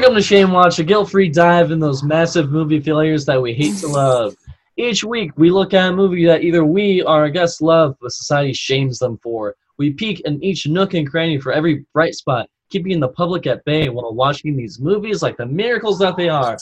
Welcome 0.00 0.16
to 0.16 0.22
Shame 0.22 0.52
Watch, 0.52 0.78
a 0.78 0.82
guilt-free 0.82 1.28
dive 1.28 1.72
in 1.72 1.78
those 1.78 2.02
massive 2.02 2.50
movie 2.50 2.80
failures 2.80 3.26
that 3.26 3.40
we 3.40 3.52
hate 3.52 3.76
to 3.80 3.86
love. 3.88 4.34
Each 4.78 5.04
week, 5.04 5.30
we 5.36 5.50
look 5.50 5.74
at 5.74 5.90
a 5.90 5.94
movie 5.94 6.24
that 6.24 6.42
either 6.42 6.64
we 6.64 7.02
or 7.02 7.16
our 7.16 7.28
guests 7.28 7.60
love, 7.60 7.96
but 8.00 8.10
society 8.10 8.54
shames 8.54 8.98
them 8.98 9.18
for. 9.18 9.56
We 9.76 9.92
peek 9.92 10.20
in 10.20 10.42
each 10.42 10.66
nook 10.66 10.94
and 10.94 11.06
cranny 11.06 11.38
for 11.38 11.52
every 11.52 11.84
bright 11.92 12.14
spot, 12.14 12.48
keeping 12.70 12.98
the 12.98 13.08
public 13.08 13.46
at 13.46 13.62
bay 13.66 13.90
while 13.90 14.14
watching 14.14 14.56
these 14.56 14.80
movies 14.80 15.22
like 15.22 15.36
the 15.36 15.44
miracles 15.44 15.98
that 15.98 16.16
they 16.16 16.30
are. 16.30 16.56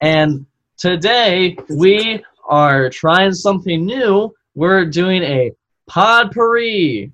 And 0.00 0.46
today, 0.78 1.58
we 1.68 2.24
are 2.48 2.88
trying 2.88 3.34
something 3.34 3.84
new. 3.84 4.32
We're 4.54 4.86
doing 4.86 5.22
a 5.22 5.52
potpourri. 5.90 7.12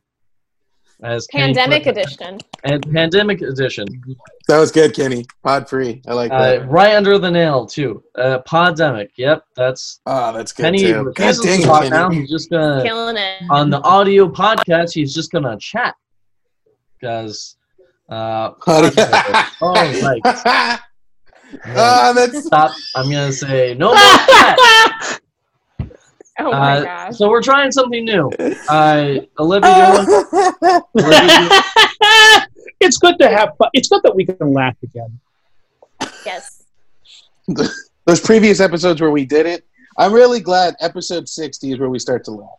As 1.02 1.28
Pandemic 1.30 1.84
put 1.84 1.96
it. 1.96 2.00
edition. 2.06 2.38
And 2.64 2.82
pandemic 2.92 3.40
edition. 3.40 3.86
That 4.48 4.58
was 4.58 4.72
good, 4.72 4.94
Kenny. 4.96 5.24
Pod 5.44 5.68
free. 5.68 6.02
I 6.08 6.12
like 6.14 6.32
Uh, 6.32 6.38
that. 6.58 6.68
right 6.68 6.96
under 6.96 7.18
the 7.18 7.30
nail, 7.30 7.66
too. 7.66 8.02
Uh, 8.16 8.40
Poddemic. 8.40 9.10
Yep, 9.16 9.44
that's 9.54 10.00
oh, 10.06 10.32
that's 10.32 10.52
good 10.52 10.64
Penny 10.64 10.78
too. 10.80 11.12
God 11.14 11.36
refuses 11.36 11.44
dang 11.44 11.60
to 11.60 11.66
talk 11.66 11.78
Kenny. 11.82 11.90
now. 11.90 12.10
He's 12.10 12.28
just 12.30 12.50
gonna 12.50 12.82
Killing 12.82 13.16
it. 13.16 13.42
on 13.50 13.70
the 13.70 13.80
audio 13.82 14.28
podcast. 14.28 14.92
He's 14.92 15.14
just 15.14 15.30
gonna 15.30 15.56
chat 15.58 15.94
because. 17.00 17.56
Uh, 18.10 18.52
oh, 18.66 20.02
right. 20.02 20.20
Ah, 21.64 22.12
that's 22.14 22.44
Stop. 22.44 22.72
I'm 22.94 23.10
gonna 23.10 23.32
say 23.32 23.74
no 23.74 23.88
more 23.88 23.96
chat. 23.96 25.20
Oh 26.40 26.50
my 26.52 26.78
Uh, 26.78 26.84
gosh. 26.84 27.16
so 27.18 27.28
we're 27.28 27.42
trying 27.42 27.72
something 27.72 28.04
new. 28.04 28.30
Uh, 28.68 29.20
Olivia, 29.38 30.04
Olivia, 30.96 31.50
it's 32.80 32.96
good 32.98 33.18
to 33.18 33.28
have 33.28 33.56
fun. 33.58 33.68
It's 33.72 33.88
good 33.88 34.02
that 34.04 34.14
we 34.14 34.24
can 34.24 34.52
laugh 34.52 34.76
again. 34.82 35.18
Yes. 36.24 36.64
those 38.06 38.20
previous 38.20 38.60
episodes 38.60 39.00
where 39.00 39.10
we 39.10 39.24
did 39.24 39.46
it. 39.46 39.64
I'm 39.96 40.12
really 40.12 40.38
glad 40.40 40.76
episode 40.80 41.28
60 41.28 41.72
is 41.72 41.78
where 41.80 41.88
we 41.90 41.98
start 41.98 42.24
to 42.26 42.30
laugh. 42.30 42.50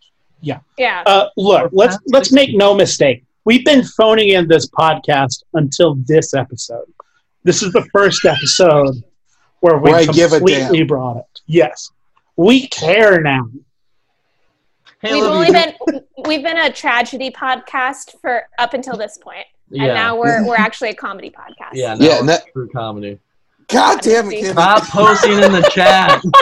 Yeah. 0.41 0.59
Uh, 1.05 1.27
look, 1.37 1.69
let's 1.73 1.97
let's 2.07 2.31
make 2.31 2.55
no 2.55 2.73
mistake. 2.73 3.23
We've 3.45 3.63
been 3.65 3.83
phoning 3.83 4.29
in 4.29 4.47
this 4.47 4.67
podcast 4.69 5.43
until 5.53 5.95
this 6.05 6.33
episode. 6.33 6.91
This 7.43 7.61
is 7.63 7.71
the 7.71 7.85
first 7.93 8.25
episode 8.25 9.01
where 9.61 9.77
we 9.77 9.91
Where 9.91 9.99
I 10.01 10.05
give 10.05 10.31
completely 10.31 10.83
brought 10.83 11.17
it. 11.17 11.41
Yes, 11.45 11.91
we 12.35 12.67
care 12.67 13.21
now. 13.21 13.47
Hey, 15.01 15.13
we've 15.13 15.23
only 15.23 15.47
Olivia. 15.49 15.73
been 15.87 16.01
we've 16.25 16.43
been 16.43 16.57
a 16.57 16.71
tragedy 16.71 17.31
podcast 17.31 18.19
for 18.21 18.43
up 18.59 18.73
until 18.73 18.97
this 18.97 19.17
point, 19.17 19.45
and 19.71 19.77
Yeah, 19.81 19.93
now 19.93 20.17
we're 20.19 20.45
we're 20.45 20.55
actually 20.57 20.89
a 20.89 20.95
comedy 20.95 21.29
podcast. 21.29 21.71
yeah, 21.73 21.95
Yeah, 21.99 22.09
yeah. 22.13 22.19
and 22.19 22.29
that- 22.29 22.43
true 22.53 22.69
comedy. 22.69 23.19
God 23.67 24.01
damn 24.01 24.27
it, 24.31 24.41
Kenny. 24.41 24.43
Stop 24.51 24.83
posting 24.87 25.33
in 25.33 25.51
the 25.51 25.61
chat. 25.71 26.21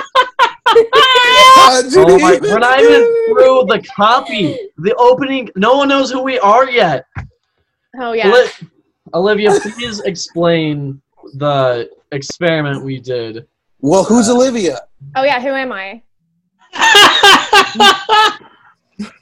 God, 0.67 1.85
Oh 1.97 2.19
my, 2.19 2.39
we're 2.41 2.59
not 2.59 2.79
even 2.79 3.01
through 3.01 3.65
the 3.67 3.85
copy. 3.95 4.57
The 4.77 4.95
opening. 4.95 5.49
No 5.55 5.75
one 5.75 5.89
knows 5.89 6.09
who 6.11 6.21
we 6.21 6.39
are 6.39 6.69
yet. 6.69 7.05
Oh 7.99 8.13
yeah. 8.13 8.31
Oli- 8.31 8.69
Olivia, 9.13 9.59
please 9.59 9.99
explain 10.01 11.01
the 11.33 11.89
experiment 12.13 12.83
we 12.83 12.99
did. 12.99 13.45
Well, 13.81 14.03
who's 14.05 14.29
uh, 14.29 14.33
Olivia? 14.35 14.81
Oh 15.15 15.23
yeah. 15.23 15.41
Who 15.41 15.49
am 15.49 15.71
I? 15.73 16.03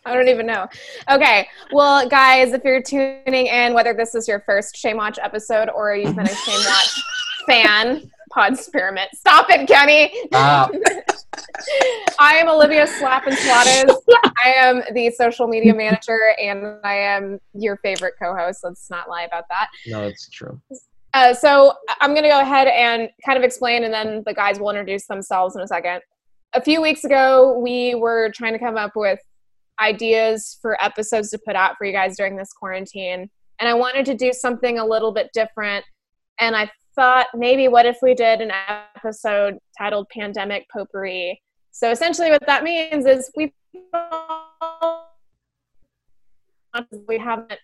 I 0.06 0.14
don't 0.14 0.30
even 0.30 0.46
know. 0.46 0.68
Okay. 1.10 1.48
Well, 1.72 2.08
guys, 2.08 2.54
if 2.54 2.64
you're 2.64 2.82
tuning 2.82 3.48
in, 3.48 3.74
whether 3.74 3.94
this 3.94 4.16
is 4.16 4.28
your 4.28 4.40
first 4.42 4.78
Shame 4.78 4.98
Watch 4.98 5.20
episode 5.22 5.70
or 5.70 5.96
you've 5.96 6.16
been 6.16 6.28
a 6.28 6.36
Shame 6.36 6.60
Watch 6.66 7.04
fan, 7.48 8.12
Pod 8.32 8.54
Experiment. 8.54 9.10
Stop 9.14 9.48
it, 9.50 9.68
Kenny. 9.68 10.14
Ah, 10.34 10.70
I 12.20 12.36
am 12.36 12.48
Olivia 12.48 12.88
Slap 12.88 13.28
and 13.28 13.36
Swattas. 13.36 13.96
I 14.44 14.54
am 14.56 14.82
the 14.94 15.12
social 15.12 15.48
media 15.48 15.74
manager 15.74 16.20
and 16.42 16.78
I 16.84 16.94
am 16.96 17.40
your 17.54 17.78
favorite 17.78 18.14
co-host. 18.22 18.62
Let's 18.64 18.90
not 18.90 19.10
lie 19.10 19.24
about 19.24 19.46
that. 19.50 19.68
no, 19.88 20.04
it's 20.04 20.30
true. 20.30 20.62
Uh, 21.14 21.34
so 21.34 21.74
I'm 22.02 22.12
going 22.12 22.24
to 22.24 22.30
go 22.30 22.42
ahead 22.42 22.68
and 22.68 23.10
kind 23.26 23.38
of 23.38 23.44
explain, 23.46 23.86
and 23.86 23.94
then 23.94 24.22
the 24.26 24.34
guys 24.34 24.60
will 24.60 24.70
introduce 24.70 25.06
themselves 25.08 25.56
in 25.56 25.62
a 25.62 25.68
second. 25.68 26.02
A 26.54 26.62
few 26.62 26.82
weeks 26.82 27.04
ago, 27.04 27.60
we 27.60 27.96
were 27.96 28.32
trying 28.34 28.54
to 28.54 28.60
come 28.60 28.78
up 28.78 28.92
with 28.96 29.20
ideas 29.80 30.58
for 30.62 30.82
episodes 30.82 31.30
to 31.32 31.40
put 31.46 31.56
out 31.56 31.76
for 31.78 31.86
you 31.86 31.92
guys 31.92 32.16
during 32.16 32.38
this 32.38 32.54
quarantine, 32.54 33.30
and 33.60 33.70
I 33.70 33.74
wanted 33.74 34.06
to 34.06 34.16
do 34.16 34.32
something 34.32 34.80
a 34.80 34.86
little 34.86 35.12
bit 35.12 35.30
different. 35.34 35.84
And 36.40 36.56
I 36.56 36.70
thought 36.96 37.28
maybe 37.34 37.68
what 37.68 37.86
if 37.86 37.98
we 38.02 38.14
did 38.14 38.42
an 38.42 38.52
episode 38.96 39.58
titled 39.78 40.08
"Pandemic 40.10 40.66
Potpourri"? 40.70 41.42
So 41.72 41.92
essentially, 41.92 42.30
what 42.30 42.46
that 42.48 42.64
means 42.64 43.06
is 43.06 43.30
we 43.36 43.54
we 47.08 47.18
haven't 47.18 47.60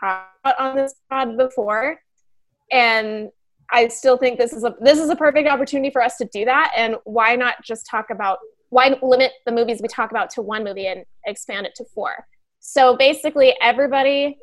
talked 0.00 0.60
on 0.60 0.76
this 0.76 0.94
pod 1.10 1.36
before 1.36 1.98
and 2.70 3.30
I 3.70 3.88
still 3.88 4.16
think 4.16 4.38
this 4.38 4.52
is 4.52 4.64
a 4.64 4.74
this 4.80 4.98
is 4.98 5.10
a 5.10 5.16
perfect 5.16 5.48
opportunity 5.48 5.90
for 5.90 6.02
us 6.02 6.16
to 6.16 6.24
do 6.32 6.44
that. 6.44 6.72
And 6.76 6.96
why 7.04 7.36
not 7.36 7.62
just 7.62 7.86
talk 7.86 8.10
about 8.10 8.38
why 8.70 8.96
limit 9.02 9.32
the 9.46 9.52
movies 9.52 9.80
we 9.82 9.88
talk 9.88 10.10
about 10.10 10.30
to 10.30 10.42
one 10.42 10.64
movie 10.64 10.86
and 10.86 11.04
expand 11.26 11.66
it 11.66 11.74
to 11.76 11.84
four? 11.94 12.26
So 12.60 12.96
basically, 12.96 13.54
everybody 13.60 14.38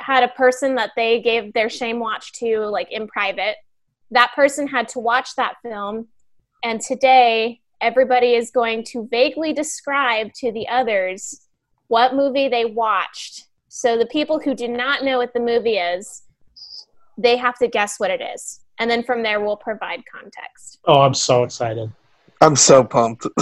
had 0.00 0.22
a 0.22 0.28
person 0.28 0.76
that 0.76 0.92
they 0.96 1.20
gave 1.20 1.52
their 1.52 1.68
shame 1.68 1.98
watch 1.98 2.32
to, 2.34 2.60
like 2.60 2.90
in 2.90 3.06
private. 3.08 3.56
That 4.10 4.32
person 4.34 4.66
had 4.66 4.88
to 4.90 4.98
watch 4.98 5.36
that 5.36 5.54
film, 5.62 6.08
and 6.62 6.80
today 6.80 7.60
everybody 7.80 8.34
is 8.34 8.50
going 8.50 8.84
to 8.84 9.08
vaguely 9.10 9.52
describe 9.52 10.32
to 10.34 10.52
the 10.52 10.68
others 10.68 11.40
what 11.88 12.14
movie 12.14 12.48
they 12.48 12.64
watched. 12.64 13.46
So 13.68 13.96
the 13.96 14.06
people 14.06 14.38
who 14.38 14.54
do 14.54 14.68
not 14.68 15.02
know 15.04 15.18
what 15.18 15.32
the 15.32 15.40
movie 15.40 15.76
is 15.76 16.22
they 17.22 17.36
have 17.36 17.56
to 17.58 17.68
guess 17.68 17.98
what 17.98 18.10
it 18.10 18.20
is. 18.20 18.60
And 18.78 18.90
then 18.90 19.02
from 19.02 19.22
there, 19.22 19.40
we'll 19.40 19.56
provide 19.56 20.02
context. 20.10 20.78
Oh, 20.86 21.00
I'm 21.02 21.14
so 21.14 21.44
excited. 21.44 21.92
I'm 22.40 22.56
so 22.56 22.84
pumped. 22.84 23.26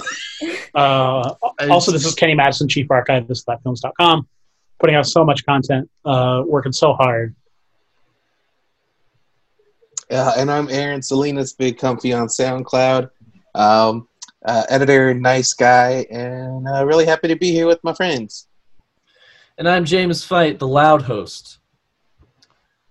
Uh, 0.74 1.34
also, 1.70 1.90
this 1.90 2.04
is 2.04 2.14
Kenny 2.14 2.34
Madison, 2.34 2.68
Chief 2.68 2.88
Archivist 2.88 3.48
at 3.48 3.60
Films.com, 3.62 4.28
putting 4.78 4.94
out 4.94 5.06
so 5.06 5.24
much 5.24 5.44
content, 5.44 5.90
uh, 6.04 6.44
working 6.46 6.70
so 6.70 6.92
hard. 6.92 7.34
Uh, 10.08 10.34
and 10.36 10.50
I'm 10.50 10.68
Aaron 10.68 11.02
Salinas, 11.02 11.54
Big 11.54 11.78
Comfy 11.78 12.12
on 12.12 12.28
SoundCloud. 12.28 13.10
Um, 13.56 14.06
uh, 14.44 14.64
editor, 14.68 15.14
nice 15.14 15.52
guy, 15.54 16.06
and 16.10 16.68
uh, 16.68 16.86
really 16.86 17.06
happy 17.06 17.26
to 17.26 17.36
be 17.36 17.50
here 17.50 17.66
with 17.66 17.82
my 17.82 17.94
friends. 17.94 18.46
And 19.56 19.68
I'm 19.68 19.84
James 19.84 20.22
Fight, 20.22 20.60
the 20.60 20.68
loud 20.68 21.02
host. 21.02 21.58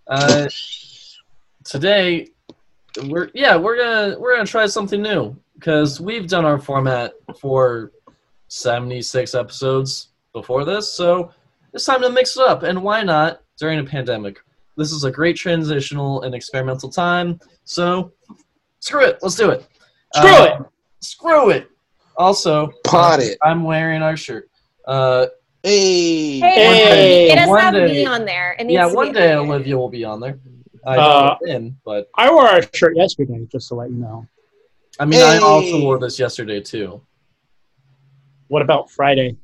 Uh, 0.09 0.47
today, 1.63 2.27
we're 3.05 3.29
yeah 3.33 3.55
we're 3.55 3.77
gonna 3.77 4.17
we're 4.19 4.33
gonna 4.35 4.47
try 4.47 4.65
something 4.65 5.01
new 5.01 5.35
because 5.55 5.99
we've 5.99 6.27
done 6.27 6.45
our 6.45 6.57
format 6.59 7.13
for 7.39 7.91
76 8.47 9.35
episodes 9.35 10.09
before 10.33 10.63
this, 10.63 10.91
so 10.93 11.31
it's 11.73 11.85
time 11.85 12.01
to 12.01 12.09
mix 12.09 12.37
it 12.37 12.43
up. 12.43 12.63
And 12.63 12.81
why 12.81 13.03
not 13.03 13.41
during 13.59 13.79
a 13.79 13.83
pandemic? 13.83 14.39
This 14.77 14.91
is 14.91 15.03
a 15.03 15.11
great 15.11 15.35
transitional 15.35 16.21
and 16.21 16.33
experimental 16.33 16.89
time. 16.89 17.39
So 17.65 18.11
screw 18.79 19.03
it, 19.05 19.19
let's 19.21 19.35
do 19.35 19.49
it. 19.49 19.67
Screw 20.15 20.29
Uh, 20.29 20.43
it. 20.59 20.65
Screw 21.01 21.49
it. 21.49 21.69
Also, 22.15 22.71
Pot 22.85 23.19
uh, 23.19 23.23
it. 23.23 23.37
I'm 23.43 23.63
wearing 23.63 24.01
our 24.01 24.15
shirt. 24.15 24.49
Uh, 24.87 25.27
Hey. 25.63 26.39
Hey. 26.39 27.31
it 27.31 27.35
does 27.35 27.49
one 27.49 27.59
have 27.61 27.73
day- 27.73 27.87
me 27.87 28.05
on 28.05 28.25
there. 28.25 28.55
It 28.59 28.65
needs 28.65 28.73
yeah, 28.75 28.87
to 28.89 28.93
one 28.93 29.07
be 29.07 29.13
day 29.13 29.27
there. 29.27 29.37
Olivia 29.39 29.77
will 29.77 29.89
be 29.89 30.03
on 30.05 30.19
there. 30.19 30.39
I 30.85 30.97
Uh, 30.97 31.37
don't 31.39 31.49
in, 31.49 31.77
but 31.83 32.09
I 32.15 32.29
wore 32.31 32.47
our 32.47 32.61
shirt 32.73 32.95
yesterday, 32.95 33.45
just 33.51 33.67
to 33.69 33.75
let 33.75 33.89
you 33.89 33.97
know. 33.97 34.25
I 34.99 35.05
mean, 35.05 35.21
I 35.21 35.37
also 35.39 35.81
wore 35.81 35.99
this 35.99 36.17
yesterday 36.19 36.61
too. 36.61 37.01
What 38.47 38.61
about 38.61 38.89
Friday? 38.89 39.35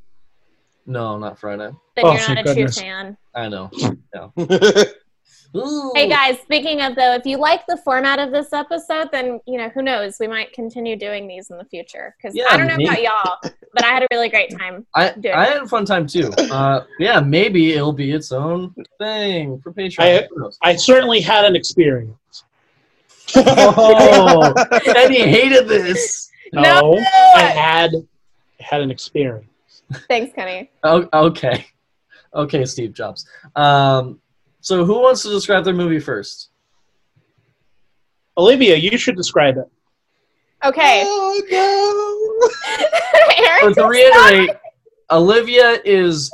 No, 0.86 1.18
not 1.18 1.38
Friday. 1.40 1.72
Then 1.96 2.06
Oh, 2.06 2.14
you're 2.14 2.36
not 2.36 2.46
thank 2.46 2.48
a 2.48 2.54
true 2.54 2.68
fan. 2.70 3.18
I 3.36 3.50
know. 3.50 3.70
Hey 5.96 6.10
guys, 6.10 6.40
speaking 6.40 6.82
of 6.82 6.96
though, 6.96 7.14
if 7.14 7.28
you 7.28 7.38
like 7.38 7.66
the 7.68 7.78
format 7.78 8.18
of 8.18 8.32
this 8.32 8.52
episode, 8.54 9.10
then 9.12 9.40
you 9.46 9.60
know 9.60 9.70
who 9.70 9.84
knows, 9.84 10.18
we 10.20 10.28
might 10.28 10.52
continue 10.52 10.96
doing 10.96 11.28
these 11.28 11.52
in 11.52 11.60
the 11.60 11.66
future. 11.66 12.16
Because 12.18 12.36
Yeah, 12.36 12.46
I 12.50 12.58
don't 12.58 12.66
know 12.68 12.76
maybe. 12.78 13.06
about 13.06 13.42
y'all, 13.44 13.52
but 13.74 13.84
I 13.84 13.90
had 13.90 14.02
a 14.02 14.08
really 14.12 14.30
great 14.30 14.50
time. 14.58 14.88
I 14.96 15.12
Dude. 15.12 15.28
I 15.34 15.46
had 15.46 15.62
a 15.62 15.68
fun 15.68 15.86
time 15.86 16.08
too. 16.08 16.32
Uh, 16.52 16.86
yeah, 16.98 17.20
maybe 17.20 17.74
it'll 17.74 17.94
be 17.94 18.12
its 18.12 18.32
own 18.32 18.74
thing 18.98 19.60
for 19.62 19.72
Patreon. 19.72 20.00
I- 20.64 20.70
I 20.72 20.76
certainly 20.76 21.22
had 21.22 21.46
an 21.46 21.56
experience. 21.56 22.18
Oh, 23.36 24.54
Eddie 24.96 25.20
hated 25.20 25.68
this. 25.68 26.32
No, 26.52 26.62
No! 26.94 26.98
I 27.36 27.42
had 27.42 27.92
had 28.60 28.82
an 28.82 28.90
experience. 28.90 29.48
Thanks, 30.08 30.34
Kenny. 30.34 30.72
Oh, 30.84 31.08
okay, 31.14 31.68
okay, 32.34 32.66
Steve 32.66 32.94
Jobs. 32.94 33.28
Um, 33.56 34.20
so 34.64 34.86
who 34.86 35.02
wants 35.02 35.24
to 35.24 35.30
describe 35.30 35.66
their 35.66 35.74
movie 35.74 36.00
first? 36.00 36.50
Olivia, 38.38 38.78
you 38.78 38.98
should 38.98 39.18
describe 39.18 39.58
it. 39.58 39.66
Okay. 40.64 41.04
Oh 41.06 42.32
Aaron, 43.38 43.74
So 43.76 43.82
to 43.84 43.90
reiterate, 43.90 44.58
Olivia 45.12 45.82
is 45.84 46.32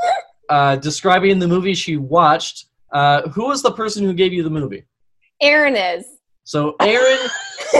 uh, 0.48 0.76
describing 0.76 1.40
the 1.40 1.48
movie 1.48 1.74
she 1.74 1.98
watched. 1.98 2.68
Uh, 2.92 3.28
who 3.30 3.48
was 3.48 3.64
the 3.64 3.72
person 3.72 4.04
who 4.04 4.14
gave 4.14 4.32
you 4.32 4.44
the 4.44 4.50
movie? 4.50 4.86
Aaron 5.42 5.75
is. 5.75 6.06
So 6.44 6.75
Aaron 6.82 7.30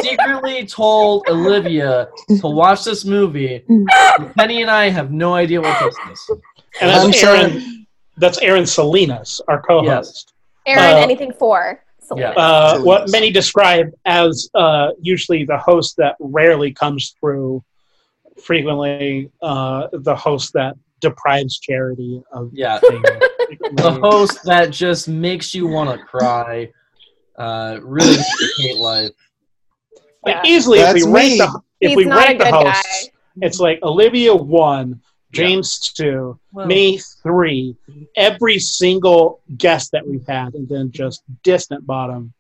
secretly 0.02 0.66
told 0.66 1.28
Olivia 1.30 2.10
to 2.28 2.48
watch 2.48 2.84
this 2.84 3.06
movie. 3.06 3.63
Penny 4.36 4.63
and 4.63 4.72
I 4.72 4.90
have 4.90 5.12
no 5.12 5.36
idea 5.36 5.62
what 5.62 5.80
this 5.80 5.95
is. 6.12 6.31
And 6.81 6.90
I'm 6.90 7.12
that's 7.12 7.22
sorry. 7.22 7.40
Aaron. 7.40 7.88
That's 8.18 8.40
Aaron 8.40 8.66
Salinas, 8.66 9.42
our 9.48 9.62
co-host. 9.62 10.34
Aaron, 10.69 10.95
Uh, 10.95 10.98
anything 11.00 11.33
for. 11.33 11.81
Yeah. 12.16 12.31
Uh, 12.31 12.80
what 12.81 13.12
many 13.12 13.30
describe 13.31 13.88
as 14.06 14.50
uh, 14.56 14.89
usually 15.01 15.44
the 15.45 15.57
host 15.57 15.95
that 15.98 16.16
rarely 16.19 16.71
comes 16.74 17.13
through, 17.19 17.63
frequently 18.44 19.30
uh, 19.42 19.88
the 19.92 20.16
host 20.16 20.54
that 20.54 20.75
deprives 21.01 21.60
charity 21.60 22.21
of 22.31 22.50
Yeah, 22.54 22.80
the 23.74 24.00
host 24.01 24.39
that 24.44 24.71
just 24.71 25.07
makes 25.07 25.54
you 25.54 25.68
want 25.68 25.89
to 25.98 26.04
cry. 26.06 26.71
Uh, 27.38 27.80
really 27.83 28.18
makes 28.18 28.54
hate 28.57 28.77
life. 28.92 29.12
Like 30.25 30.36
Yeah. 30.44 30.51
easily, 30.51 30.80
if 30.80 30.94
we 30.94 31.04
rank 31.04 31.31
me. 31.31 31.38
the 31.38 31.62
if 31.81 31.89
He's 31.89 31.98
we 31.98 32.06
rank 32.06 32.39
the 32.39 32.45
good 32.45 32.54
hosts, 32.54 33.07
guy. 33.07 33.45
it's 33.45 33.60
like 33.60 33.80
Olivia 33.83 34.36
one, 34.36 35.00
James 35.31 35.80
two, 35.94 36.40
Well, 36.52 36.66
me 36.66 37.00
three, 37.22 37.76
every 38.16 38.60
single 38.60 39.42
guest 39.58 39.92
that 39.92 40.08
we've 40.08 40.26
had, 40.26 40.56
and 40.56 40.68
then 40.68 40.92
just 40.92 41.24
distant 41.44 41.86
bottom, 41.86 42.34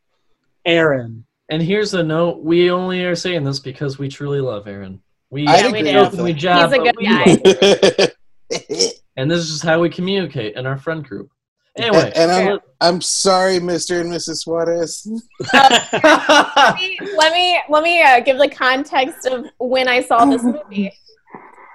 Aaron. 0.65 1.25
And 1.49 1.61
here's 1.61 1.93
a 1.93 2.03
note: 2.03 2.41
we 2.43 2.71
only 2.71 3.03
are 3.05 3.15
saying 3.15 3.43
this 3.43 3.59
because 3.59 3.99
we 3.99 4.09
truly 4.09 4.41
love 4.41 4.67
Aaron. 4.67 5.01
We, 5.29 5.47
I 5.47 5.57
agree 5.57 5.83
we 5.83 5.95
with 5.95 5.95
openly 5.95 6.33
that. 6.33 6.39
jab, 6.39 6.71
He's 6.71 6.79
a 6.79 6.83
good 6.83 8.09
guy. 8.57 8.89
and 9.17 9.29
this 9.29 9.49
is 9.49 9.61
how 9.61 9.79
we 9.79 9.89
communicate 9.89 10.55
in 10.55 10.65
our 10.65 10.77
friend 10.77 11.03
group. 11.03 11.29
Anyway, 11.77 12.11
and 12.15 12.31
I'm, 12.31 12.59
I'm 12.81 13.01
sorry, 13.01 13.59
Mr. 13.59 14.01
and 14.01 14.11
Mrs. 14.11 14.37
Suarez. 14.37 15.07
let 15.53 16.75
me 16.75 16.97
let 17.15 17.31
me, 17.31 17.61
let 17.69 17.83
me 17.83 18.01
uh, 18.01 18.19
give 18.21 18.37
the 18.37 18.49
context 18.49 19.27
of 19.27 19.45
when 19.59 19.87
I 19.87 20.01
saw 20.01 20.25
this 20.25 20.43
movie. 20.69 20.91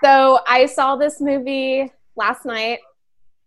So 0.04 0.40
I 0.46 0.66
saw 0.66 0.96
this 0.96 1.18
movie 1.18 1.90
last 2.14 2.44
night, 2.44 2.80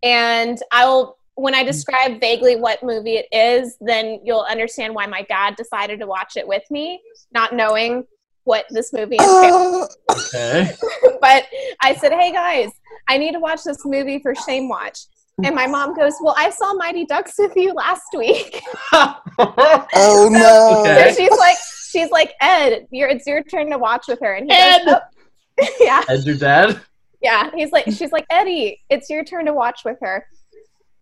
and 0.01 0.57
I'll 0.71 1.19
when 1.35 1.53
I 1.53 1.63
describe 1.63 2.19
vaguely 2.19 2.55
what 2.55 2.81
movie 2.81 3.17
it 3.17 3.27
is, 3.31 3.77
then 3.79 4.19
you'll 4.23 4.47
understand 4.49 4.95
why 4.95 5.05
my 5.05 5.21
dad 5.21 5.55
decided 5.55 5.99
to 5.99 6.07
watch 6.07 6.35
it 6.35 6.47
with 6.47 6.63
me, 6.71 6.99
not 7.31 7.53
knowing 7.53 8.07
what 8.45 8.65
this 8.71 8.91
movie 8.91 9.17
is. 9.17 9.97
Okay. 10.11 10.73
but 11.21 11.45
I 11.83 11.93
said, 11.93 12.11
"Hey 12.11 12.31
guys, 12.31 12.71
I 13.07 13.19
need 13.19 13.33
to 13.33 13.39
watch 13.39 13.63
this 13.63 13.85
movie 13.85 14.17
for 14.17 14.33
Shame 14.33 14.67
Watch." 14.67 15.01
And 15.43 15.53
my 15.53 15.67
mom 15.67 15.93
goes, 15.93 16.15
"Well, 16.23 16.33
I 16.39 16.49
saw 16.49 16.73
Mighty 16.73 17.05
Ducks 17.05 17.35
with 17.37 17.55
you 17.55 17.71
last 17.73 18.07
week." 18.17 18.63
oh 18.93 20.27
no. 20.31 20.81
Okay. 20.81 21.11
So 21.11 21.21
she's 21.21 21.37
like, 21.37 21.57
she's 21.91 22.09
like, 22.09 22.33
Ed, 22.41 22.87
you're, 22.89 23.09
it's 23.09 23.27
your 23.27 23.43
turn 23.43 23.69
to 23.69 23.77
watch 23.77 24.05
with 24.07 24.19
her. 24.21 24.33
And 24.33 24.51
he 24.51 24.57
Ed! 24.57 24.85
goes, 24.85 24.95
"Oh." 24.95 25.16
yeah, 25.79 26.03
Ed's 26.09 26.25
your 26.25 26.35
dad? 26.35 26.79
yeah. 27.21 27.49
He's 27.55 27.71
like, 27.71 27.85
she's 27.85 28.11
like, 28.11 28.25
Eddie, 28.29 28.81
it's 28.89 29.09
your 29.09 29.23
turn 29.23 29.45
to 29.45 29.53
watch 29.53 29.81
with 29.83 29.97
her. 30.01 30.25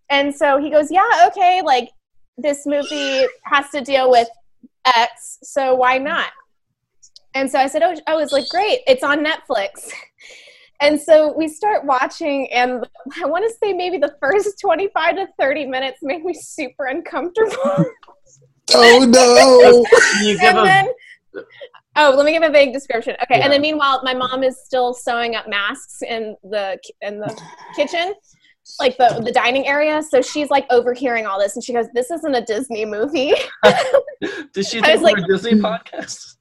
And 0.09 0.33
so 0.33 0.57
he 0.57 0.69
goes, 0.69 0.91
yeah, 0.91 1.27
okay. 1.27 1.61
Like 1.63 1.89
this 2.37 2.65
movie 2.65 3.25
has 3.43 3.69
to 3.71 3.81
deal 3.81 4.09
with 4.09 4.27
X, 4.85 5.39
so 5.43 5.75
why 5.75 5.97
not? 5.97 6.31
And 7.33 7.49
so 7.51 7.59
I 7.59 7.67
said, 7.67 7.81
oh, 7.83 7.95
I 8.07 8.15
was 8.15 8.31
like, 8.31 8.47
great, 8.49 8.79
it's 8.87 9.03
on 9.03 9.25
Netflix. 9.25 9.91
And 10.81 10.99
so 10.99 11.33
we 11.37 11.47
start 11.47 11.85
watching, 11.85 12.51
and 12.51 12.85
I 13.23 13.25
want 13.27 13.49
to 13.49 13.57
say 13.63 13.73
maybe 13.73 13.97
the 13.97 14.13
first 14.19 14.59
25 14.59 15.15
to 15.15 15.27
30 15.39 15.67
minutes 15.67 15.99
made 16.01 16.23
me 16.23 16.33
super 16.33 16.87
uncomfortable. 16.87 17.85
Oh 18.73 19.05
no. 19.07 19.85
You 20.21 20.37
give 20.37 20.49
and 20.49 20.57
a 20.57 20.63
then 20.63 20.87
oh 21.95 22.13
let 22.15 22.25
me 22.25 22.31
give 22.31 22.43
a 22.43 22.49
vague 22.49 22.73
description 22.73 23.15
okay 23.21 23.37
Yeah. 23.39 23.45
and 23.45 23.53
then 23.53 23.61
meanwhile 23.61 24.01
my 24.03 24.13
mom 24.13 24.43
is 24.43 24.57
still 24.63 24.93
sewing 24.93 25.35
up 25.35 25.47
masks 25.47 26.01
in 26.01 26.35
the 26.43 26.77
in 27.01 27.19
the 27.19 27.41
kitchen 27.75 28.13
like 28.79 28.97
the 28.97 29.21
the 29.23 29.31
dining 29.31 29.67
area 29.67 30.01
so 30.01 30.21
she's 30.21 30.49
like 30.49 30.65
overhearing 30.71 31.25
all 31.25 31.39
this 31.39 31.55
and 31.55 31.63
she 31.63 31.71
goes 31.73 31.85
this 31.93 32.09
isn't 32.11 32.33
a 32.35 32.41
disney 32.45 32.85
movie 32.85 33.33
Did 34.53 34.65
she 34.65 34.79
I 34.83 34.97
think 34.97 35.01
was 35.01 35.01
we're 35.01 35.17
a 35.23 35.27
Disney 35.27 35.53
podcast? 35.61 36.34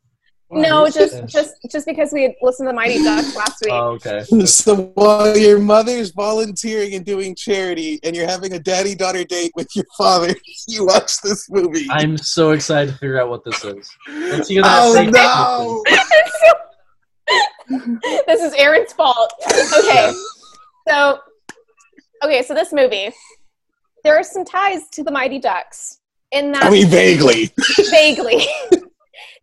No 0.55 0.85
Yes. 0.87 0.95
just 0.95 1.27
just 1.29 1.55
just 1.71 1.87
because 1.87 2.13
we 2.13 2.23
had 2.23 2.33
listened 2.43 2.69
to 2.69 2.73
mighty 2.73 3.03
ducks 3.03 3.35
last 3.37 3.61
week 3.65 3.73
Oh, 3.73 3.91
okay. 3.93 4.25
So 4.47 4.93
while 4.95 5.37
your 5.37 5.59
mother's 5.59 6.11
volunteering 6.11 6.95
and 6.95 7.05
doing 7.05 7.35
charity, 7.35 8.01
and 8.05 8.15
you're 8.15 8.27
having 8.29 8.53
a 8.55 8.59
daddy-daughter 8.59 9.25
date 9.25 9.53
with 9.55 9.69
your 9.75 9.85
father, 9.97 10.35
you 10.69 10.87
watch 10.87 11.21
this 11.23 11.51
movie. 11.51 11.87
I'm 11.91 12.17
so 12.17 12.53
excited 12.53 12.93
to 12.93 12.99
figure 12.99 13.21
out 13.21 13.29
what 13.29 13.45
this 13.45 13.65
is. 13.65 13.91
Let's 14.09 14.49
hear 14.49 14.63
oh 14.65 14.95
no. 15.11 15.83
this 18.27 18.43
is 18.43 18.53
aaron's 18.59 18.93
fault 18.93 19.33
okay 19.79 20.13
so 20.87 21.19
okay 22.23 22.43
so 22.43 22.53
this 22.55 22.73
movie 22.75 23.11
there 24.05 24.15
are 24.15 24.23
some 24.23 24.45
ties 24.45 24.89
to 24.91 25.03
the 25.03 25.11
mighty 25.11 25.39
ducks 25.39 25.99
in 26.33 26.53
that 26.53 26.65
I 26.65 26.71
mean, 26.71 26.89
vaguely. 26.89 27.51
vaguely. 27.91 28.47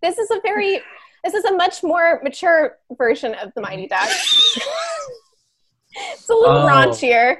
this 0.01 0.17
is 0.17 0.29
a 0.29 0.39
very 0.43 0.79
this 1.23 1.33
is 1.33 1.45
a 1.45 1.53
much 1.53 1.83
more 1.83 2.19
mature 2.23 2.77
version 2.97 3.33
of 3.35 3.53
the 3.55 3.61
Mighty 3.67 3.87
Ducks. 3.87 4.57
it's 5.95 6.29
a 6.29 6.33
little 6.33 6.57
Oh. 6.57 6.67
raunchier. 6.67 7.37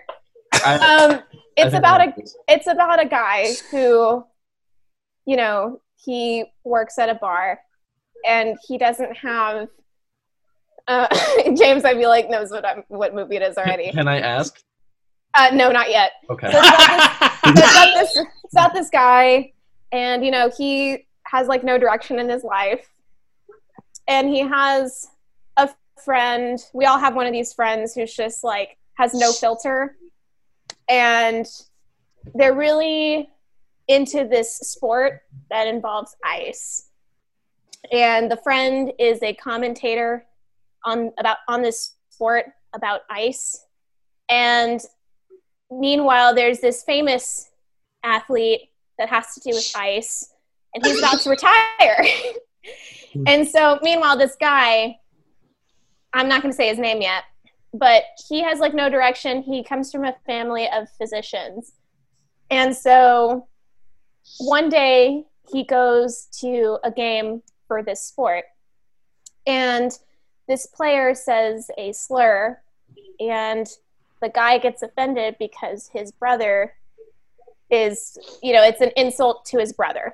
I, 0.65 0.75
Um, 1.13 1.21
it's 1.57 1.73
about 1.73 2.01
I 2.01 2.03
a 2.03 2.07
like 2.07 2.15
this. 2.17 2.35
it's 2.47 2.67
about 2.67 3.01
a 3.01 3.05
guy 3.07 3.53
who, 3.71 4.23
you 5.25 5.37
know, 5.37 5.81
he 5.95 6.45
works 6.63 6.97
at 6.99 7.09
a 7.09 7.15
bar, 7.15 7.59
and 8.25 8.57
he 8.67 8.77
doesn't 8.77 9.15
have. 9.17 9.67
Uh, 10.87 11.07
James, 11.55 11.85
I 11.85 11.93
feel 11.93 12.09
like 12.09 12.29
knows 12.29 12.51
what 12.51 12.65
I'm, 12.65 12.83
what 12.87 13.13
movie 13.13 13.35
it 13.37 13.41
is 13.43 13.57
already. 13.57 13.91
Can 13.91 14.07
I 14.07 14.19
ask? 14.19 14.59
Uh, 15.35 15.49
no, 15.53 15.71
not 15.71 15.89
yet. 15.89 16.11
Okay. 16.29 16.51
So 16.51 16.59
it's 16.59 16.67
about 16.67 17.93
this, 17.93 18.13
so 18.13 18.21
it's 18.21 18.21
about 18.21 18.23
this 18.23 18.25
it's 18.43 18.53
about 18.53 18.73
this 18.73 18.89
guy 18.89 19.53
and 19.93 20.25
you 20.25 20.31
know 20.31 20.49
he 20.57 21.05
has 21.25 21.47
like 21.47 21.63
no 21.63 21.77
direction 21.77 22.19
in 22.19 22.27
his 22.27 22.43
life 22.43 22.90
and 24.07 24.29
he 24.29 24.39
has 24.39 25.09
a 25.57 25.69
friend 26.03 26.59
we 26.73 26.85
all 26.85 26.99
have 26.99 27.15
one 27.15 27.25
of 27.25 27.33
these 27.33 27.53
friends 27.53 27.93
who's 27.93 28.13
just 28.13 28.43
like 28.43 28.77
has 28.95 29.13
no 29.13 29.31
filter. 29.31 29.97
And 30.87 31.45
they're 32.35 32.53
really 32.53 33.29
into 33.87 34.27
this 34.27 34.57
sport 34.57 35.21
that 35.49 35.67
involves 35.67 36.15
ice. 36.23 36.87
And 37.91 38.29
the 38.29 38.37
friend 38.37 38.93
is 38.99 39.21
a 39.23 39.33
commentator 39.33 40.25
on 40.85 41.11
about 41.17 41.37
on 41.47 41.61
this 41.61 41.93
sport 42.09 42.45
about 42.73 43.01
ice. 43.09 43.65
And 44.29 44.81
meanwhile 45.71 46.35
there's 46.35 46.59
this 46.59 46.83
famous 46.83 47.49
athlete 48.03 48.69
that 48.97 49.09
has 49.09 49.33
to 49.33 49.39
do 49.39 49.55
with 49.55 49.71
ice 49.75 50.31
and 50.73 50.85
he's 50.85 50.99
about 50.99 51.19
to 51.21 51.29
retire 51.29 52.05
Hmm. 53.13 53.23
and 53.27 53.47
so 53.47 53.79
meanwhile 53.81 54.17
this 54.17 54.35
guy 54.39 54.97
i'm 56.13 56.27
not 56.27 56.41
going 56.41 56.51
to 56.51 56.55
say 56.55 56.69
his 56.69 56.79
name 56.79 57.01
yet 57.01 57.23
but 57.73 58.03
he 58.27 58.41
has 58.41 58.59
like 58.59 58.73
no 58.73 58.89
direction. 58.89 59.41
He 59.41 59.63
comes 59.63 59.91
from 59.91 60.05
a 60.05 60.15
family 60.25 60.69
of 60.69 60.89
physicians. 60.97 61.73
And 62.49 62.75
so 62.75 63.47
one 64.39 64.69
day 64.69 65.25
he 65.51 65.63
goes 65.63 66.27
to 66.39 66.79
a 66.83 66.91
game 66.91 67.41
for 67.67 67.81
this 67.81 68.03
sport. 68.03 68.45
And 69.47 69.91
this 70.47 70.67
player 70.67 71.15
says 71.15 71.71
a 71.77 71.93
slur 71.93 72.61
and 73.19 73.67
the 74.21 74.29
guy 74.29 74.57
gets 74.57 74.81
offended 74.81 75.37
because 75.39 75.89
his 75.93 76.11
brother 76.11 76.73
is 77.69 78.17
you 78.43 78.51
know 78.51 78.61
it's 78.61 78.81
an 78.81 78.91
insult 78.97 79.45
to 79.45 79.57
his 79.57 79.71
brother 79.71 80.13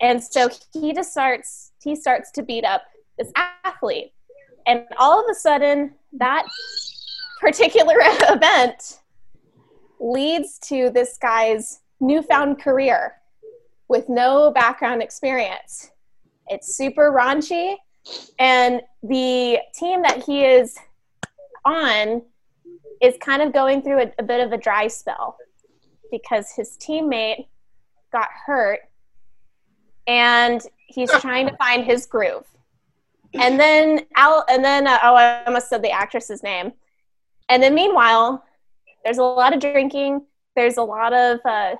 and 0.00 0.22
so 0.22 0.48
he 0.72 0.92
just 0.92 1.12
starts 1.12 1.72
he 1.82 1.94
starts 1.94 2.30
to 2.32 2.42
beat 2.42 2.64
up 2.64 2.82
this 3.18 3.32
athlete. 3.64 4.12
And 4.66 4.84
all 4.98 5.20
of 5.20 5.26
a 5.30 5.34
sudden 5.34 5.94
that 6.14 6.46
particular 7.40 7.96
event 8.00 9.00
leads 9.98 10.58
to 10.60 10.90
this 10.90 11.18
guy's 11.18 11.80
newfound 12.00 12.60
career 12.60 13.14
with 13.88 14.08
no 14.08 14.50
background 14.52 15.02
experience. 15.02 15.90
It's 16.48 16.76
super 16.76 17.12
raunchy. 17.12 17.76
And 18.38 18.80
the 19.02 19.58
team 19.74 20.02
that 20.02 20.22
he 20.24 20.44
is 20.44 20.76
on 21.64 22.22
is 23.02 23.14
kind 23.20 23.42
of 23.42 23.52
going 23.52 23.82
through 23.82 24.02
a, 24.02 24.12
a 24.18 24.22
bit 24.22 24.40
of 24.40 24.52
a 24.52 24.56
dry 24.56 24.88
spell 24.88 25.36
because 26.10 26.52
his 26.52 26.76
teammate 26.78 27.46
got 28.12 28.28
hurt 28.46 28.80
and 30.10 30.60
he's 30.88 31.10
trying 31.20 31.48
to 31.48 31.56
find 31.56 31.84
his 31.84 32.04
groove. 32.04 32.44
And 33.34 33.60
then 33.60 34.06
Al, 34.16 34.44
and 34.50 34.64
then 34.64 34.88
uh, 34.88 34.98
oh, 35.04 35.14
I 35.14 35.44
almost 35.44 35.68
said 35.68 35.82
the 35.82 35.92
actress's 35.92 36.42
name. 36.42 36.72
And 37.48 37.62
then 37.62 37.74
meanwhile, 37.76 38.44
there's 39.04 39.18
a 39.18 39.22
lot 39.22 39.54
of 39.54 39.60
drinking. 39.60 40.22
There's 40.56 40.78
a 40.78 40.82
lot 40.82 41.12
of 41.12 41.38
uh, 41.44 41.76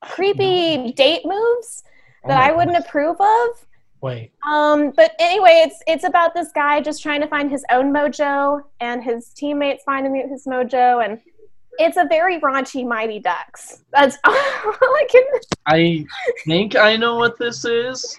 creepy 0.00 0.92
date 0.92 1.22
moves 1.24 1.82
that 2.24 2.40
I 2.40 2.52
wouldn't 2.52 2.76
approve 2.76 3.16
of. 3.20 3.66
Wait. 4.00 4.30
Um, 4.46 4.92
but 4.94 5.16
anyway, 5.18 5.64
it's 5.66 5.82
it's 5.88 6.04
about 6.04 6.34
this 6.34 6.52
guy 6.52 6.80
just 6.80 7.02
trying 7.02 7.20
to 7.20 7.26
find 7.26 7.50
his 7.50 7.64
own 7.72 7.92
mojo, 7.92 8.62
and 8.78 9.02
his 9.02 9.30
teammates 9.30 9.82
finding 9.82 10.14
his 10.30 10.46
mojo, 10.46 11.04
and 11.04 11.20
it's 11.78 11.96
a 11.96 12.06
very 12.08 12.40
raunchy 12.40 12.86
Mighty 12.86 13.18
Ducks. 13.20 13.82
That's 13.92 14.16
all 14.24 14.32
I 14.34 15.06
can. 15.10 15.24
I 15.66 16.06
think 16.44 16.76
I 16.76 16.96
know 16.96 17.16
what 17.16 17.38
this 17.38 17.64
is. 17.64 18.18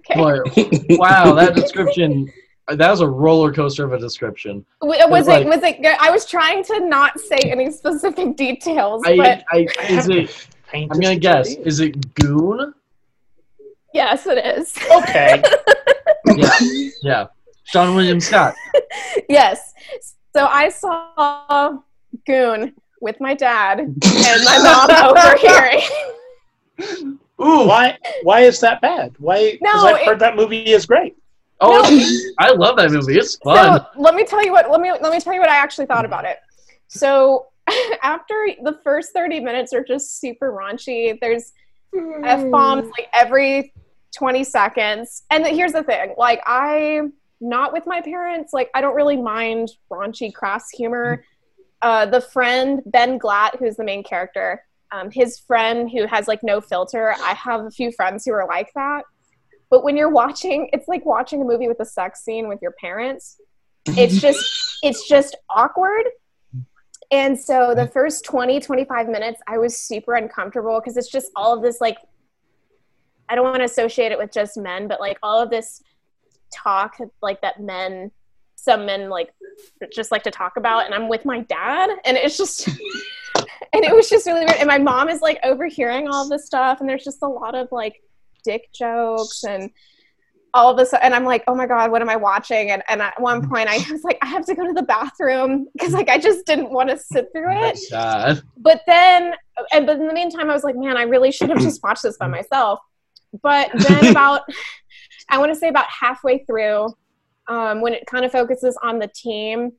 Okay. 0.00 0.14
But 0.20 0.44
wow, 0.98 1.34
that 1.34 1.54
description. 1.54 2.30
That 2.68 2.90
was 2.90 3.00
a 3.00 3.06
roller 3.08 3.52
coaster 3.52 3.84
of 3.84 3.92
a 3.92 3.98
description. 3.98 4.64
W- 4.80 5.00
Was 5.10 5.26
like- 5.26 5.44
it? 5.44 5.48
Was 5.48 5.62
it? 5.62 5.84
I 6.00 6.10
was 6.10 6.24
trying 6.24 6.62
to 6.64 6.80
not 6.86 7.18
say 7.20 7.36
any 7.44 7.70
specific 7.70 8.36
details, 8.36 9.02
I, 9.04 9.16
but 9.16 9.44
I 9.52 9.66
is 9.88 10.08
it? 10.08 10.48
Paint 10.68 10.90
I'm 10.94 11.00
gonna 11.00 11.16
guess. 11.16 11.50
Is 11.54 11.80
it 11.80 12.14
Goon? 12.14 12.72
yes, 13.92 14.26
it 14.26 14.44
is. 14.58 14.74
Okay. 15.02 15.42
Yeah, 16.34 16.58
yeah. 17.02 17.26
Seann 17.70 17.94
William 17.94 18.20
Scott. 18.20 18.54
yes. 19.28 19.74
So 20.34 20.46
I 20.46 20.68
saw 20.70 21.78
Goon 22.26 22.74
with 23.02 23.20
my 23.20 23.34
dad 23.34 23.80
and 23.80 24.44
my 24.44 24.58
mom 24.62 25.16
overhearing. 25.16 25.82
Ooh, 27.40 27.66
why? 27.66 27.98
Why 28.22 28.40
is 28.40 28.60
that 28.60 28.80
bad? 28.80 29.14
Why? 29.18 29.58
No, 29.60 29.70
I've 29.70 29.96
it- 29.96 30.06
heard 30.06 30.20
that 30.20 30.36
movie 30.36 30.72
is 30.72 30.86
great. 30.86 31.16
oh, 31.60 31.82
I 32.38 32.52
love 32.52 32.76
that 32.76 32.90
movie. 32.92 33.18
It's 33.18 33.36
fun. 33.36 33.80
So 33.80 33.86
let 34.00 34.14
me 34.14 34.24
tell 34.24 34.44
you 34.44 34.52
what 34.52 34.70
let 34.70 34.80
me 34.80 34.90
let 34.92 35.12
me 35.12 35.20
tell 35.20 35.34
you 35.34 35.40
what 35.40 35.50
I 35.50 35.56
actually 35.56 35.86
thought 35.86 36.04
about 36.04 36.24
it. 36.24 36.38
So 36.88 37.46
after 38.02 38.34
the 38.62 38.78
first 38.84 39.12
30 39.12 39.40
minutes 39.40 39.72
are 39.72 39.84
just 39.84 40.20
super 40.20 40.52
raunchy. 40.52 41.18
There's 41.20 41.52
F 42.24 42.50
bombs 42.50 42.88
like 42.96 43.08
every 43.12 43.72
20 44.16 44.44
seconds. 44.44 45.24
And 45.30 45.46
here's 45.46 45.72
the 45.72 45.82
thing, 45.82 46.14
like 46.16 46.40
I 46.46 47.02
not 47.40 47.72
with 47.72 47.86
my 47.86 48.00
parents, 48.00 48.52
like 48.52 48.70
I 48.74 48.80
don't 48.80 48.94
really 48.94 49.16
mind 49.16 49.72
raunchy 49.90 50.32
crass 50.32 50.70
humor. 50.70 51.24
Uh, 51.82 52.06
the 52.06 52.20
friend 52.20 52.80
Ben 52.86 53.18
Glatt, 53.18 53.58
who's 53.58 53.76
the 53.76 53.84
main 53.84 54.02
character, 54.04 54.64
um, 54.92 55.10
his 55.10 55.38
friend 55.38 55.90
who 55.90 56.06
has 56.06 56.28
like 56.28 56.42
no 56.42 56.60
filter. 56.60 57.14
I 57.20 57.34
have 57.34 57.64
a 57.64 57.70
few 57.70 57.90
friends 57.92 58.24
who 58.24 58.32
are 58.32 58.46
like 58.46 58.70
that. 58.74 59.02
But 59.70 59.82
when 59.82 59.96
you're 59.96 60.10
watching, 60.10 60.68
it's 60.72 60.86
like 60.86 61.04
watching 61.06 61.40
a 61.40 61.44
movie 61.44 61.66
with 61.66 61.80
a 61.80 61.84
sex 61.84 62.22
scene 62.22 62.46
with 62.46 62.60
your 62.60 62.72
parents. 62.72 63.40
It's 63.86 64.20
just 64.20 64.78
it's 64.82 65.08
just 65.08 65.36
awkward. 65.50 66.04
And 67.10 67.38
so 67.38 67.74
the 67.74 67.86
first 67.88 68.24
20, 68.24 68.60
25 68.60 69.08
minutes, 69.08 69.40
I 69.46 69.58
was 69.58 69.76
super 69.76 70.14
uncomfortable 70.14 70.80
because 70.80 70.96
it's 70.96 71.10
just 71.10 71.30
all 71.36 71.54
of 71.54 71.62
this 71.62 71.80
like 71.80 71.96
I 73.28 73.34
don't 73.34 73.44
want 73.44 73.58
to 73.58 73.64
associate 73.64 74.12
it 74.12 74.18
with 74.18 74.30
just 74.30 74.58
men, 74.58 74.88
but 74.88 75.00
like 75.00 75.18
all 75.22 75.40
of 75.40 75.48
this 75.48 75.82
talk 76.52 76.98
like 77.22 77.40
that 77.40 77.60
men 77.60 78.10
some 78.62 78.86
men 78.86 79.08
like 79.08 79.34
just 79.92 80.12
like 80.12 80.22
to 80.22 80.30
talk 80.30 80.56
about 80.56 80.86
and 80.86 80.94
I'm 80.94 81.08
with 81.08 81.24
my 81.24 81.40
dad 81.40 81.90
and 82.04 82.16
it's 82.16 82.36
just 82.36 82.68
and 83.72 83.84
it 83.84 83.94
was 83.94 84.08
just 84.08 84.24
really 84.26 84.44
weird 84.44 84.58
and 84.58 84.68
my 84.68 84.78
mom 84.78 85.08
is 85.08 85.20
like 85.20 85.40
overhearing 85.42 86.08
all 86.08 86.28
this 86.28 86.46
stuff 86.46 86.80
and 86.80 86.88
there's 86.88 87.02
just 87.02 87.22
a 87.22 87.28
lot 87.28 87.56
of 87.56 87.68
like 87.72 88.00
dick 88.44 88.72
jokes 88.72 89.42
and 89.42 89.70
all 90.54 90.70
of 90.70 90.76
this 90.76 90.94
and 90.94 91.12
I'm 91.12 91.24
like 91.24 91.42
oh 91.48 91.56
my 91.56 91.66
god 91.66 91.90
what 91.90 92.02
am 92.02 92.08
I 92.08 92.14
watching? 92.14 92.70
And, 92.70 92.84
and 92.88 93.02
at 93.02 93.20
one 93.20 93.48
point 93.48 93.68
I 93.68 93.78
was 93.90 94.04
like 94.04 94.18
I 94.22 94.26
have 94.26 94.46
to 94.46 94.54
go 94.54 94.64
to 94.64 94.72
the 94.72 94.84
bathroom 94.84 95.66
because 95.72 95.92
like 95.92 96.08
I 96.08 96.18
just 96.18 96.46
didn't 96.46 96.70
want 96.70 96.88
to 96.90 96.96
sit 96.96 97.30
through 97.34 97.50
it. 97.50 97.78
but 98.58 98.82
then 98.86 99.34
and 99.72 99.86
but 99.86 99.98
in 99.98 100.06
the 100.06 100.14
meantime 100.14 100.48
i 100.48 100.52
was 100.52 100.64
like 100.64 100.76
man 100.76 100.96
i 100.96 101.02
really 101.02 101.32
should 101.32 101.50
have 101.50 101.60
just 101.60 101.82
watched 101.82 102.04
this 102.04 102.16
by 102.16 102.28
myself. 102.28 102.78
But 103.42 103.70
then 103.74 104.06
about 104.12 104.42
i 105.28 105.38
want 105.38 105.52
to 105.52 105.58
say 105.58 105.66
about 105.66 105.86
halfway 105.86 106.44
through 106.44 106.94
um, 107.48 107.80
when 107.80 107.92
it 107.92 108.06
kind 108.06 108.24
of 108.24 108.32
focuses 108.32 108.78
on 108.82 108.98
the 108.98 109.08
team 109.08 109.72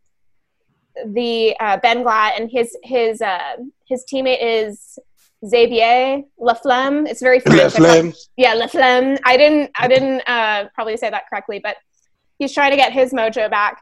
the 1.08 1.56
uh, 1.60 1.78
ben 1.78 2.04
glatt 2.04 2.40
and 2.40 2.52
his 2.52 2.78
his 2.84 3.22
uh, 3.22 3.56
his 3.86 4.06
teammate 4.12 4.38
is 4.42 5.00
xavier 5.46 6.22
laflamme 6.40 7.08
it's 7.08 7.22
very 7.22 7.40
french 7.40 7.74
Flame. 7.74 8.14
yeah 8.38 8.56
laflamme 8.56 9.18
i 9.26 9.36
didn't 9.36 9.72
i 9.76 9.88
didn't 9.88 10.22
uh, 10.28 10.66
probably 10.76 10.96
say 10.96 11.10
that 11.10 11.24
correctly 11.30 11.60
but 11.60 11.78
he's 12.38 12.54
trying 12.54 12.72
to 12.72 12.78
get 12.78 12.94
his 12.94 13.12
mojo 13.12 13.50
back 13.50 13.82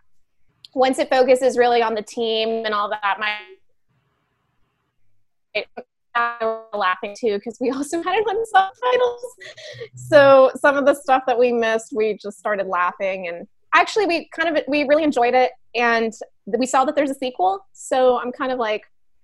once 0.73 0.99
it 0.99 1.09
focuses 1.09 1.57
really 1.57 1.81
on 1.81 1.93
the 1.93 2.01
team 2.01 2.65
and 2.65 2.73
all 2.73 2.89
that 2.89 3.17
my 3.19 3.35
were 6.41 6.63
laughing 6.73 7.15
too 7.17 7.35
because 7.35 7.57
we 7.59 7.69
also 7.75 8.01
had 8.01 8.15
it 8.15 8.27
on 8.27 8.45
subtitles. 8.45 9.35
So 9.95 10.51
some 10.55 10.77
of 10.77 10.85
the 10.85 10.93
stuff 10.93 11.23
that 11.27 11.37
we 11.37 11.51
missed, 11.51 11.93
we 11.95 12.17
just 12.21 12.37
started 12.37 12.67
laughing, 12.67 13.27
and 13.27 13.47
actually, 13.73 14.05
we 14.05 14.29
kind 14.35 14.55
of 14.57 14.63
we 14.67 14.83
really 14.83 15.03
enjoyed 15.03 15.33
it, 15.33 15.51
and 15.75 16.13
we 16.45 16.65
saw 16.65 16.85
that 16.85 16.95
there's 16.95 17.09
a 17.11 17.15
sequel. 17.15 17.65
So 17.73 18.19
I'm 18.19 18.31
kind 18.31 18.51
of 18.51 18.59
like, 18.59 18.83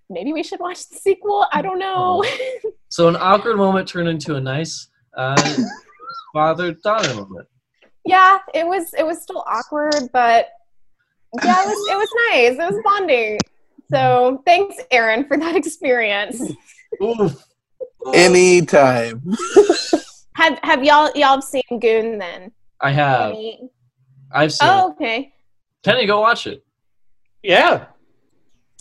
maybe 0.09 0.33
we 0.33 0.43
should 0.43 0.59
watch 0.59 0.87
the 0.89 0.95
sequel. 0.97 1.45
I 1.53 1.61
don't 1.61 1.79
know. 1.79 2.23
So 2.89 3.09
an 3.09 3.17
awkward 3.19 3.57
moment 3.57 3.85
turned 3.87 4.07
into 4.07 4.35
a 4.35 4.41
nice 4.41 4.87
uh, 5.17 5.35
father-daughter 6.33 7.13
moment. 7.15 7.45
yeah, 8.05 8.37
it 8.53 8.65
was 8.65 8.93
it 8.97 9.05
was 9.05 9.21
still 9.21 9.43
awkward, 9.45 10.09
but 10.13 10.47
yeah, 11.43 11.63
it 11.63 11.67
was 11.67 11.89
it 11.91 11.97
was 11.97 12.09
nice. 12.31 12.53
It 12.53 12.73
was 12.73 12.81
bonding. 12.85 13.39
So 13.91 14.41
thanks, 14.45 14.77
Aaron, 14.89 15.25
for 15.27 15.37
that 15.37 15.57
experience. 15.57 16.41
Anytime. 18.13 19.21
Have 20.35 20.59
have 20.61 20.83
y'all 20.83 21.09
y'all 21.15 21.41
seen 21.41 21.63
Goon 21.79 22.19
then? 22.19 22.51
I 22.79 22.91
have. 22.91 23.31
Any- 23.31 23.69
I've 24.31 24.53
seen. 24.53 24.67
Oh, 24.69 24.91
okay. 24.91 25.33
Kenny, 25.83 26.05
go 26.05 26.19
watch 26.21 26.47
it. 26.47 26.63
Yeah. 27.43 27.85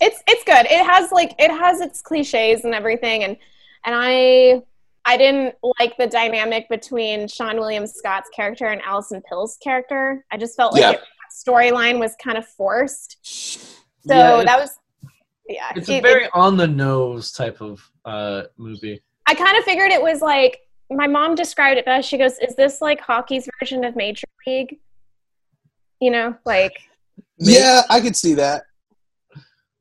It's 0.00 0.22
it's 0.26 0.44
good. 0.44 0.66
It 0.66 0.84
has 0.84 1.10
like 1.12 1.34
it 1.38 1.50
has 1.50 1.80
its 1.80 2.02
cliches 2.02 2.64
and 2.64 2.74
everything, 2.74 3.24
and 3.24 3.36
and 3.84 3.94
I 3.96 4.62
I 5.06 5.16
didn't 5.16 5.54
like 5.78 5.96
the 5.96 6.06
dynamic 6.06 6.68
between 6.68 7.20
Seann 7.28 7.54
William 7.58 7.86
Scott's 7.86 8.28
character 8.34 8.66
and 8.66 8.82
Allison 8.82 9.22
Pill's 9.28 9.56
character. 9.62 10.24
I 10.30 10.36
just 10.36 10.56
felt 10.56 10.72
like 10.74 10.82
Yeah. 10.82 10.90
it, 10.92 11.00
storyline 11.32 11.98
was 11.98 12.14
kind 12.22 12.36
of 12.36 12.46
forced. 12.46 13.16
So 13.24 14.14
Yeah, 14.14 14.42
that 14.44 14.58
was 14.58 14.76
yeah. 15.48 15.72
It's 15.76 15.88
it- 15.88 15.92
a 15.92 15.96
it- 15.98 16.02
very 16.02 16.28
on 16.34 16.56
the 16.56 16.66
nose 16.68 17.32
type 17.32 17.60
of 17.62 17.80
uh, 18.04 18.42
movie. 18.58 19.00
I 19.26 19.34
kind 19.34 19.56
of 19.56 19.64
figured 19.64 19.92
it 19.92 20.02
was 20.02 20.20
like 20.20 20.58
my 20.90 21.06
mom 21.06 21.34
described 21.34 21.78
it 21.78 21.84
best. 21.84 22.08
She 22.08 22.18
goes, 22.18 22.38
"Is 22.38 22.54
this 22.54 22.80
like 22.82 23.00
hockey's 23.00 23.48
version 23.60 23.82
of 23.84 23.96
Major 23.96 24.26
League?" 24.46 24.78
You 26.00 26.10
know, 26.10 26.36
like 26.44 26.72
Yeah, 27.38 27.82
I 27.90 28.00
could 28.00 28.16
see 28.16 28.34
that. 28.34 28.64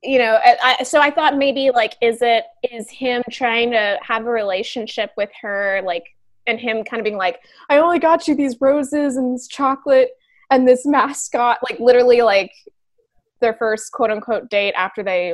you 0.03 0.17
know. 0.19 0.39
I, 0.43 0.77
I, 0.79 0.83
so 0.83 0.99
I 0.99 1.09
thought 1.11 1.37
maybe 1.37 1.71
like, 1.71 1.95
is 2.01 2.19
it 2.21 2.45
is 2.71 2.89
him 2.89 3.23
trying 3.31 3.71
to 3.71 3.97
have 4.01 4.25
a 4.25 4.29
relationship 4.29 5.11
with 5.17 5.29
her, 5.41 5.81
like, 5.85 6.03
and 6.47 6.59
him 6.59 6.83
kind 6.83 6.99
of 6.99 7.03
being 7.05 7.17
like, 7.17 7.39
"I 7.69 7.79
only 7.79 7.99
got 7.99 8.27
you 8.27 8.35
these 8.35 8.55
roses 8.61 9.17
and 9.17 9.35
this 9.35 9.47
chocolate 9.47 10.09
and 10.51 10.67
this 10.67 10.85
mascot," 10.85 11.57
like 11.67 11.79
literally 11.79 12.21
like 12.21 12.51
their 13.41 13.53
first 13.55 13.91
quote 13.91 14.11
unquote 14.11 14.49
date 14.49 14.73
after 14.77 15.03
they 15.03 15.33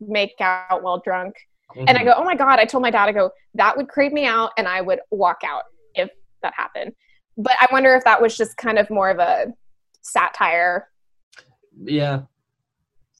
make 0.00 0.34
out 0.40 0.82
while 0.82 0.98
drunk. 1.00 1.34
And 1.76 1.88
Mm-hmm. 1.88 1.96
I 1.96 2.04
go, 2.04 2.12
oh 2.18 2.24
my 2.24 2.34
God, 2.34 2.58
I 2.58 2.66
told 2.66 2.82
my 2.82 2.90
dad, 2.90 3.08
I 3.08 3.12
go, 3.12 3.30
that 3.54 3.74
would 3.78 3.88
creep 3.88 4.12
me 4.12 4.26
out 4.26 4.50
and 4.58 4.68
I 4.68 4.82
would 4.82 5.00
walk 5.10 5.38
out 5.42 5.62
if 5.94 6.10
that 6.42 6.52
happened. 6.54 6.92
But 7.38 7.54
I 7.62 7.66
wonder 7.72 7.94
if 7.94 8.04
that 8.04 8.20
was 8.20 8.36
just 8.36 8.58
kind 8.58 8.78
of 8.78 8.90
more 8.90 9.08
of 9.08 9.18
a 9.20 9.46
satire. 10.02 10.88
yeah. 11.84 12.22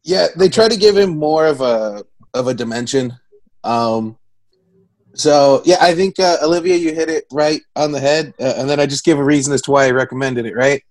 Yeah, 0.05 0.27
they 0.37 0.49
try 0.49 0.69
to 0.69 0.77
give 0.77 0.97
him 0.97 1.17
more 1.17 1.47
of 1.47 1.61
a 1.61 2.05
of 2.35 2.49
a 2.49 2.55
dimension. 2.55 3.13
Um, 3.63 4.19
so 5.15 5.63
yeah, 5.65 5.77
I 5.81 5.95
think 5.95 6.19
uh, 6.19 6.39
Olivia, 6.43 6.77
you 6.77 6.93
hit 6.93 7.09
it 7.09 7.25
right 7.31 7.61
on 7.77 7.93
the 7.93 8.01
head, 8.01 8.35
uh, 8.41 8.55
and 8.57 8.69
then 8.69 8.81
I 8.81 8.87
just 8.87 9.05
give 9.05 9.19
a 9.19 9.25
reason 9.25 9.53
as 9.55 9.63
to 9.63 9.71
why 9.71 9.87
I 9.87 9.91
recommended 9.93 10.45
it. 10.47 10.57
Right? 10.57 10.83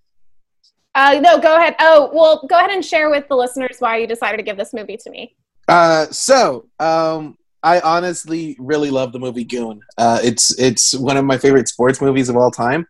Uh, 0.94 1.18
no, 1.22 1.38
go 1.38 1.56
ahead. 1.56 1.74
Oh, 1.80 2.10
well, 2.12 2.46
go 2.48 2.58
ahead 2.58 2.70
and 2.70 2.84
share 2.84 3.10
with 3.10 3.26
the 3.28 3.36
listeners 3.36 3.76
why 3.78 3.98
you 3.98 4.06
decided 4.06 4.36
to 4.36 4.42
give 4.42 4.56
this 4.56 4.72
movie 4.72 4.96
to 4.98 5.10
me. 5.10 5.34
Uh, 5.68 6.06
so 6.06 6.66
um, 6.78 7.36
I 7.62 7.80
honestly 7.80 8.56
really 8.58 8.90
love 8.90 9.12
the 9.12 9.18
movie 9.18 9.44
Goon. 9.44 9.80
Uh, 9.96 10.20
it's 10.22 10.58
it's 10.58 10.94
one 10.94 11.16
of 11.16 11.24
my 11.24 11.38
favorite 11.38 11.68
sports 11.68 12.00
movies 12.00 12.28
of 12.28 12.36
all 12.36 12.50
time, 12.50 12.86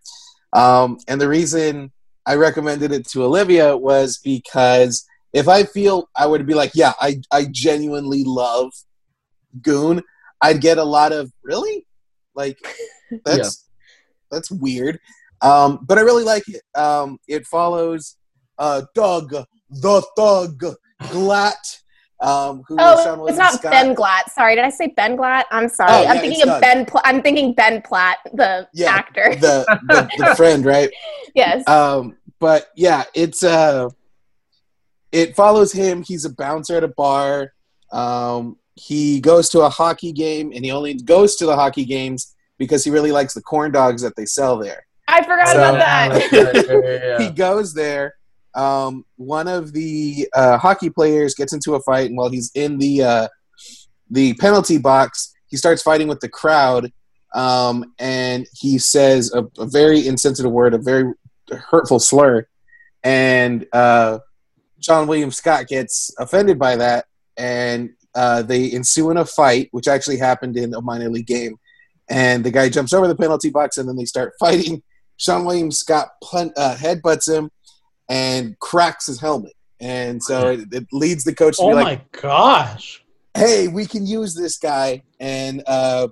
um, 0.53 0.99
and 1.09 1.21
the 1.21 1.29
reason 1.29 1.93
I 2.27 2.37
recommended 2.37 2.93
it 2.93 3.07
to 3.09 3.25
Olivia 3.25 3.77
was 3.77 4.19
because 4.19 5.07
if 5.33 5.49
I 5.49 5.65
feel 5.65 6.09
I 6.17 6.27
would 6.27 6.47
be 6.47 6.55
like, 6.55 6.73
yeah, 6.75 6.93
I 7.01 7.21
I 7.31 7.47
genuinely 7.51 8.23
love 8.25 8.73
Goon, 9.61 10.03
I'd 10.41 10.61
get 10.61 10.79
a 10.79 10.85
lot 10.85 11.13
of 11.13 11.33
really 11.43 11.87
like 12.35 12.59
that's 13.25 13.69
that's 14.31 14.51
weird. 14.51 14.99
Um, 15.41 15.81
but 15.83 15.99
I 15.99 16.03
really 16.03 16.25
like 16.25 16.45
it. 16.49 16.63
Um, 16.79 17.19
it 17.27 17.47
follows 17.47 18.17
uh, 18.59 18.83
Doug 18.95 19.35
the 19.71 20.03
Thug 20.17 20.63
Glatt. 21.03 21.82
Um, 22.23 22.63
who 22.69 22.75
is 22.79 23.03
Sean 23.05 23.21
Oh, 23.21 23.27
it's 23.27 23.39
not 23.39 23.55
Scott. 23.55 23.73
Ben 23.73 23.95
Glatt. 23.95 24.31
Sorry, 24.31 24.55
did 24.55 24.65
I 24.65 24.71
say 24.71 24.89
Ben 24.97 25.17
Glatt? 25.17 25.45
I'm 25.51 25.69
sorry. 25.69 25.91
Oh, 25.93 26.03
yeah, 26.03 26.11
I'm 26.13 26.19
thinking 26.21 26.43
of 26.43 26.47
Doug. 26.49 26.61
Ben. 26.63 26.87
Pl- 26.87 27.01
I'm 27.05 27.23
thinking 27.23 27.53
Ben 27.55 27.83
Platt, 27.83 28.19
the 28.33 28.69
Yeah, 28.73 28.91
actor. 28.93 29.35
the, 29.37 29.65
the 29.89 30.11
the 30.19 30.35
friend, 30.37 30.65
right? 30.65 30.91
yes. 31.35 31.67
Um, 31.69 32.17
but 32.39 32.69
yeah, 32.77 33.05
it's 33.15 33.43
uh, 33.43 33.89
it 35.11 35.37
follows 35.37 35.73
him. 35.73 36.03
He's 36.03 36.25
a 36.25 36.31
bouncer 36.33 36.77
at 36.77 36.85
a 36.85 36.89
bar. 36.89 37.53
Um, 37.93 38.57
he 38.75 39.21
goes 39.21 39.49
to 39.51 39.61
a 39.61 39.69
hockey 39.69 40.13
game, 40.13 40.53
and 40.55 40.65
he 40.65 40.71
only 40.71 40.95
goes 40.95 41.37
to 41.37 41.47
the 41.47 41.55
hockey 41.55 41.85
games 41.85 42.35
because 42.59 42.85
he 42.85 42.91
really 42.91 43.13
likes 43.13 43.35
the 43.35 43.43
corn 43.43 43.71
dogs 43.73 44.03
that 44.03 44.17
they 44.17 44.25
sell 44.27 44.57
there. 44.59 44.87
I 45.09 45.23
forgot 45.23 45.49
so- 45.49 45.57
about 45.59 45.79
that. 45.79 46.33
Yeah, 46.33 47.19
yeah, 47.19 47.19
He 47.29 47.31
goes 47.35 47.75
there. 47.75 48.15
Um, 48.55 49.05
one 49.17 49.49
of 49.49 49.73
the 49.73 50.29
uh, 50.35 50.59
hockey 50.59 50.91
players 50.91 51.35
gets 51.35 51.53
into 51.53 51.75
a 51.75 51.81
fight, 51.81 52.09
and 52.09 52.17
while 52.17 52.31
he's 52.31 52.51
in 52.55 52.79
the 52.79 53.03
uh, 53.03 53.29
the 54.11 54.35
penalty 54.35 54.79
box, 54.79 55.33
he 55.47 55.57
starts 55.57 55.83
fighting 55.83 56.09
with 56.09 56.21
the 56.21 56.29
crowd. 56.29 56.93
Um, 57.35 57.95
and 57.99 58.47
he 58.53 58.79
says 58.79 59.33
a, 59.33 59.45
a 59.59 59.65
very 59.65 60.07
insensitive 60.07 60.53
word, 60.53 60.75
a 60.75 60.79
very 60.79 61.11
hurtful 61.51 61.99
slur, 61.99 62.47
and 63.03 63.67
uh, 63.73 64.19
John 64.79 65.07
William 65.07 65.31
Scott 65.31 65.67
gets 65.67 66.15
offended 66.19 66.59
by 66.59 66.77
that, 66.77 67.07
and 67.39 67.91
uh, 68.15 68.43
they 68.43 68.71
ensue 68.73 69.11
in 69.11 69.17
a 69.17 69.25
fight, 69.25 69.69
which 69.71 69.89
actually 69.89 70.19
happened 70.19 70.57
in 70.57 70.75
a 70.75 70.83
minor 70.83 71.09
league 71.09 71.27
game. 71.27 71.57
And 72.11 72.45
the 72.45 72.51
guy 72.51 72.69
jumps 72.69 72.93
over 72.93 73.09
the 73.09 73.17
penalty 73.17 73.49
box, 73.49 73.79
and 73.79 73.89
then 73.89 73.97
they 73.97 74.05
start 74.05 74.35
fighting. 74.41 74.83
Seann 75.19 75.47
William 75.47 75.71
Scott 75.71 76.09
pun- 76.23 76.53
uh, 76.57 76.77
headbutts 76.77 77.33
him 77.33 77.51
and 78.13 78.59
cracks 78.59 79.07
his 79.07 79.19
helmet, 79.19 79.55
and 79.81 80.23
so 80.23 80.49
it, 80.51 80.69
it 80.71 80.87
leads 80.93 81.25
the 81.25 81.35
coach 81.35 81.57
to 81.57 81.63
Oh 81.63 81.69
be 81.69 81.75
my 81.75 81.83
like, 81.83 82.13
gosh. 82.21 83.03
"Hey, 83.35 83.69
we 83.69 83.87
can 83.87 84.05
use 84.07 84.35
this 84.35 84.59
guy," 84.59 85.03
and 85.19 85.63
uh, 85.67 86.09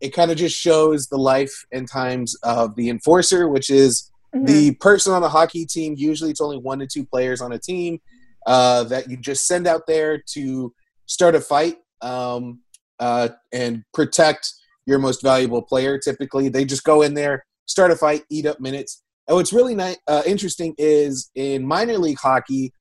it 0.00 0.10
kind 0.10 0.30
of 0.30 0.36
just 0.36 0.56
shows 0.56 1.08
the 1.08 1.18
life 1.18 1.52
and 1.72 1.88
times 1.90 2.36
of 2.44 2.76
the 2.76 2.88
enforcer, 2.88 3.48
which 3.48 3.68
is 3.68 4.10
Mhm. 4.34 4.46
the 4.46 4.70
person 4.74 5.12
on 5.12 5.22
a 5.24 5.28
hockey 5.28 5.64
team. 5.66 5.94
Usually 5.96 6.30
it's 6.30 6.40
only 6.40 6.58
one 6.58 6.78
to 6.78 6.86
two 6.86 7.04
players 7.04 7.40
on 7.40 7.50
a 7.52 7.58
team 7.58 7.98
uh, 8.46 8.84
that 8.84 9.10
you 9.10 9.16
just 9.16 9.46
send 9.46 9.66
out 9.66 9.82
there 9.88 10.22
to 10.34 10.72
start 11.06 11.34
a 11.34 11.40
fight 11.40 11.78
um, 12.02 12.60
uh, 13.00 13.30
and 13.52 13.82
protect 13.94 14.52
your 14.86 14.98
most 14.98 15.22
valuable 15.22 15.62
player. 15.62 15.98
Typically 15.98 16.48
they 16.50 16.64
just 16.64 16.84
go 16.84 17.02
in 17.02 17.14
there 17.14 17.44
start 17.66 17.90
a 17.90 17.96
fight 17.96 18.22
eat 18.30 18.46
up 18.46 18.60
minutes 18.60 19.02
and 19.28 19.36
what's 19.36 19.52
really 19.52 19.74
ni- 19.74 19.96
uh, 20.08 20.22
interesting 20.26 20.74
is 20.78 21.30
in 21.34 21.64
minor 21.64 21.98
league 21.98 22.18
hockey 22.18 22.72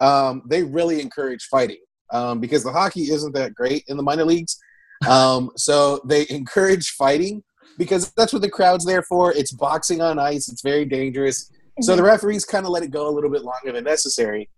um, 0.00 0.42
they 0.46 0.62
really 0.62 1.00
encourage 1.00 1.44
fighting 1.44 1.80
um, 2.12 2.40
because 2.40 2.62
the 2.62 2.72
hockey 2.72 3.10
isn't 3.10 3.34
that 3.34 3.54
great 3.54 3.82
in 3.88 3.96
the 3.96 4.02
minor 4.02 4.24
leagues 4.24 4.58
um, 5.08 5.50
so 5.56 6.00
they 6.04 6.26
encourage 6.30 6.90
fighting 6.90 7.42
because 7.78 8.12
that's 8.12 8.32
what 8.32 8.42
the 8.42 8.50
crowd's 8.50 8.84
there 8.84 9.02
for. 9.02 9.32
It's 9.32 9.52
boxing 9.52 10.00
on 10.00 10.18
ice. 10.18 10.48
It's 10.48 10.62
very 10.62 10.84
dangerous. 10.84 11.50
So 11.80 11.96
the 11.96 12.04
referees 12.04 12.44
kind 12.44 12.64
of 12.64 12.70
let 12.70 12.84
it 12.84 12.92
go 12.92 13.08
a 13.08 13.10
little 13.10 13.30
bit 13.30 13.42
longer 13.42 13.72
than 13.72 13.82
necessary. 13.82 14.48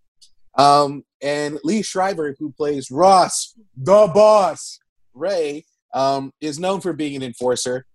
Um, 0.59 1.05
and 1.23 1.59
Liev 1.65 1.87
Schreiber, 1.87 2.37
who 2.39 2.53
plays 2.53 2.91
Ross, 2.91 3.55
the 3.75 4.11
boss, 4.13 4.79
Rhea, 5.15 5.63
um, 5.95 6.33
is 6.43 6.59
known 6.59 6.83
for 6.83 6.93
being 6.93 7.17
an 7.17 7.23
enforcer. 7.23 7.87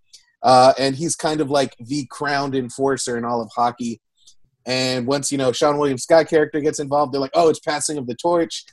Uh, 0.43 0.73
and 0.79 0.95
he's 0.95 1.15
kind 1.15 1.41
of 1.41 1.49
like 1.49 1.75
the 1.79 2.07
crowned 2.09 2.55
enforcer 2.55 3.17
in 3.17 3.25
all 3.25 3.41
of 3.41 3.49
hockey. 3.55 4.01
And 4.65 5.07
once, 5.07 5.31
you 5.31 5.37
know, 5.37 5.51
Seann 5.51 5.77
William 5.77 5.97
Scott 5.97 6.27
character 6.27 6.59
gets 6.59 6.79
involved, 6.79 7.13
they're 7.13 7.21
like, 7.21 7.31
oh, 7.33 7.49
it's 7.49 7.59
passing 7.59 7.97
of 7.97 8.07
the 8.07 8.15
torch. 8.15 8.63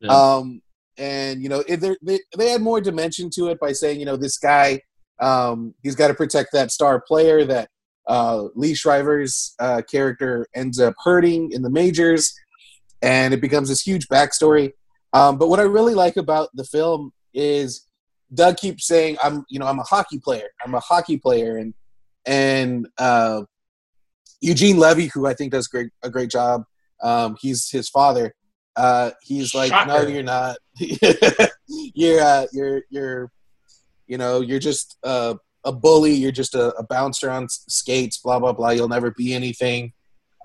Yeah. 0.00 0.10
Um, 0.10 0.60
and, 0.98 1.42
you 1.42 1.48
know, 1.48 1.62
they, 1.62 2.20
they 2.36 2.54
add 2.54 2.62
more 2.62 2.80
dimension 2.80 3.30
to 3.34 3.48
it 3.48 3.60
by 3.60 3.72
saying, 3.72 4.00
you 4.00 4.06
know, 4.06 4.16
this 4.16 4.38
guy, 4.38 4.80
um, 5.20 5.74
he's 5.82 5.94
got 5.94 6.08
to 6.08 6.14
protect 6.14 6.50
that 6.52 6.70
star 6.70 7.00
player 7.00 7.44
that 7.44 7.68
uh, 8.06 8.44
Liev 8.56 8.76
Schreiber's 8.76 9.54
uh, 9.58 9.82
character 9.90 10.46
ends 10.54 10.80
up 10.80 10.94
hurting 11.04 11.52
in 11.52 11.62
the 11.62 11.70
majors, 11.70 12.34
and 13.02 13.34
it 13.34 13.40
becomes 13.40 13.68
this 13.68 13.82
huge 13.82 14.08
backstory. 14.08 14.72
Um, 15.12 15.38
but 15.38 15.48
what 15.48 15.60
I 15.60 15.64
really 15.64 15.94
like 15.94 16.16
about 16.16 16.48
the 16.54 16.64
film 16.64 17.12
is 17.34 17.85
Doug 18.32 18.56
keeps 18.56 18.86
saying, 18.86 19.16
"I'm, 19.22 19.44
you 19.48 19.58
know, 19.58 19.66
I'm 19.66 19.78
a 19.78 19.84
hockey 19.84 20.18
player. 20.18 20.48
I'm 20.64 20.74
a 20.74 20.80
hockey 20.80 21.16
player," 21.16 21.56
and 21.58 21.74
and 22.26 22.88
uh, 22.98 23.42
Eugene 24.40 24.78
Levy, 24.78 25.06
who 25.06 25.26
I 25.26 25.34
think 25.34 25.52
does 25.52 25.68
great 25.68 25.90
a 26.02 26.10
great 26.10 26.30
job. 26.30 26.64
Um, 27.02 27.36
he's 27.40 27.70
his 27.70 27.88
father. 27.88 28.34
Uh, 28.76 29.10
he's 29.22 29.54
like, 29.54 29.72
no, 29.86 30.02
you're 30.02 30.22
not. 30.22 30.58
you're 31.94 32.20
uh, 32.20 32.46
you're 32.52 32.82
you're 32.90 33.30
you 34.06 34.18
know 34.18 34.40
you're 34.40 34.58
just 34.58 34.98
uh, 35.04 35.34
a 35.64 35.72
bully. 35.72 36.12
You're 36.12 36.32
just 36.32 36.54
a, 36.54 36.74
a 36.76 36.84
bouncer 36.84 37.30
on 37.30 37.48
skates. 37.48 38.18
Blah 38.18 38.38
blah 38.38 38.52
blah. 38.52 38.70
You'll 38.70 38.88
never 38.88 39.12
be 39.12 39.34
anything. 39.34 39.92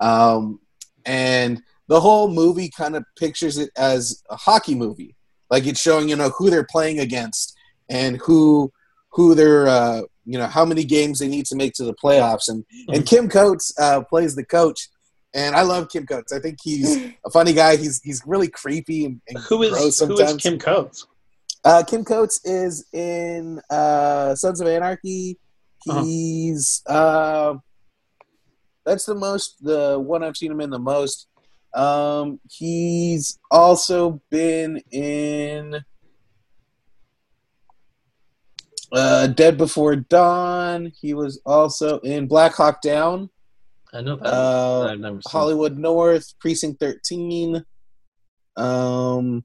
Um, 0.00 0.60
and 1.04 1.62
the 1.88 2.00
whole 2.00 2.28
movie 2.28 2.70
kind 2.70 2.96
of 2.96 3.04
pictures 3.18 3.58
it 3.58 3.70
as 3.76 4.22
a 4.30 4.36
hockey 4.36 4.74
movie, 4.74 5.16
like 5.50 5.66
it's 5.66 5.80
showing 5.80 6.08
you 6.08 6.16
know 6.16 6.30
who 6.30 6.48
they're 6.48 6.66
playing 6.68 7.00
against 7.00 7.51
and 7.92 8.16
who 8.16 8.72
who 9.10 9.34
they're 9.34 9.68
uh, 9.68 10.02
you 10.24 10.38
know 10.38 10.46
how 10.46 10.64
many 10.64 10.84
games 10.84 11.18
they 11.18 11.28
need 11.28 11.46
to 11.46 11.56
make 11.56 11.74
to 11.74 11.84
the 11.84 11.94
playoffs. 11.94 12.48
And 12.48 12.64
and 12.88 13.06
Kim 13.06 13.28
Coates 13.28 13.72
uh, 13.78 14.02
plays 14.02 14.34
the 14.34 14.44
coach. 14.44 14.88
And 15.34 15.56
I 15.56 15.62
love 15.62 15.88
Kim 15.88 16.04
Coates. 16.04 16.30
I 16.32 16.40
think 16.40 16.58
he's 16.62 17.06
a 17.24 17.30
funny 17.30 17.52
guy. 17.52 17.76
He's 17.76 18.02
he's 18.02 18.22
really 18.26 18.48
creepy 18.48 19.06
and, 19.06 19.20
and 19.28 19.38
Who 19.44 19.68
gross 19.70 19.96
sometimes. 19.96 20.32
is 20.32 20.36
Kim 20.36 20.58
Coates? 20.58 21.06
Uh, 21.64 21.82
Kim 21.86 22.04
Coates 22.04 22.44
is 22.44 22.84
in 22.92 23.60
uh, 23.70 24.34
Sons 24.34 24.60
of 24.60 24.66
Anarchy. 24.66 25.38
Uh-huh. 25.88 26.04
He's 26.04 26.82
uh, 26.86 27.54
that's 28.84 29.06
the 29.06 29.14
most 29.14 29.56
the 29.62 29.98
one 29.98 30.22
I've 30.22 30.36
seen 30.36 30.52
him 30.52 30.60
in 30.60 30.70
the 30.70 30.78
most. 30.78 31.28
Um, 31.74 32.38
he's 32.50 33.38
also 33.50 34.20
been 34.30 34.82
in 34.90 35.82
uh, 38.92 39.26
Dead 39.28 39.56
Before 39.58 39.96
Dawn. 39.96 40.92
He 41.00 41.14
was 41.14 41.40
also 41.46 41.98
in 42.00 42.26
Black 42.26 42.54
Hawk 42.54 42.80
Down, 42.82 43.30
I 43.92 44.00
know 44.00 44.16
that. 44.16 44.26
uh, 44.26 44.88
I've 44.90 45.00
never 45.00 45.20
seen. 45.20 45.30
Hollywood 45.30 45.76
North, 45.78 46.34
Precinct 46.38 46.80
Thirteen. 46.80 47.64
Um, 48.56 49.44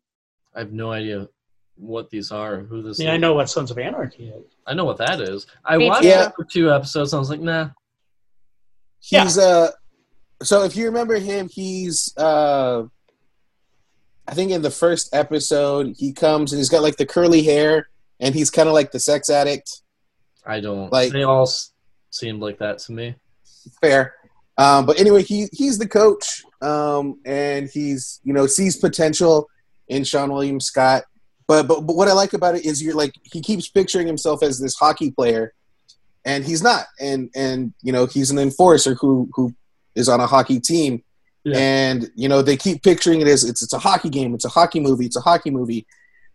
I 0.56 0.60
have 0.60 0.72
no 0.72 0.92
idea 0.92 1.28
what 1.76 2.10
these 2.10 2.32
are. 2.32 2.60
Who 2.62 2.82
this? 2.82 3.00
I 3.00 3.04
mean, 3.04 3.14
I 3.14 3.18
know 3.18 3.34
what 3.34 3.50
Sons 3.50 3.72
of 3.72 3.78
Anarchy 3.78 4.30
is. 4.30 4.44
I 4.66 4.74
know 4.74 4.86
what 4.86 4.98
that 4.98 5.22
is. 5.22 5.48
I 5.66 5.78
Me 5.78 5.88
watched 5.88 6.04
too. 6.04 6.10
it 6.10 6.34
for 6.36 6.44
two 6.46 6.72
episodes. 6.72 7.14
And 7.14 7.18
I 7.18 7.20
was 7.20 7.30
like, 7.30 7.42
nah. 7.42 7.70
Yeah. 9.12 9.24
He's 9.24 9.38
uh 9.38 9.72
so 10.44 10.64
if 10.64 10.76
you 10.76 10.86
remember 10.86 11.16
him, 11.20 11.50
he's 11.50 12.16
uh 12.18 12.84
I 14.28 14.34
think 14.34 14.52
in 14.52 14.62
the 14.62 14.72
first 14.72 15.14
episode 15.14 15.96
he 15.98 16.12
comes 16.12 16.52
and 16.52 16.58
he's 16.60 16.70
got 16.70 16.82
like 16.84 16.98
the 16.98 17.06
curly 17.06 17.44
hair 17.44 17.88
and 18.20 18.34
he's 18.36 18.50
kind 18.50 18.68
of 18.68 18.74
like 18.74 18.92
the 18.92 19.00
sex 19.00 19.30
addict. 19.30 19.82
I 20.46 20.60
don't. 20.60 20.92
Like- 20.92 21.12
they 21.12 21.24
all 21.24 21.44
s- 21.44 21.72
seemed 22.10 22.42
like 22.42 22.60
that 22.60 22.80
to 22.80 22.92
me. 22.92 23.16
Fair. 23.82 24.14
Um 24.58 24.86
but 24.86 25.00
anyway, 25.00 25.24
he 25.24 25.48
he's 25.52 25.78
the 25.78 25.88
coach 25.88 26.44
um 26.62 27.20
and 27.26 27.70
he's 27.70 28.20
you 28.24 28.34
know 28.34 28.48
sees 28.48 28.78
potential 28.78 29.48
in 29.88 30.02
Seann 30.04 30.32
William 30.32 30.60
Scott. 30.60 31.04
But, 31.48 31.68
but 31.68 31.82
but 31.88 31.96
what 31.96 32.08
I 32.08 32.14
like 32.14 32.34
about 32.34 32.56
it 32.56 32.66
is 32.66 32.82
you're 32.84 32.96
like 32.96 33.14
he 33.24 33.42
keeps 33.42 33.70
picturing 33.70 34.08
himself 34.08 34.42
as 34.44 34.60
this 34.60 34.76
hockey 34.76 35.12
player 35.12 35.54
and 36.26 36.44
he's 36.44 36.62
not 36.64 36.86
and 37.00 37.30
and 37.36 37.74
you 37.84 37.92
know 37.94 38.06
he's 38.06 38.32
an 38.32 38.40
enforcer 38.40 38.96
who 38.96 39.30
who 39.34 39.54
is 39.96 40.10
on 40.10 40.20
a 40.20 40.28
hockey 40.28 40.60
team 40.60 41.04
Yeah. 41.46 41.58
and 41.58 42.12
you 42.16 42.28
know 42.28 42.42
they 42.42 42.58
keep 42.58 42.84
picturing 42.84 43.22
it 43.22 43.28
as 43.28 43.44
it's 43.46 43.62
it's 43.62 43.72
a 43.74 43.80
hockey 43.80 44.10
game 44.10 44.34
it's 44.36 44.44
a 44.44 44.50
hockey 44.50 44.80
movie 44.82 45.06
it's 45.06 45.16
a 45.16 45.22
hockey 45.22 45.52
movie 45.52 45.86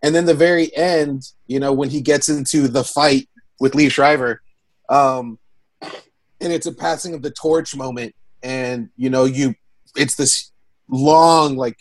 and 0.02 0.14
then 0.14 0.24
the 0.24 0.34
very 0.34 0.74
end 0.76 1.22
you 1.46 1.60
know 1.60 1.72
when 1.72 1.90
he 1.90 2.00
gets 2.00 2.28
into 2.28 2.68
the 2.68 2.84
fight 2.84 3.28
with 3.60 3.72
Liev 3.72 3.92
Schreiber 3.92 4.42
um 4.88 5.38
and 6.42 6.52
it's 6.52 6.66
a 6.66 6.72
passing 6.72 7.14
of 7.14 7.22
the 7.22 7.30
torch 7.30 7.74
moment. 7.74 8.14
And 8.42 8.90
you 8.96 9.08
know 9.08 9.24
you 9.24 9.54
it's 9.96 10.16
this 10.16 10.50
long 10.88 11.56
like 11.56 11.78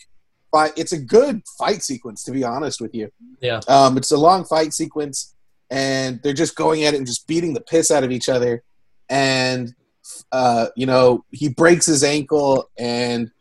fight 0.52 0.74
it's 0.78 0.92
a 0.92 1.00
good 1.00 1.42
fight 1.58 1.82
sequence 1.82 2.24
to 2.24 2.32
be 2.32 2.44
honest 2.44 2.80
with 2.80 2.94
you. 2.94 3.12
Yeah. 3.42 3.62
um 3.68 3.98
it's 3.98 4.12
a 4.12 4.18
long 4.18 4.46
fight 4.46 4.74
sequence 4.74 5.36
and 5.70 6.22
they're 6.22 6.34
just 6.34 6.56
going 6.56 6.84
at 6.84 6.94
it 6.94 6.98
and 6.98 7.08
just 7.08 7.28
beating 7.28 7.54
the 7.54 7.62
piss 7.62 7.90
out 7.90 8.04
of 8.04 8.12
each 8.12 8.30
other. 8.30 8.64
And 9.10 9.74
uh 10.32 10.68
you 10.76 10.86
know 10.86 11.26
he 11.32 11.50
breaks 11.50 11.88
his 11.88 12.04
ankle 12.04 12.70
and 12.78 13.32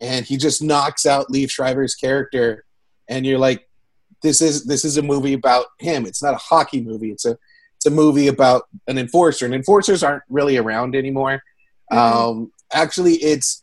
and 0.00 0.24
he 0.26 0.36
just 0.36 0.62
knocks 0.62 1.06
out 1.06 1.28
Liev 1.28 1.50
Schreiber's 1.50 1.94
character. 1.94 2.64
And 3.08 3.24
you're 3.24 3.38
like 3.38 3.65
this 4.22 4.40
is 4.40 4.64
this 4.64 4.84
is 4.84 4.96
a 4.96 5.02
movie 5.02 5.34
about 5.34 5.66
him 5.78 6.06
it's 6.06 6.22
not 6.22 6.34
a 6.34 6.38
hockey 6.38 6.80
movie 6.80 7.10
it's 7.10 7.24
a 7.24 7.36
it's 7.76 7.86
a 7.86 7.90
movie 7.90 8.28
about 8.28 8.64
an 8.88 8.98
enforcer, 8.98 9.44
and 9.44 9.54
enforcers 9.54 10.02
aren't 10.02 10.24
really 10.28 10.56
around 10.56 10.96
anymore. 10.96 11.42
Mhm. 11.92 11.96
Um, 11.96 12.52
actually, 12.72 13.14
it's 13.16 13.62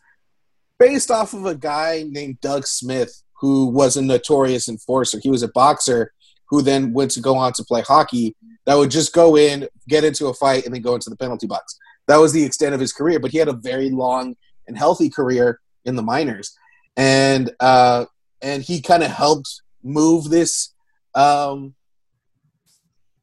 based 0.80 1.12
off 1.12 1.34
of 1.34 1.46
a 1.46 1.56
guy 1.56 2.06
named 2.08 2.40
Doug 2.40 2.66
Smith, 2.66 3.24
who 3.42 3.66
was 3.66 3.98
a 3.98 4.02
notorious 4.02 4.70
enforcer. 4.70 5.20
He 5.22 5.30
was 5.30 5.44
a 5.44 5.48
boxer 5.50 6.14
who 6.50 6.62
then 6.62 6.94
went 6.94 7.12
to 7.12 7.20
go 7.20 7.36
on 7.36 7.54
to 7.54 7.66
play 7.66 7.82
hockey. 7.82 8.36
That 8.66 8.76
would 8.76 8.92
just 8.92 9.14
go 9.14 9.36
in, 9.36 9.68
get 9.90 10.04
into 10.04 10.28
a 10.28 10.34
fight, 10.34 10.66
and 10.66 10.74
then 10.74 10.82
go 10.82 10.94
into 10.94 11.10
the 11.10 11.18
penalty 11.18 11.48
box. 11.48 11.78
That 12.08 12.18
was 12.18 12.32
the 12.32 12.44
extent 12.44 12.76
of 12.76 12.80
his 12.80 12.94
career. 12.94 13.20
But 13.20 13.32
he 13.32 13.40
had 13.40 13.48
a 13.50 13.54
very 13.54 13.90
long 13.90 14.36
and 14.68 14.78
healthy 14.78 15.10
career 15.10 15.60
in 15.84 15.96
the 15.96 16.04
minors, 16.04 16.56
and 16.96 17.52
uh, 17.60 18.06
and 18.42 18.62
he 18.62 18.80
kind 18.80 19.04
of 19.04 19.10
helped 19.12 19.63
move 19.84 20.30
this 20.30 20.74
um, 21.16 21.76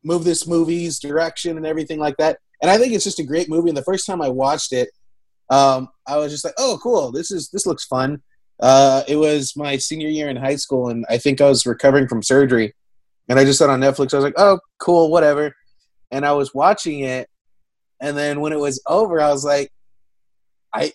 move 0.05 0.25
this 0.25 0.47
movie's 0.47 0.99
direction 0.99 1.57
and 1.57 1.67
everything 1.67 1.99
like 1.99 2.17
that. 2.19 2.39
And 2.63 2.71
I 2.71 2.79
think 2.79 2.93
it's 2.93 3.05
just 3.05 3.19
a 3.19 3.25
great 3.25 3.49
movie. 3.49 3.69
And 3.69 3.77
the 3.77 3.83
first 3.83 4.07
time 4.07 4.23
I 4.23 4.29
watched 4.29 4.73
it, 4.73 4.91
um, 5.51 5.89
I 6.07 6.17
was 6.17 6.31
just 6.31 6.45
like, 6.45 6.55
"Oh, 6.59 6.79
cool! 6.83 7.11
This 7.11 7.31
is 7.31 7.51
this 7.51 7.67
looks 7.67 7.85
fun." 7.85 8.23
Uh, 8.61 9.03
it 9.09 9.17
was 9.17 9.57
my 9.57 9.77
senior 9.77 10.09
year 10.09 10.29
in 10.29 10.37
high 10.37 10.57
school, 10.57 10.89
and 10.89 11.05
I 11.09 11.19
think 11.19 11.41
I 11.41 11.49
was 11.49 11.67
recovering 11.67 12.07
from 12.07 12.23
surgery, 12.23 12.75
and 13.29 13.39
I 13.39 13.45
just 13.45 13.59
saw 13.59 13.65
it 13.65 13.71
on 13.71 13.81
Netflix. 13.81 14.15
I 14.15 14.19
was 14.19 14.25
like, 14.25 14.35
"Oh, 14.37 14.61
cool, 14.79 15.11
whatever," 15.11 15.53
and 16.11 16.25
I 16.25 16.33
was 16.33 16.55
watching 16.55 17.01
it, 17.01 17.29
and 18.01 18.17
then 18.17 18.41
when 18.41 18.53
it 18.53 18.61
was 18.61 18.81
over, 18.87 19.21
I 19.21 19.31
was 19.31 19.45
like, 19.45 19.73
"I, 20.73 20.93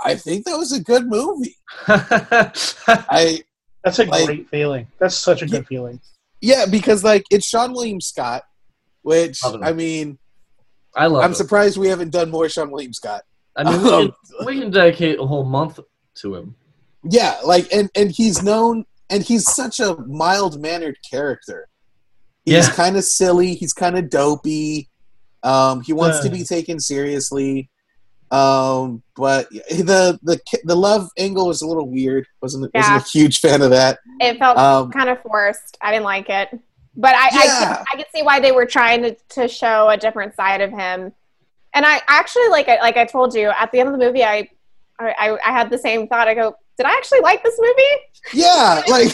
I 0.00 0.14
think 0.14 0.44
that 0.44 0.56
was 0.56 0.72
a 0.72 0.80
good 0.80 1.08
movie." 1.08 1.56
I 1.88 3.42
That's 3.84 3.98
a 3.98 4.04
Like- 4.04 4.26
great 4.26 4.48
feeling. 4.48 4.86
That's 4.98 5.16
such 5.16 5.42
a 5.42 5.46
Yeah. 5.46 5.50
good 5.58 5.66
feeling. 5.66 6.00
yeah, 6.40 6.66
because 6.66 7.02
like 7.04 7.24
it's 7.30 7.50
Seann 7.50 7.72
William 7.72 8.00
Scott, 8.00 8.44
which 9.02 9.40
I 9.44 9.72
mean, 9.72 10.18
I 10.94 11.06
love 11.06 11.24
I'm 11.24 11.32
it. 11.32 11.36
surprised 11.36 11.76
we 11.78 11.88
haven't 11.88 12.10
done 12.10 12.30
more 12.30 12.46
Seann 12.46 12.70
William 12.70 12.92
Scott. 12.92 13.22
I 13.56 13.64
mean, 13.64 13.82
we 13.82 13.90
Um, 13.90 14.08
can, 14.38 14.46
we 14.46 14.60
can 14.60 14.70
dedicate 14.70 15.18
a 15.18 15.26
whole 15.26 15.44
month 15.44 15.78
to 16.16 16.34
him. 16.34 16.54
Yeah, 17.08 17.38
like 17.44 17.72
and 17.72 17.90
and 17.94 18.10
he's 18.10 18.42
known 18.42 18.84
and 19.10 19.22
he's 19.22 19.52
such 19.52 19.80
a 19.80 19.96
mild 20.06 20.60
mannered 20.60 20.96
character. 21.08 21.68
He's 22.44 22.66
Yeah. 22.68 22.72
kind 22.74 22.96
of 22.96 23.04
silly. 23.04 23.54
He's 23.54 23.72
kind 23.72 23.96
of 23.98 24.08
dopey. 24.10 24.88
Um, 25.42 25.80
he 25.82 25.92
wants 25.92 26.20
to 26.20 26.28
Uh. 26.28 26.32
be 26.32 26.44
taken 26.44 26.78
seriously. 26.80 27.68
Um, 28.32 29.02
but 29.14 29.48
the 29.50 30.18
the 30.22 30.40
the 30.64 30.74
love 30.74 31.08
angle 31.18 31.46
was 31.48 31.60
a 31.62 31.66
little 31.66 31.88
weird. 31.88 32.26
wasn't 32.40 32.70
Yeah. 32.74 32.80
wasn't 32.80 33.06
a 33.06 33.10
huge 33.10 33.40
fan 33.40 33.60
of 33.62 33.70
that. 33.70 33.98
It 34.20 34.38
felt 34.38 34.56
Um, 34.56 34.90
kind 34.90 35.10
of 35.10 35.20
forced. 35.22 35.76
I 35.82 35.92
didn't 35.92 36.04
like 36.04 36.28
it, 36.30 36.48
but 36.96 37.14
I 37.14 37.28
I, 37.32 37.44
Yeah. 37.44 37.58
could, 37.76 37.86
I 37.92 37.96
could 37.98 38.06
see 38.14 38.22
why 38.22 38.40
they 38.40 38.52
were 38.52 38.64
trying 38.66 39.02
to, 39.02 39.16
to 39.30 39.48
show 39.48 39.88
a 39.90 39.96
different 39.98 40.34
side 40.34 40.62
of 40.62 40.70
him. 40.70 41.12
And 41.74 41.84
I 41.86 42.00
actually 42.08 42.48
like 42.48 42.68
I 42.68 42.80
like 42.80 42.96
I 42.96 43.04
told 43.04 43.34
you 43.34 43.50
at 43.50 43.70
the 43.70 43.80
end 43.80 43.88
of 43.90 43.98
the 43.98 44.04
movie, 44.04 44.24
I 44.24 44.48
I, 44.98 45.36
I 45.44 45.52
had 45.52 45.68
the 45.68 45.78
same 45.78 46.06
thought. 46.08 46.28
I 46.28 46.34
go, 46.34 46.54
did 46.78 46.86
I 46.86 46.92
actually 46.92 47.20
like 47.20 47.42
this 47.44 47.58
movie? 47.60 48.42
yeah, 48.44 48.82
like 48.88 49.12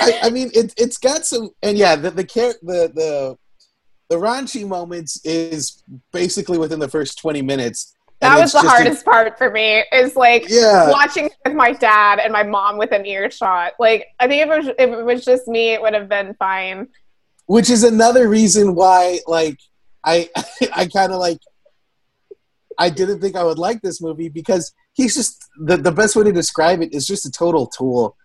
I, 0.00 0.18
I 0.24 0.30
mean, 0.30 0.50
it, 0.54 0.74
it's 0.76 0.98
got 0.98 1.24
some, 1.26 1.50
and 1.62 1.76
yeah, 1.78 1.94
the 1.96 2.10
the 2.10 2.24
the 2.24 2.92
the 2.94 3.38
the 4.10 4.16
raunchy 4.16 4.66
moments 4.66 5.20
is 5.24 5.82
basically 6.12 6.58
within 6.58 6.78
the 6.78 6.88
first 6.88 7.18
twenty 7.18 7.42
minutes. 7.42 7.94
that 8.20 8.38
was 8.38 8.52
the 8.52 8.58
just 8.58 8.66
a- 8.66 8.68
hardest 8.68 9.04
part 9.04 9.36
for 9.38 9.50
me. 9.50 9.84
Is 9.92 10.16
like 10.16 10.46
yeah, 10.48 10.90
watching 10.90 11.30
with 11.44 11.54
my 11.54 11.72
dad 11.72 12.18
and 12.18 12.32
my 12.32 12.42
mom 12.42 12.78
with 12.78 12.92
an 12.92 13.06
earshot. 13.06 13.72
Like 13.78 14.06
I 14.20 14.28
think 14.28 14.42
if 14.42 14.50
it 14.50 14.58
was 14.58 14.68
if 14.78 14.90
it 14.90 15.04
was 15.04 15.24
just 15.24 15.48
me, 15.48 15.70
it 15.70 15.80
would 15.82 15.94
have 15.94 16.08
been 16.08 16.34
fine. 16.34 16.88
which 17.46 17.70
is 17.70 17.82
another 17.84 18.28
reason 18.28 18.74
why, 18.74 19.18
like, 19.26 19.58
I 20.04 20.28
I 20.74 20.86
kind 20.86 21.12
of 21.12 21.18
like. 21.18 21.38
I 22.76 22.90
didn't 22.90 23.20
think 23.20 23.36
I 23.36 23.44
would 23.44 23.58
like 23.58 23.82
this 23.82 24.02
movie 24.02 24.28
because 24.28 24.72
he's 24.94 25.14
just 25.14 25.44
the 25.58 25.76
the 25.76 25.92
best 25.92 26.16
way 26.16 26.24
to 26.24 26.32
describe 26.32 26.82
it 26.82 26.92
is 26.92 27.06
just 27.06 27.24
a 27.24 27.30
total 27.30 27.66
tool. 27.68 28.16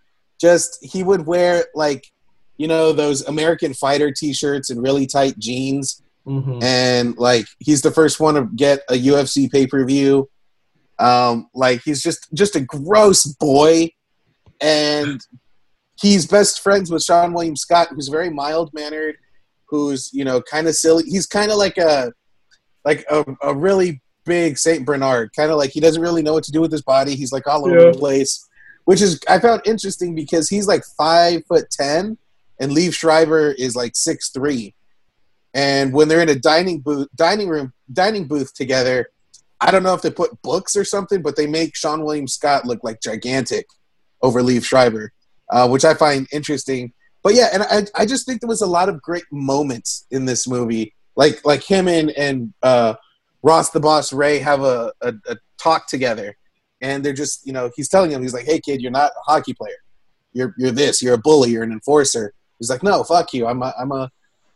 Just 0.41 0.79
he 0.81 1.03
would 1.03 1.27
wear 1.27 1.65
like, 1.75 2.03
you 2.59 2.67
know, 2.67 2.91
those 2.91 3.25
American 3.27 3.73
Fighter 3.73 4.11
T-shirts 4.11 4.69
and 4.69 4.83
really 4.83 5.07
tight 5.07 5.39
jeans. 5.39 6.03
hmm 6.25 6.59
and 6.61 7.17
like 7.17 7.47
he's 7.59 7.81
the 7.81 7.89
first 7.91 8.19
one 8.19 8.35
to 8.35 8.47
get 8.55 8.81
a 8.89 8.93
UFC 8.93 9.49
pay 9.51 9.65
per 9.65 9.83
view. 9.85 10.29
Um, 10.99 11.49
like 11.55 11.81
he's 11.83 12.03
just 12.03 12.27
just 12.33 12.55
a 12.57 12.61
gross 12.61 13.25
boy, 13.25 13.89
and 14.61 15.21
he's 16.01 16.27
best 16.27 16.61
friends 16.61 16.91
with 16.91 17.01
Seann 17.03 17.33
William 17.33 17.55
Scott, 17.55 17.87
who's 17.91 18.09
very 18.09 18.29
mild 18.29 18.71
mannered, 18.73 19.15
who's 19.67 20.11
you 20.13 20.25
know 20.25 20.41
kind 20.41 20.67
of 20.67 20.75
silly. 20.75 21.03
He's 21.05 21.25
kind 21.25 21.51
of 21.51 21.57
like 21.57 21.77
a 21.77 22.11
like 22.85 23.05
a, 23.09 23.23
a 23.41 23.53
really 23.55 24.01
big 24.25 24.57
Saint 24.57 24.85
Bernard, 24.85 25.31
kind 25.35 25.51
of 25.51 25.57
like 25.57 25.71
he 25.71 25.79
doesn't 25.79 26.01
really 26.01 26.21
know 26.21 26.33
what 26.33 26.43
to 26.43 26.51
do 26.51 26.61
with 26.61 26.71
his 26.71 26.81
body. 26.81 27.15
He's 27.15 27.31
like 27.31 27.47
all 27.47 27.65
over 27.65 27.79
Yeah. 27.79 27.91
the 27.91 27.97
place, 27.97 28.45
which 28.85 29.01
is 29.01 29.19
I 29.29 29.39
found 29.39 29.61
interesting 29.65 30.15
because 30.15 30.49
he's 30.49 30.67
like 30.67 30.83
five 30.97 31.43
foot 31.47 31.69
ten, 31.71 32.17
and 32.59 32.71
Liev 32.71 32.93
Schreiber 32.93 33.51
is 33.51 33.75
like 33.75 33.95
six 33.95 34.29
three. 34.29 34.75
And 35.53 35.93
when 35.93 36.07
they're 36.07 36.21
in 36.21 36.29
a 36.29 36.35
dining 36.35 36.79
booth 36.79 37.07
dining 37.15 37.49
room 37.49 37.73
dining 37.91 38.27
booth 38.27 38.53
together 38.53 39.09
i 39.59 39.71
don't 39.71 39.81
know 39.81 39.95
if 39.95 40.01
they 40.03 40.11
put 40.11 40.39
books 40.43 40.75
or 40.75 40.85
something 40.85 41.23
but 41.23 41.35
they 41.35 41.47
make 41.47 41.73
seann 41.73 42.05
william 42.05 42.27
scott 42.27 42.65
look 42.65 42.83
like 42.83 43.01
gigantic 43.01 43.65
over 44.21 44.41
Liev 44.41 44.63
schreiber 44.63 45.11
uh, 45.49 45.67
which 45.67 45.85
i 45.85 45.93
find 45.93 46.27
interesting. 46.31 46.93
But 47.23 47.33
yeah 47.33 47.49
and 47.51 47.63
I, 47.63 48.01
I 48.01 48.05
just 48.05 48.25
think 48.25 48.41
there 48.41 48.47
was 48.47 48.61
a 48.61 48.67
lot 48.67 48.89
of 48.89 49.01
great 49.01 49.25
moments 49.31 50.05
in 50.11 50.25
this 50.25 50.47
movie. 50.47 50.93
Like 51.15 51.43
like 51.45 51.63
him 51.63 51.87
and 51.87 52.11
and 52.11 52.53
uh, 52.63 52.95
ross 53.43 53.71
the 53.71 53.79
boss 53.79 54.13
rhea 54.13 54.41
have 54.43 54.61
a, 54.61 54.93
a, 55.01 55.13
a 55.27 55.37
talk 55.57 55.87
together. 55.87 56.37
And 56.81 57.03
they're 57.03 57.13
just 57.13 57.45
you 57.45 57.51
know 57.51 57.71
he's 57.75 57.89
telling 57.89 58.11
him 58.11 58.21
he's 58.21 58.33
like 58.33 58.45
hey 58.45 58.61
kid 58.61 58.81
you're 58.81 58.91
not 58.91 59.11
a 59.11 59.31
hockey 59.31 59.53
player. 59.53 59.81
You're 60.31 60.53
you're 60.57 60.71
this 60.71 61.01
you're 61.01 61.15
a 61.15 61.17
bully 61.17 61.51
you're 61.51 61.63
an 61.63 61.71
enforcer 61.71 62.33
he's 62.59 62.69
like 62.69 62.83
no 62.83 63.03
fuck 63.03 63.33
you 63.33 63.47
i'm 63.47 63.61
a 63.63 63.73
i'm 63.79 63.91
a 63.91 64.11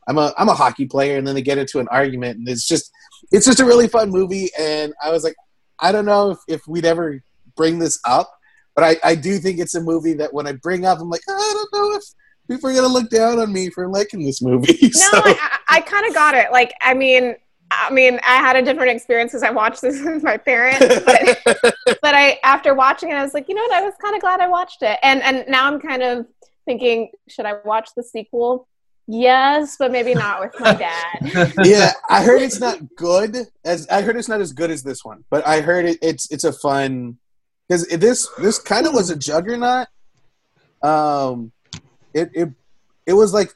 I'm 0.08 0.18
a 0.18 0.34
I'm 0.38 0.50
a 0.50 0.54
hockey 0.54 0.86
player, 0.86 1.18
and 1.18 1.26
then 1.26 1.36
they 1.36 1.42
get 1.42 1.58
into 1.58 1.80
an 1.80 1.88
argument, 1.90 2.38
and 2.38 2.50
it's 2.50 2.68
just 2.68 2.92
it's 3.32 3.46
just 3.46 3.60
a 3.60 3.66
really 3.66 3.88
fun 3.88 4.10
movie. 4.10 4.50
And 4.60 4.94
I 5.02 5.12
was 5.12 5.24
like, 5.24 5.36
I 5.80 5.92
don't 5.92 6.06
know 6.06 6.32
if, 6.32 6.40
if 6.48 6.68
we'd 6.68 6.86
ever 6.86 7.22
bring 7.56 7.80
this 7.80 8.00
up, 8.06 8.32
but 8.76 8.84
I, 8.84 8.98
I 9.04 9.16
do 9.16 9.38
think 9.38 9.60
it's 9.60 9.76
a 9.76 9.82
movie 9.82 10.14
that 10.14 10.34
when 10.34 10.48
I 10.48 10.54
bring 10.54 10.86
up, 10.86 11.00
I'm 11.00 11.10
like, 11.10 11.22
I 11.28 11.52
don't 11.54 11.74
know 11.74 11.96
if 11.98 12.04
people 12.50 12.70
are 12.70 12.74
gonna 12.74 12.88
look 12.88 13.10
down 13.10 13.40
on 13.40 13.52
me 13.54 13.70
for 13.70 13.88
liking 13.88 14.24
this 14.26 14.42
movie. 14.42 14.78
No, 14.82 14.90
so, 14.90 15.22
I, 15.24 15.38
I, 15.40 15.78
I 15.78 15.82
kind 15.82 16.06
of 16.06 16.14
got 16.14 16.36
it. 16.36 16.52
Like, 16.52 16.74
I 16.82 16.94
mean, 16.94 17.36
I 17.72 17.90
mean, 17.92 18.20
I 18.24 18.36
had 18.38 18.56
a 18.56 18.62
different 18.62 18.92
experience 18.92 19.32
because 19.32 19.44
I 19.44 19.52
watched 19.52 19.82
this 19.82 20.02
with 20.04 20.24
my 20.24 20.38
parents, 20.38 20.80
but, 21.06 21.40
but 22.02 22.16
I 22.16 22.40
after 22.44 22.74
watching 22.74 23.10
it, 23.10 23.16
I 23.16 23.24
was 23.24 23.34
like, 23.34 23.48
you 23.48 23.56
know 23.56 23.64
what? 23.64 23.72
I 23.72 23.82
was 23.82 23.94
kind 24.02 24.16
of 24.16 24.22
glad 24.22 24.42
I 24.42 24.48
watched 24.48 24.82
it, 24.82 25.00
and 25.02 25.22
and 25.24 25.46
now 25.48 25.68
I'm 25.68 25.80
kind 25.80 26.04
of 26.04 26.26
thinking, 26.66 27.10
should 27.28 27.46
I 27.46 27.56
watch 27.66 27.90
the 27.96 28.04
sequel? 28.04 28.68
Yes, 29.08 29.76
but 29.78 29.92
maybe 29.92 30.14
not 30.14 30.40
with 30.40 30.60
my 30.60 30.74
dad. 30.74 31.54
yeah, 31.64 31.92
I 32.10 32.24
heard 32.24 32.42
it's 32.42 32.60
not 32.60 32.96
good 32.96 33.36
as 33.66 33.88
I 33.90 34.02
heard 34.02 34.16
it's 34.16 34.30
not 34.30 34.40
as 34.40 34.54
good 34.54 34.72
as 34.72 34.82
this 34.82 35.04
one, 35.04 35.26
but 35.30 35.46
I 35.46 35.60
heard 35.60 35.86
it, 35.86 35.98
it's 36.02 36.32
it's 36.32 36.46
a 36.46 36.54
fun 36.54 37.18
because 37.68 37.86
this 37.88 38.30
this 38.38 38.60
kind 38.60 38.88
of 38.88 38.94
was 38.94 39.10
a 39.10 39.18
juggernaut. 39.18 39.88
Um, 40.82 41.52
it 42.14 42.30
it 42.34 42.50
it 43.06 43.14
was 43.14 43.34
like 43.34 43.54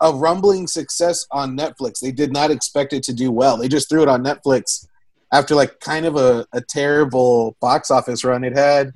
a 0.00 0.12
rumbling 0.12 0.66
success 0.66 1.26
on 1.30 1.56
Netflix. 1.56 2.00
They 2.00 2.12
did 2.12 2.32
not 2.32 2.50
expect 2.50 2.92
it 2.94 3.02
to 3.04 3.12
do 3.12 3.30
well. 3.30 3.58
They 3.58 3.68
just 3.68 3.88
threw 3.88 4.02
it 4.02 4.08
on 4.08 4.24
Netflix 4.24 4.86
after 5.32 5.54
like 5.54 5.78
kind 5.80 6.06
of 6.06 6.16
a, 6.16 6.46
a 6.52 6.60
terrible 6.60 7.56
box 7.60 7.90
office 7.90 8.24
run. 8.24 8.44
It 8.44 8.56
had 8.56 8.92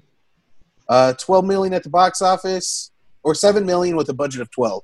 uh, 0.89 1.13
12 1.15 1.45
million 1.45 1.75
at 1.75 1.83
the 1.83 1.91
box 1.91 2.23
office 2.23 2.91
or 3.23 3.35
7 3.35 3.67
million 3.67 3.97
with 3.97 4.09
a 4.09 4.15
budget 4.15 4.41
of 4.41 4.51
12. 4.51 4.83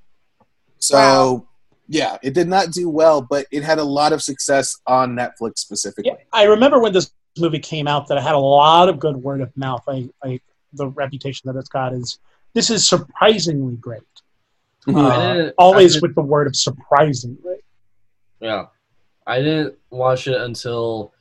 So 0.79 0.97
Wow. 0.97 1.47
yeah, 1.89 2.19
it 2.23 2.35
did 2.35 2.49
not 2.49 2.71
do 2.73 2.89
well, 2.89 3.21
but 3.23 3.47
it 3.53 3.63
had 3.63 3.79
a 3.79 3.85
lot 3.85 4.13
of 4.13 4.23
success 4.23 4.77
on 4.87 5.15
Netflix 5.17 5.59
specifically. 5.59 6.11
Yeah, 6.11 6.17
I 6.33 6.45
remember 6.45 6.81
when 6.81 6.93
this 6.93 7.11
movie 7.39 7.59
came 7.61 7.87
out 7.89 8.09
that 8.09 8.19
it 8.19 8.23
had 8.23 8.35
a 8.35 8.39
lot 8.39 8.89
of 8.89 8.99
good 8.99 9.17
word 9.17 9.41
of 9.41 9.57
mouth. 9.57 9.83
I, 9.89 10.09
I 10.25 10.41
the 10.75 10.89
reputation 10.89 11.53
that 11.53 11.59
it's 11.59 11.69
got 11.69 11.93
is 11.93 12.19
this 12.55 12.71
is 12.71 12.89
surprisingly 12.89 13.77
great. 13.77 14.01
Mhm. 14.87 14.97
Uh, 14.97 15.09
I 15.09 15.35
didn't- 15.35 15.55
always 15.59 16.01
with 16.03 16.15
the 16.15 16.23
word 16.23 16.47
of 16.49 16.57
surprisingly. 16.57 17.57
Yeah. 18.41 18.67
I 19.27 19.41
didn't 19.41 19.77
watch 19.91 20.27
it 20.27 20.41
until 20.41 21.13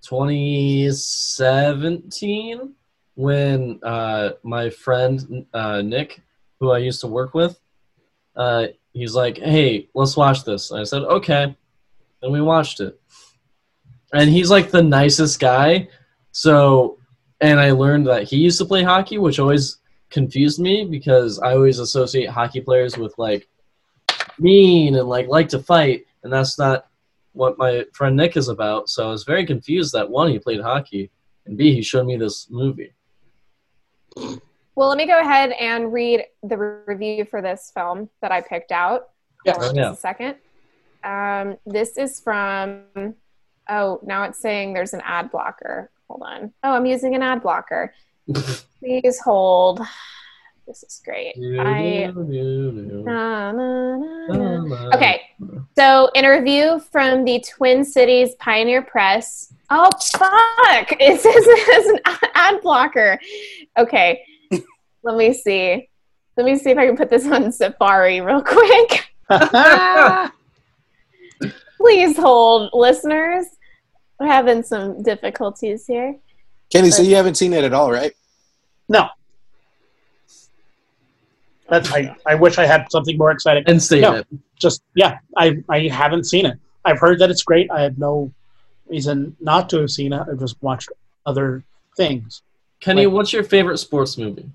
2017 0.00 2.74
when 3.14 3.80
uh, 3.82 4.30
my 4.42 4.70
friend 4.70 5.46
uh, 5.52 5.82
Nick, 5.82 6.20
who 6.60 6.70
I 6.70 6.78
used 6.78 7.00
to 7.02 7.06
work 7.06 7.34
with, 7.34 7.58
uh, 8.36 8.68
he's 8.92 9.14
like, 9.14 9.38
hey, 9.38 9.88
let's 9.94 10.16
watch 10.16 10.44
this. 10.44 10.70
And 10.70 10.80
I 10.80 10.84
said, 10.84 11.02
okay. 11.02 11.54
And 12.22 12.32
we 12.32 12.40
watched 12.40 12.80
it. 12.80 13.00
And 14.12 14.30
he's 14.30 14.50
like 14.50 14.70
the 14.70 14.82
nicest 14.82 15.40
guy. 15.40 15.88
So, 16.32 16.98
and 17.40 17.58
I 17.58 17.72
learned 17.72 18.06
that 18.06 18.24
he 18.24 18.36
used 18.36 18.58
to 18.58 18.64
play 18.64 18.82
hockey, 18.82 19.18
which 19.18 19.38
always 19.38 19.78
confused 20.10 20.60
me 20.60 20.84
because 20.84 21.38
I 21.40 21.52
always 21.52 21.78
associate 21.78 22.28
hockey 22.28 22.60
players 22.60 22.96
with 22.96 23.14
like 23.18 23.48
mean 24.38 24.94
and 24.94 25.08
like 25.08 25.28
like 25.28 25.48
to 25.50 25.58
fight, 25.58 26.06
and 26.22 26.32
that's 26.32 26.58
not 26.58 26.86
what 27.32 27.58
my 27.58 27.84
friend 27.92 28.16
Nick 28.16 28.36
is 28.36 28.48
about. 28.48 28.88
So 28.88 29.06
I 29.06 29.10
was 29.10 29.24
very 29.24 29.46
confused 29.46 29.92
that 29.92 30.08
one 30.08 30.30
he 30.30 30.38
played 30.38 30.60
hockey, 30.60 31.10
and 31.46 31.56
B 31.56 31.74
he 31.74 31.82
showed 31.82 32.06
me 32.06 32.16
this 32.16 32.48
movie. 32.50 32.92
Well, 34.16 34.88
let 34.88 34.96
me 34.98 35.06
go 35.06 35.20
ahead 35.20 35.50
and 35.52 35.92
read 35.92 36.24
the 36.42 36.56
review 36.86 37.24
for 37.26 37.42
this 37.42 37.70
film 37.74 38.08
that 38.22 38.32
I 38.32 38.40
picked 38.40 38.72
out. 38.72 39.10
Yeah. 39.44 39.52
Hold 39.54 39.64
on 39.70 39.74
Yeah. 39.76 39.82
just 39.90 39.98
a 39.98 40.00
second. 40.00 40.36
Um, 41.04 41.56
this 41.66 41.96
is 41.98 42.20
from. 42.20 42.84
Oh, 43.68 44.00
now 44.04 44.24
it's 44.24 44.40
saying 44.40 44.72
there's 44.74 44.94
an 44.94 45.02
ad 45.04 45.30
blocker. 45.30 45.90
Hold 46.08 46.22
on. 46.24 46.52
Oh, 46.62 46.72
I'm 46.72 46.86
using 46.86 47.14
an 47.14 47.22
ad 47.22 47.42
blocker. 47.42 47.92
Please 48.80 49.18
hold. 49.20 49.80
This 50.66 50.82
is 50.84 51.02
great. 51.04 51.34
I. 51.36 52.12
Na, 52.14 53.52
na, 53.52 53.96
na, 53.96 54.64
na. 54.64 54.90
Okay, 54.94 55.22
so 55.76 56.08
in 56.14 56.24
a 56.24 56.30
review 56.30 56.78
from 56.92 57.24
the 57.24 57.40
Twin 57.40 57.84
Cities 57.84 58.34
Pioneer 58.38 58.80
Press. 58.82 59.52
Oh 59.74 59.88
fuck! 60.18 60.92
It 61.00 61.18
says 61.20 61.34
it 61.34 61.72
has 61.72 61.86
an 61.86 61.98
ad 62.34 62.60
blocker. 62.60 63.18
Okay, 63.78 64.22
let 65.02 65.16
me 65.16 65.32
see. 65.32 65.88
Let 66.36 66.44
me 66.46 66.56
see 66.58 66.70
if 66.70 66.78
I 66.78 66.86
can 66.86 66.96
put 66.96 67.08
this 67.10 67.26
on 67.26 67.50
Safari 67.52 68.20
real 68.20 68.42
quick. 68.42 69.08
Please 71.78 72.16
hold, 72.16 72.70
listeners. 72.74 73.46
We're 74.20 74.26
having 74.26 74.62
some 74.62 75.02
difficulties 75.02 75.86
here. 75.86 76.16
Kenny, 76.70 76.90
so 76.90 77.02
you 77.02 77.16
haven't 77.16 77.34
seen 77.36 77.52
it 77.52 77.64
at 77.64 77.72
all, 77.72 77.90
right? 77.90 78.12
no. 78.88 79.08
That's 81.68 81.90
I, 81.90 82.14
I 82.26 82.34
wish 82.34 82.58
I 82.58 82.66
had 82.66 82.86
something 82.90 83.16
more 83.16 83.30
exciting. 83.30 83.64
And 83.66 83.82
save 83.82 84.02
No. 84.02 84.14
it. 84.16 84.26
Just 84.60 84.82
yeah, 84.94 85.18
I 85.38 85.56
I 85.70 85.88
haven't 85.88 86.24
seen 86.24 86.44
it. 86.44 86.58
I've 86.84 86.98
heard 86.98 87.18
that 87.20 87.30
it's 87.30 87.42
great. 87.42 87.70
I 87.70 87.80
have 87.80 87.96
no 87.96 88.30
reason 88.96 89.34
not 89.40 89.68
to 89.70 89.80
have 89.80 89.90
seen 89.90 90.12
it. 90.12 90.22
I've 90.30 90.38
just 90.38 90.62
watched 90.62 90.90
other 91.26 91.64
things. 91.96 92.42
Kenny, 92.80 93.06
Like- 93.06 93.14
what's 93.14 93.32
your 93.32 93.42
favorite 93.42 93.78
sports 93.78 94.18
movie? 94.18 94.48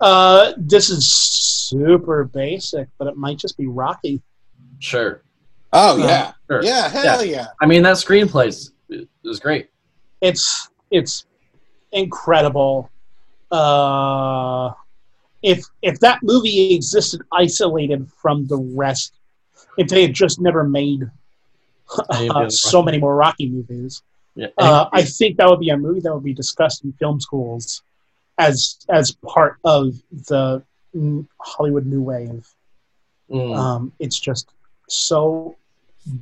Uh, 0.00 0.52
this 0.56 0.88
is 0.90 1.06
super 1.06 2.24
basic, 2.24 2.88
but 2.98 3.06
it 3.06 3.16
might 3.16 3.36
just 3.38 3.56
be 3.58 3.66
Rocky. 3.66 4.22
Sure. 4.78 5.22
Oh 5.72 5.94
Uh, 6.02 6.06
yeah, 6.06 6.32
Sure. 6.50 6.62
yeah, 6.62 6.88
hell 6.88 7.24
yeah. 7.24 7.48
I 7.60 7.66
mean 7.66 7.82
that 7.82 7.96
screenplay 7.96 8.46
is 8.48 8.72
is 9.24 9.40
great. 9.40 9.68
It's 10.20 10.68
it's 10.90 11.26
incredible. 11.92 12.90
Uh, 13.50 14.72
if 15.42 15.64
if 15.82 16.00
that 16.00 16.18
movie 16.22 16.74
existed 16.74 17.20
isolated 17.32 18.08
from 18.22 18.46
the 18.46 18.56
rest, 18.56 19.14
if 19.76 19.88
they 19.88 20.02
had 20.02 20.14
just 20.14 20.40
never 20.40 20.64
made 20.64 21.00
Any 21.02 21.02
of 21.02 21.10
the 21.10 21.23
uh, 22.08 22.48
so 22.48 22.82
many 22.82 22.98
more 22.98 23.14
Rocky 23.14 23.48
movies, 23.48 24.02
Yeah. 24.34 24.48
uh, 24.58 24.88
I 24.92 25.02
think 25.02 25.36
that 25.36 25.48
would 25.48 25.60
be 25.60 25.70
a 25.70 25.76
movie 25.76 26.00
that 26.00 26.12
would 26.12 26.24
be 26.24 26.34
discussed 26.34 26.84
in 26.84 26.92
film 26.92 27.20
schools 27.20 27.82
as 28.38 28.78
as 28.88 29.12
part 29.12 29.58
of 29.64 29.94
the 30.10 30.62
Hollywood 31.40 31.86
New 31.86 32.02
Wave. 32.02 32.48
Mm. 33.30 33.56
Um, 33.56 33.92
it's 33.98 34.18
just 34.18 34.48
so 34.88 35.56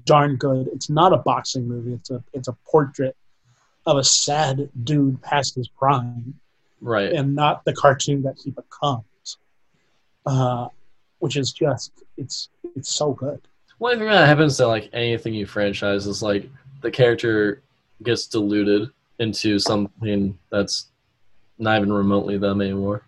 darn 0.04 0.36
good. 0.36 0.68
It's 0.68 0.88
not 0.90 1.12
a 1.12 1.18
boxing 1.18 1.66
movie. 1.66 1.94
It's 1.94 2.10
a 2.10 2.22
it's 2.32 2.48
a 2.48 2.56
portrait 2.66 3.16
of 3.86 3.96
a 3.96 4.04
sad 4.04 4.68
dude 4.84 5.20
past 5.22 5.56
his 5.56 5.68
prime, 5.68 6.34
right. 6.80 7.12
and 7.12 7.34
not 7.34 7.64
the 7.64 7.72
cartoon 7.72 8.22
that 8.22 8.38
he 8.38 8.50
becomes. 8.50 9.38
Uh, 10.24 10.68
which 11.18 11.36
is 11.36 11.52
just 11.52 11.92
it's 12.16 12.48
it's 12.76 12.92
so 12.92 13.12
good. 13.12 13.40
One 13.82 13.98
thing 13.98 14.06
that 14.06 14.28
happens 14.28 14.56
to 14.58 14.68
like 14.68 14.88
anything 14.92 15.34
you 15.34 15.44
franchise 15.44 16.06
is 16.06 16.22
like 16.22 16.48
the 16.82 16.90
character 16.92 17.62
gets 18.04 18.28
diluted 18.28 18.88
into 19.18 19.58
something 19.58 20.38
that's 20.52 20.86
not 21.58 21.78
even 21.78 21.92
remotely 21.92 22.38
them 22.38 22.60
anymore. 22.60 23.02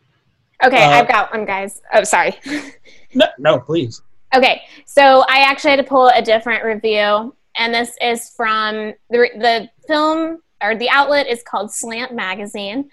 Okay, 0.64 0.82
Uh, 0.82 0.90
I've 0.90 1.06
got 1.06 1.32
one, 1.32 1.44
guys. 1.44 1.80
Oh, 1.92 2.02
sorry. 2.02 2.34
No, 3.14 3.26
no, 3.38 3.60
please. 3.60 4.02
Okay, 4.34 4.62
so 4.84 5.24
I 5.28 5.42
actually 5.42 5.70
had 5.70 5.76
to 5.76 5.84
pull 5.84 6.08
a 6.08 6.20
different 6.20 6.64
review, 6.64 7.36
and 7.56 7.72
this 7.72 7.96
is 8.02 8.30
from 8.30 8.94
the 9.10 9.28
the 9.38 9.70
film 9.86 10.40
or 10.60 10.74
the 10.74 10.90
outlet 10.90 11.28
is 11.28 11.44
called 11.44 11.70
Slant 11.70 12.12
Magazine, 12.12 12.90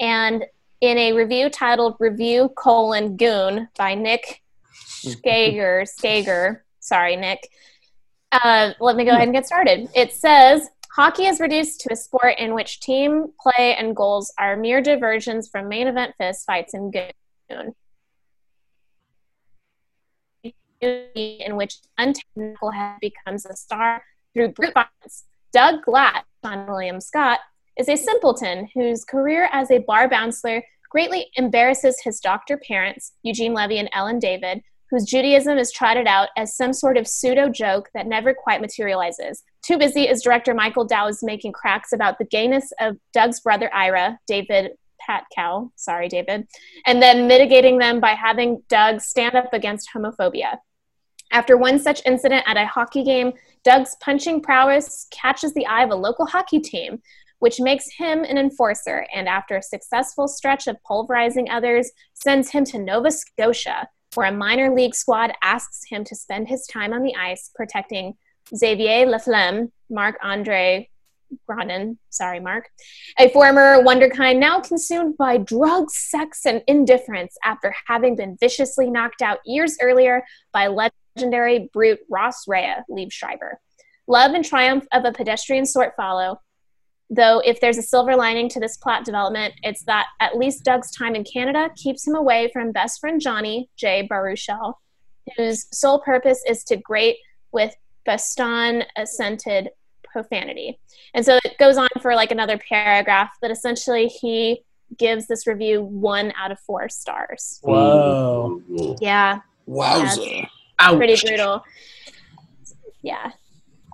and 0.00 0.44
in 0.80 0.98
a 0.98 1.12
review 1.12 1.48
titled 1.50 1.94
"Review 2.00 2.48
colon 2.56 3.16
Goon" 3.16 3.68
by 3.78 3.94
Nick 3.94 4.42
Schager 4.74 5.84
Schager. 5.86 6.64
Sorry, 6.82 7.16
Nick. 7.16 7.48
Uh, 8.32 8.72
let 8.80 8.96
me 8.96 9.04
go 9.04 9.12
ahead 9.12 9.24
and 9.24 9.32
get 9.32 9.46
started. 9.46 9.88
It 9.94 10.12
says. 10.12 10.68
Hockey 10.94 11.24
is 11.24 11.40
reduced 11.40 11.80
to 11.80 11.92
a 11.94 11.96
sport 11.96 12.34
in 12.38 12.52
which 12.52 12.80
team 12.80 13.28
play 13.40 13.74
and 13.76 13.96
goals 13.96 14.30
are 14.38 14.58
mere 14.58 14.82
diversions 14.82 15.48
from 15.48 15.66
main 15.66 15.86
event 15.86 16.12
fist 16.18 16.44
fights 16.44 16.74
and 16.74 16.92
goon. 16.92 17.74
in 20.82 21.56
which 21.56 21.76
untamed 21.96 22.24
knucklehead 22.36 22.98
becomes 23.00 23.46
a 23.46 23.56
star 23.56 24.02
through 24.34 24.48
brute 24.48 24.74
violence. 24.74 25.24
Doug 25.52 25.84
Glatt, 25.84 26.24
Seann 26.44 26.68
William 26.68 27.00
Scott, 27.00 27.38
is 27.78 27.88
a 27.88 27.96
simpleton 27.96 28.68
whose 28.74 29.04
career 29.04 29.48
as 29.52 29.70
a 29.70 29.78
bar 29.78 30.10
bouncer 30.10 30.62
greatly 30.90 31.30
embarrasses 31.36 32.00
his 32.02 32.20
doctor 32.20 32.58
parents, 32.58 33.12
Eugene 33.22 33.54
Levy 33.54 33.78
and 33.78 33.88
Ellen 33.94 34.18
David, 34.18 34.62
whose 34.92 35.04
Judaism 35.04 35.56
is 35.56 35.72
trotted 35.72 36.06
out 36.06 36.28
as 36.36 36.54
some 36.54 36.74
sort 36.74 36.98
of 36.98 37.08
pseudo 37.08 37.48
joke 37.48 37.88
that 37.94 38.06
never 38.06 38.34
quite 38.34 38.60
materializes. 38.60 39.42
Too 39.62 39.78
busy 39.78 40.02
is 40.02 40.22
director 40.22 40.52
Michael 40.52 40.84
Dowse 40.84 41.22
making 41.22 41.52
cracks 41.52 41.94
about 41.94 42.18
the 42.18 42.26
gayness 42.26 42.70
of 42.78 42.98
Doug's 43.14 43.40
brother 43.40 43.72
Ira, 43.72 44.18
David 44.26 44.72
Paetkau, 45.00 45.70
sorry, 45.76 46.08
David, 46.08 46.46
and 46.84 47.00
then 47.00 47.26
mitigating 47.26 47.78
them 47.78 48.00
by 48.00 48.10
having 48.10 48.62
Doug 48.68 49.00
stand 49.00 49.34
up 49.34 49.54
against 49.54 49.88
homophobia. 49.96 50.58
After 51.30 51.56
one 51.56 51.78
such 51.78 52.02
incident 52.04 52.44
at 52.46 52.58
a 52.58 52.66
hockey 52.66 53.02
game, 53.02 53.32
Doug's 53.64 53.96
punching 53.98 54.42
prowess 54.42 55.06
catches 55.10 55.54
the 55.54 55.66
eye 55.66 55.84
of 55.84 55.90
a 55.90 55.94
local 55.94 56.26
hockey 56.26 56.60
team, 56.60 57.00
which 57.38 57.60
makes 57.60 57.86
him 57.96 58.24
an 58.24 58.36
enforcer, 58.36 59.06
and 59.14 59.26
after 59.26 59.56
a 59.56 59.62
successful 59.62 60.28
stretch 60.28 60.66
of 60.66 60.76
pulverizing 60.86 61.48
others, 61.48 61.90
sends 62.12 62.50
him 62.50 62.66
to 62.66 62.78
Nova 62.78 63.10
Scotia, 63.10 63.88
where 64.14 64.28
a 64.28 64.32
minor 64.32 64.74
league 64.74 64.94
squad 64.94 65.32
asks 65.42 65.82
him 65.88 66.04
to 66.04 66.14
spend 66.14 66.48
his 66.48 66.66
time 66.66 66.92
on 66.92 67.02
the 67.02 67.14
ice 67.16 67.50
protecting 67.54 68.14
Xavier 68.54 69.06
Laflamme, 69.06 69.70
Marc 69.90 70.16
Andre 70.22 70.88
Grondin, 71.48 71.96
sorry, 72.10 72.40
Mark, 72.40 72.68
a 73.18 73.28
former 73.30 73.82
Wunderkind 73.82 74.38
now 74.38 74.60
consumed 74.60 75.16
by 75.16 75.38
drugs, 75.38 75.96
sex, 75.96 76.44
and 76.44 76.62
indifference 76.66 77.36
after 77.44 77.74
having 77.86 78.16
been 78.16 78.36
viciously 78.38 78.90
knocked 78.90 79.22
out 79.22 79.38
years 79.44 79.76
earlier 79.80 80.22
by 80.52 80.66
legendary 80.66 81.70
brute 81.72 82.00
Ross 82.10 82.46
Rhea, 82.46 82.84
Liev 82.90 83.12
Schreiber. 83.12 83.60
Love 84.06 84.34
and 84.34 84.44
triumph 84.44 84.86
of 84.92 85.04
a 85.04 85.12
pedestrian 85.12 85.64
sort 85.64 85.94
follow, 85.96 86.40
though 87.12 87.40
if 87.44 87.60
there's 87.60 87.78
a 87.78 87.82
silver 87.82 88.16
lining 88.16 88.48
to 88.48 88.58
this 88.58 88.78
plot 88.78 89.04
development, 89.04 89.52
it's 89.62 89.84
that 89.84 90.06
at 90.20 90.36
least 90.36 90.64
Doug's 90.64 90.90
time 90.90 91.14
in 91.14 91.24
Canada 91.24 91.68
keeps 91.76 92.06
him 92.06 92.14
away 92.14 92.50
from 92.52 92.72
best 92.72 93.00
friend 93.00 93.20
Johnny, 93.20 93.68
Jay 93.76 94.08
Baruchel, 94.10 94.74
whose 95.36 95.66
sole 95.76 96.00
purpose 96.00 96.42
is 96.48 96.64
to 96.64 96.76
grate 96.76 97.18
with 97.52 97.74
Boston 98.06 98.84
scented 99.04 99.68
profanity. 100.04 100.80
And 101.14 101.24
so 101.24 101.38
it 101.44 101.58
goes 101.58 101.76
on 101.76 101.88
for 102.00 102.14
like 102.14 102.30
another 102.30 102.58
paragraph, 102.58 103.30
but 103.42 103.50
essentially 103.50 104.06
he 104.06 104.64
gives 104.98 105.26
this 105.26 105.46
review 105.46 105.82
one 105.82 106.32
out 106.36 106.50
of 106.50 106.58
four 106.60 106.88
stars. 106.88 107.60
Whoa. 107.62 108.62
Yeah, 109.00 109.40
Wowza. 109.68 110.48
Ouch. 110.78 110.96
pretty 110.96 111.16
brutal. 111.26 111.62
Yeah. 113.02 113.32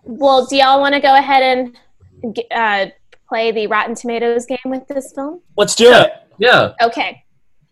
Well, 0.04 0.46
do 0.46 0.56
y'all 0.56 0.80
want 0.80 0.94
to 0.94 1.00
go 1.00 1.14
ahead 1.16 1.42
and 1.42 2.44
uh, 2.50 2.90
play 3.28 3.50
the 3.52 3.66
Rotten 3.66 3.94
Tomatoes 3.94 4.46
game 4.46 4.58
with 4.66 4.86
this 4.88 5.12
film? 5.14 5.40
Let's 5.56 5.74
do 5.74 5.84
Yeah. 5.84 6.02
it. 6.04 6.12
Yeah. 6.38 6.72
Okay. 6.82 7.22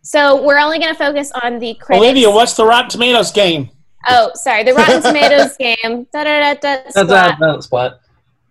So 0.03 0.43
we're 0.45 0.59
only 0.59 0.79
going 0.79 0.93
to 0.93 0.99
focus 0.99 1.33
on 1.43 1.59
the 1.59 1.75
critics. 1.75 2.05
Olivia, 2.05 2.31
what's 2.31 2.55
the 2.55 2.65
Rotten 2.65 2.91
Tomatoes 2.91 3.33
game? 3.33 3.71
Oh, 4.09 4.31
sorry. 4.35 4.63
The 4.63 4.73
Rotten 4.75 5.03
Tomatoes 5.03 5.57
game. 5.59 6.07
Da, 6.13 6.25
da, 6.25 6.41
da, 6.41 6.55
da, 6.55 6.61
That's 6.61 6.91
splat. 6.91 7.07
that, 7.09 7.39
that 7.41 7.63
spot. 7.63 8.01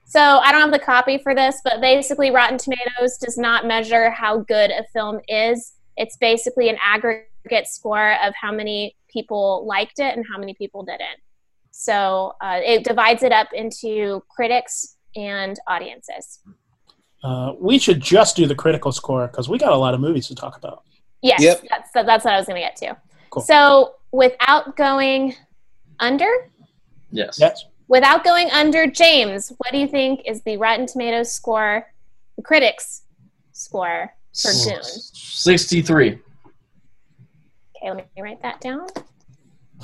So 0.06 0.20
I 0.20 0.52
don't 0.52 0.62
have 0.62 0.72
the 0.72 0.80
copy 0.80 1.18
for 1.18 1.34
this, 1.36 1.62
but 1.64 1.82
basically, 1.82 2.30
Rotten 2.32 2.58
Tomatoes 2.58 3.18
does 3.18 3.38
not 3.38 3.66
measure 3.66 4.10
how 4.12 4.40
good 4.40 4.72
a 4.72 4.84
film 4.94 5.20
is. 5.28 5.74
It's 5.98 6.16
basically 6.18 6.70
an 6.70 6.78
aggregate 6.82 7.68
score 7.68 8.14
of 8.24 8.34
how 8.40 8.52
many 8.52 8.96
people 9.10 9.66
liked 9.66 10.00
it 10.00 10.16
and 10.16 10.26
how 10.32 10.38
many 10.38 10.54
people 10.54 10.84
didn't. 10.84 11.20
So 11.72 12.34
uh, 12.42 12.60
it 12.64 12.84
divides 12.86 13.24
it 13.24 13.32
up 13.32 13.48
into 13.54 14.22
critics 14.30 14.96
and 15.16 15.58
audiences. 15.68 16.40
Uh, 17.26 17.54
we 17.60 17.80
should 17.80 18.00
just 18.00 18.36
do 18.36 18.46
the 18.46 18.54
critical 18.54 18.92
score 18.92 19.26
because 19.28 19.50
we 19.50 19.58
got 19.58 19.74
a 19.74 19.78
lot 19.78 19.96
of 19.96 20.00
movies 20.00 20.28
to 20.28 20.36
talk 20.36 20.58
about. 20.58 20.84
Yes, 21.24 21.42
Yep. 21.42 21.64
that's 21.72 21.92
that's 21.92 22.24
what 22.26 22.34
I 22.36 22.38
was 22.38 22.46
going 22.46 22.62
to 22.62 22.68
get 22.68 22.76
to. 22.78 22.96
Cool. 23.32 23.42
So 23.42 23.96
without 24.12 24.78
going 24.78 25.34
under, 26.00 26.30
Yes. 27.10 27.40
Yes. 27.40 27.66
without 27.88 28.24
going 28.24 28.52
under, 28.52 28.86
James, 28.86 29.52
what 29.58 29.72
do 29.72 29.80
you 29.80 29.88
think 29.88 30.22
is 30.28 30.44
the 30.44 30.58
Rotten 30.58 30.86
Tomatoes 30.86 31.34
score, 31.34 31.88
the 32.36 32.44
critics 32.44 33.02
score 33.54 34.14
for 34.40 34.52
Goon? 34.52 34.84
Sixty-three. 34.84 36.20
Okay, 37.78 37.92
let 37.92 37.96
me 38.16 38.22
write 38.22 38.42
that 38.44 38.62
down. 38.62 38.86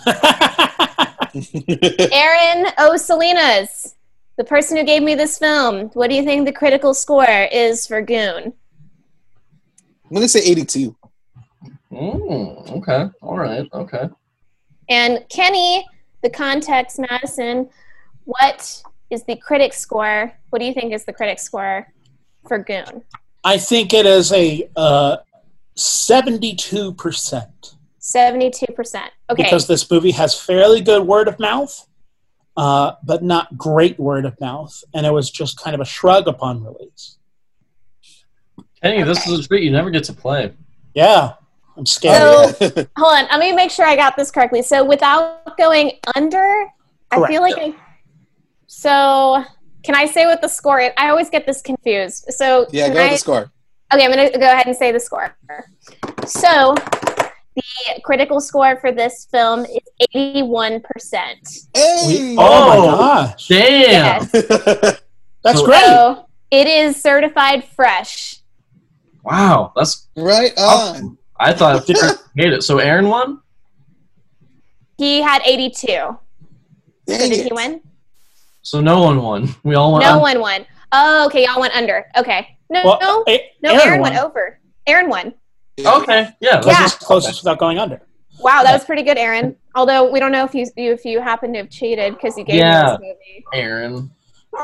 Aaron 2.11 2.67
O. 2.77 2.97
Salinas, 2.97 3.95
the 4.37 4.43
person 4.43 4.77
who 4.77 4.83
gave 4.83 5.03
me 5.03 5.15
this 5.15 5.37
film. 5.37 5.89
What 5.93 6.09
do 6.09 6.15
you 6.15 6.23
think 6.23 6.45
the 6.45 6.53
critical 6.53 6.93
score 6.93 7.47
is 7.51 7.85
for 7.85 8.01
Goon? 8.01 8.53
I'm 10.05 10.13
gonna 10.13 10.27
say 10.27 10.41
82. 10.41 10.95
Mm, 11.91 12.71
okay. 12.77 13.09
All 13.21 13.37
right. 13.37 13.67
Okay. 13.73 14.09
And 14.89 15.25
Kenny, 15.29 15.85
the 16.21 16.29
context 16.29 16.99
Madison, 16.99 17.69
what 18.25 18.81
is 19.09 19.23
the 19.23 19.35
critic 19.35 19.73
score? 19.73 20.33
What 20.49 20.59
do 20.59 20.65
you 20.65 20.73
think 20.73 20.93
is 20.93 21.05
the 21.05 21.13
critic 21.13 21.39
score 21.39 21.87
for 22.47 22.57
Goon? 22.57 23.03
I 23.43 23.57
think 23.57 23.93
it 23.93 24.05
is 24.05 24.31
a 24.31 24.69
uh, 24.75 25.17
72%. 25.77 27.75
72%. 27.99 29.01
Okay. 29.29 29.43
Because 29.43 29.67
this 29.67 29.89
movie 29.89 30.11
has 30.11 30.39
fairly 30.39 30.81
good 30.81 31.05
word 31.05 31.27
of 31.27 31.39
mouth, 31.39 31.87
uh, 32.57 32.93
but 33.03 33.23
not 33.23 33.57
great 33.57 33.99
word 33.99 34.25
of 34.25 34.39
mouth. 34.39 34.83
And 34.93 35.05
it 35.05 35.11
was 35.11 35.29
just 35.29 35.59
kind 35.59 35.73
of 35.73 35.81
a 35.81 35.85
shrug 35.85 36.27
upon 36.27 36.63
release. 36.63 37.17
Kenny, 38.81 39.03
this 39.03 39.27
is 39.27 39.45
a 39.45 39.47
treat 39.47 39.63
you 39.63 39.71
never 39.71 39.89
get 39.89 40.03
to 40.05 40.13
play. 40.13 40.53
Yeah, 40.93 41.33
I'm 41.77 41.85
scared. 41.85 42.55
So-. 42.55 42.69
Hold 42.97 43.19
on. 43.19 43.27
Let 43.29 43.39
me 43.39 43.51
make 43.53 43.71
sure 43.71 43.85
I 43.85 43.95
got 43.95 44.15
this 44.15 44.31
correctly. 44.31 44.61
So 44.61 44.83
without 44.83 45.57
going 45.57 45.99
under, 46.15 46.65
I 47.11 47.27
feel 47.27 47.41
like 47.41 47.57
I. 47.57 47.75
So 48.67 49.43
can 49.83 49.95
I 49.95 50.05
say 50.05 50.25
what 50.25 50.41
the 50.41 50.47
score 50.47 50.79
is? 50.79 50.91
I 50.97 51.09
always 51.09 51.29
get 51.29 51.45
this 51.45 51.61
confused. 51.61 52.25
So 52.29 52.67
yeah, 52.71 52.85
can 52.85 52.93
go 52.93 53.01
with 53.01 53.09
I- 53.09 53.13
the 53.13 53.17
score. 53.17 53.51
Okay, 53.93 54.05
I'm 54.05 54.11
going 54.13 54.31
to 54.31 54.39
go 54.39 54.49
ahead 54.49 54.67
and 54.67 54.75
say 54.75 54.93
the 54.93 55.01
score. 55.01 55.35
So, 56.25 56.73
the 57.55 57.63
critical 58.03 58.39
score 58.39 58.77
for 58.77 58.91
this 58.91 59.25
film 59.31 59.65
is 59.65 59.79
81%. 60.15 60.81
Hey! 61.73 62.03
We- 62.07 62.35
oh, 62.37 62.39
Oh. 62.39 62.91
my 62.91 62.97
gosh. 62.97 63.47
Damn. 63.47 64.29
Yes. 64.31 64.31
That's 65.43 65.59
So- 65.59 65.65
great. 65.65 65.81
So, 65.83 66.25
it 66.51 66.67
is 66.67 67.01
certified 67.01 67.63
fresh. 67.63 68.37
Wow. 69.23 69.71
That's. 69.75 70.07
right 70.17 70.51
on. 70.57 71.17
I 71.39 71.53
thought 71.53 71.75
I 71.89 72.13
hate 72.35 72.53
it. 72.53 72.63
So 72.63 72.79
Aaron 72.79 73.07
won. 73.07 73.39
He 74.97 75.21
had 75.21 75.41
82. 75.45 75.87
So, 75.87 76.19
Dang 77.07 77.29
did 77.29 77.45
he 77.45 77.53
win? 77.53 77.81
So 78.61 78.79
no 78.81 79.01
one 79.01 79.21
won. 79.21 79.49
We 79.63 79.75
all 79.75 79.91
won. 79.93 80.01
No 80.01 80.19
one 80.19 80.39
won. 80.39 80.65
Oh, 80.91 81.25
okay. 81.27 81.45
Y'all 81.45 81.59
went 81.59 81.75
under. 81.75 82.05
Okay. 82.17 82.47
No, 82.69 82.81
Well, 82.85 82.99
no, 83.01 83.23
A- 83.27 83.51
no. 83.63 83.71
Aaron 83.71 83.87
Aaron, 83.87 84.01
went 84.01 84.17
over. 84.17 84.59
Aaron 84.87 85.09
won. 85.09 85.33
Okay. 85.79 86.29
Yeah. 86.39 86.55
That's 86.55 86.65
Yeah. 86.67 86.73
That's 86.73 86.81
as 86.81 86.95
closest 86.95 87.43
without 87.43 87.59
going 87.59 87.79
under. 87.79 88.01
Wow, 88.39 88.61
that 88.63 88.73
was 88.73 88.83
pretty 88.85 89.03
good, 89.03 89.17
Aaron. 89.17 89.55
Although 89.75 90.09
we 90.11 90.19
don't 90.19 90.31
know 90.31 90.43
if 90.45 90.53
you 90.55 90.65
if 90.75 91.05
you 91.05 91.21
happen 91.21 91.53
to 91.53 91.59
have 91.59 91.69
cheated 91.69 92.13
because 92.15 92.37
you 92.37 92.43
gave 92.43 92.55
Yeah. 92.55 92.97
me 92.99 93.07
this 93.09 93.17
movie. 93.53 93.63
Aaron. 93.63 94.11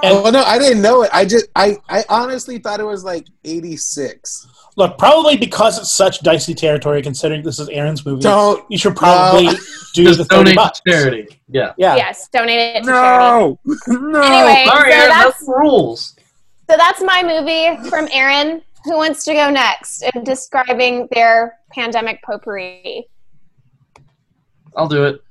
Oh 0.03 0.29
no, 0.31 0.41
I 0.43 0.57
didn't 0.59 0.81
know 0.81 1.03
it. 1.03 1.09
I 1.13 1.25
just 1.25 1.47
I 1.55 1.77
I 1.87 2.03
honestly 2.09 2.57
thought 2.59 2.79
it 2.79 2.85
was 2.85 3.03
like 3.03 3.25
86. 3.45 4.47
Look, 4.75 4.97
probably 4.97 5.37
because 5.37 5.79
it's 5.79 5.91
such 5.91 6.19
dicey 6.21 6.53
territory, 6.53 7.01
considering 7.01 7.41
this 7.41 7.57
is 7.59 7.67
Aaron's 7.69 8.05
movie, 8.05 8.21
Don't 8.21 8.63
you 8.69 8.77
should 8.77 8.95
probably 8.95 9.45
No. 9.45 9.53
do 9.95 10.03
the 10.11 10.15
Just 10.17 10.29
30 10.31 10.53
bucks. 10.53 10.81
to 10.81 10.91
charity. 10.91 11.27
Yeah. 11.49 11.73
Yeah. 11.77 11.95
Yes, 11.95 12.27
donate 12.31 12.59
it 12.75 12.83
to 12.83 12.85
charity. 12.85 12.87
no 12.87 13.57
no. 13.87 14.21
Anyway, 14.21 14.65
Sorry, 14.67 14.91
so 14.91 14.97
Aaron. 14.97 15.09
that's 15.09 15.23
That's 15.39 15.43
rules. 15.47 16.15
So 16.69 16.75
that's 16.77 17.01
my 17.01 17.23
movie 17.23 17.89
from 17.89 18.07
Aaron. 18.11 18.61
Who 18.87 18.95
wants 18.95 19.25
to 19.25 19.33
go 19.33 19.49
next 19.49 20.01
in 20.01 20.23
describing 20.23 21.09
their 21.11 21.59
pandemic 21.73 22.23
potpourri? 22.23 23.09
I'll 24.77 24.87
do 24.87 25.03
it. 25.03 25.21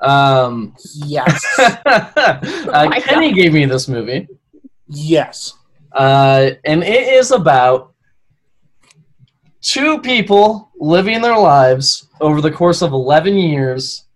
Um, 0.00 0.74
Yes. 0.92 1.40
uh, 1.86 2.88
my 2.90 3.00
Kenny 3.00 3.32
gave 3.32 3.52
me 3.52 3.64
this 3.64 3.86
movie, 3.86 4.26
yes. 4.88 5.54
uh, 5.92 6.50
and 6.64 6.82
it 6.82 7.08
is 7.14 7.30
about 7.30 7.94
two 9.60 10.00
people 10.00 10.72
living 10.80 11.22
their 11.22 11.38
lives 11.38 12.08
over 12.20 12.40
the 12.40 12.50
course 12.50 12.82
of 12.82 12.92
11 12.92 13.36
years, 13.36 14.06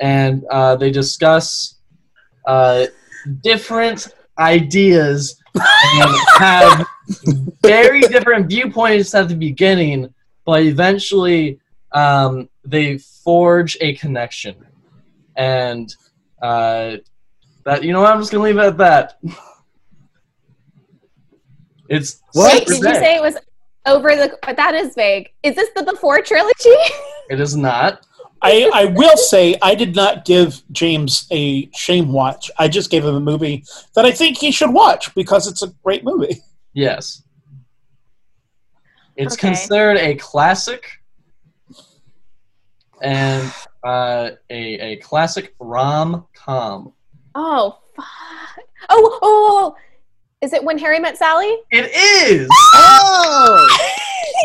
and 0.00 0.44
uh, 0.50 0.74
they 0.74 0.90
discuss 0.90 1.76
uh, 2.48 2.86
different 3.42 4.08
ideas 4.38 5.40
and 5.54 6.10
have 6.38 6.86
very 7.62 8.00
different 8.00 8.48
viewpoints 8.48 9.14
at 9.14 9.28
the 9.28 9.34
beginning, 9.34 10.12
but 10.44 10.62
eventually 10.62 11.60
um, 11.92 12.48
they 12.64 12.98
forge 12.98 13.76
a 13.80 13.94
connection. 13.94 14.56
And 15.36 15.94
uh, 16.42 16.96
that 17.64 17.84
you 17.84 17.92
know 17.92 18.02
what? 18.02 18.12
I'm 18.12 18.20
just 18.20 18.32
gonna 18.32 18.44
leave 18.44 18.58
it 18.58 18.64
at 18.64 18.78
that. 18.78 19.18
It's 21.90 22.22
What? 22.34 22.54
Wait, 22.54 22.68
super 22.68 22.84
did 22.84 22.94
you 22.94 23.00
say 23.00 23.16
it 23.16 23.20
was 23.20 23.36
over 23.84 24.14
the? 24.14 24.38
But 24.46 24.56
that 24.56 24.76
is 24.76 24.94
vague. 24.94 25.30
Is 25.42 25.56
this 25.56 25.68
the 25.74 25.82
Before 25.82 26.22
trilogy? 26.22 26.70
It 27.30 27.40
is 27.40 27.56
not. 27.56 28.06
I, 28.42 28.70
I 28.72 28.84
will 28.86 29.16
say 29.16 29.56
I 29.62 29.74
did 29.74 29.94
not 29.94 30.24
give 30.24 30.62
James 30.72 31.26
a 31.30 31.70
shame 31.72 32.12
watch. 32.12 32.50
I 32.58 32.68
just 32.68 32.90
gave 32.90 33.04
him 33.04 33.14
a 33.14 33.20
movie 33.20 33.64
that 33.94 34.04
I 34.04 34.12
think 34.12 34.38
he 34.38 34.50
should 34.50 34.72
watch 34.72 35.14
because 35.14 35.46
it's 35.46 35.62
a 35.62 35.68
great 35.84 36.04
movie. 36.04 36.42
Yes. 36.72 37.22
It's 39.16 39.34
Okay. 39.34 39.48
considered 39.48 39.98
a 39.98 40.14
classic 40.16 40.86
and 43.02 43.52
uh, 43.82 44.30
a, 44.50 44.92
a 44.92 44.96
classic 44.96 45.54
rom 45.58 46.26
com. 46.34 46.92
oh, 47.34 47.78
fuck. 47.96 48.06
Oh, 48.88 48.96
oh, 49.02 49.18
oh, 49.22 49.74
oh. 49.74 49.76
Is 50.40 50.52
it 50.54 50.64
When 50.64 50.78
Harry 50.78 50.98
Met 50.98 51.18
Sally? 51.18 51.54
It 51.70 51.90
is! 51.94 52.48
Oh! 52.74 53.78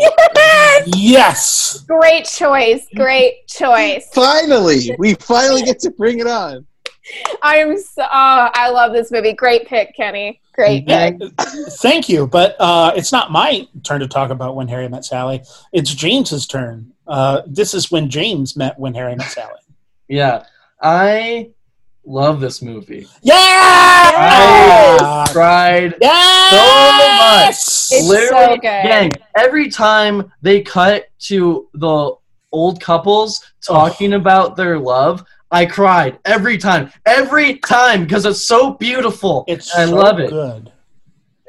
yes! 0.00 0.88
Yes. 0.94 1.84
Great 1.88 2.26
choice. 2.26 2.86
Great 2.94 3.46
choice. 3.48 4.08
Finally, 4.12 4.94
we 4.98 5.14
finally 5.20 5.62
get 5.62 5.78
to 5.80 5.90
bring 5.90 6.18
it 6.20 6.26
on. 6.26 6.66
I'm 7.40 7.78
so. 7.78 8.02
Oh, 8.02 8.50
I 8.52 8.68
love 8.70 8.92
this 8.92 9.10
movie. 9.10 9.32
Great 9.32 9.66
pick, 9.66 9.94
Kenny. 9.96 10.40
Great 10.56 10.84
Yeah, 10.88 11.10
thank 11.80 12.08
you, 12.08 12.26
but 12.26 12.56
uh, 12.58 12.92
it's 12.96 13.12
not 13.12 13.30
my 13.30 13.68
turn 13.84 14.00
to 14.00 14.08
talk 14.08 14.30
about 14.30 14.56
when 14.56 14.66
Harry 14.68 14.88
met 14.88 15.04
Sally. 15.04 15.42
It's 15.72 15.94
James's 15.94 16.46
turn. 16.46 16.92
Uh, 17.06 17.42
this 17.46 17.74
is 17.74 17.90
when 17.90 18.08
James 18.08 18.56
met 18.56 18.78
when 18.78 18.94
Harry 18.94 19.14
met 19.14 19.28
Sally. 19.28 19.60
Yeah. 20.08 20.44
I 20.80 21.50
love 22.06 22.40
this 22.40 22.62
movie. 22.62 23.06
Yeah, 23.22 23.36
I 23.36 25.26
cried 25.30 25.94
yes! 26.00 27.90
It's 27.92 28.08
Literally, 28.08 28.44
so 28.44 28.54
good. 28.56 28.62
Gang, 28.62 29.12
every 29.36 29.68
time 29.68 30.32
they 30.42 30.62
cut 30.62 31.06
to 31.20 31.68
the 31.74 32.14
old 32.52 32.80
couples 32.80 33.44
talking 33.66 34.14
about 34.14 34.56
their 34.56 34.78
love, 34.78 35.24
I 35.50 35.66
cried 35.66 36.18
every 36.24 36.58
time, 36.58 36.92
every 37.04 37.58
time 37.58 38.04
because 38.04 38.26
it's 38.26 38.46
so 38.46 38.74
beautiful. 38.74 39.44
It's 39.46 39.74
I 39.74 39.86
so 39.86 39.94
love 39.94 40.18
it. 40.18 40.30
Good. 40.30 40.72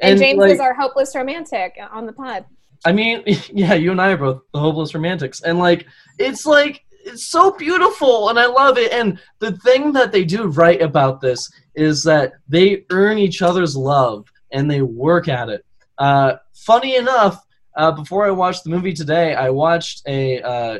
And, 0.00 0.18
James 0.18 0.38
like, 0.38 0.52
is 0.52 0.60
our 0.60 0.74
hopeless 0.74 1.14
romantic 1.14 1.76
on 1.90 2.06
the 2.06 2.12
pod. 2.12 2.44
I 2.84 2.92
mean, 2.92 3.22
yeah, 3.52 3.74
you 3.74 3.90
and 3.90 4.00
I 4.00 4.12
are 4.12 4.16
both 4.16 4.42
the 4.52 4.60
hopeless 4.60 4.94
romantics, 4.94 5.42
and 5.42 5.58
like, 5.58 5.86
it's 6.18 6.46
like 6.46 6.84
it's 7.04 7.26
so 7.26 7.50
beautiful, 7.52 8.28
and 8.28 8.38
I 8.38 8.46
love 8.46 8.78
it. 8.78 8.92
And 8.92 9.18
the 9.40 9.52
thing 9.58 9.92
that 9.92 10.12
they 10.12 10.24
do 10.24 10.46
right 10.46 10.80
about 10.80 11.20
this 11.20 11.50
is 11.74 12.02
that 12.04 12.34
they 12.48 12.84
earn 12.90 13.18
each 13.18 13.42
other's 13.42 13.76
love 13.76 14.26
and 14.52 14.70
they 14.70 14.82
work 14.82 15.28
at 15.28 15.48
it. 15.48 15.64
Uh, 15.98 16.34
funny 16.54 16.96
enough, 16.96 17.44
uh, 17.76 17.92
before 17.92 18.26
I 18.26 18.30
watched 18.30 18.64
the 18.64 18.70
movie 18.70 18.92
today, 18.92 19.34
I 19.34 19.50
watched 19.50 20.02
a, 20.06 20.42
uh, 20.42 20.78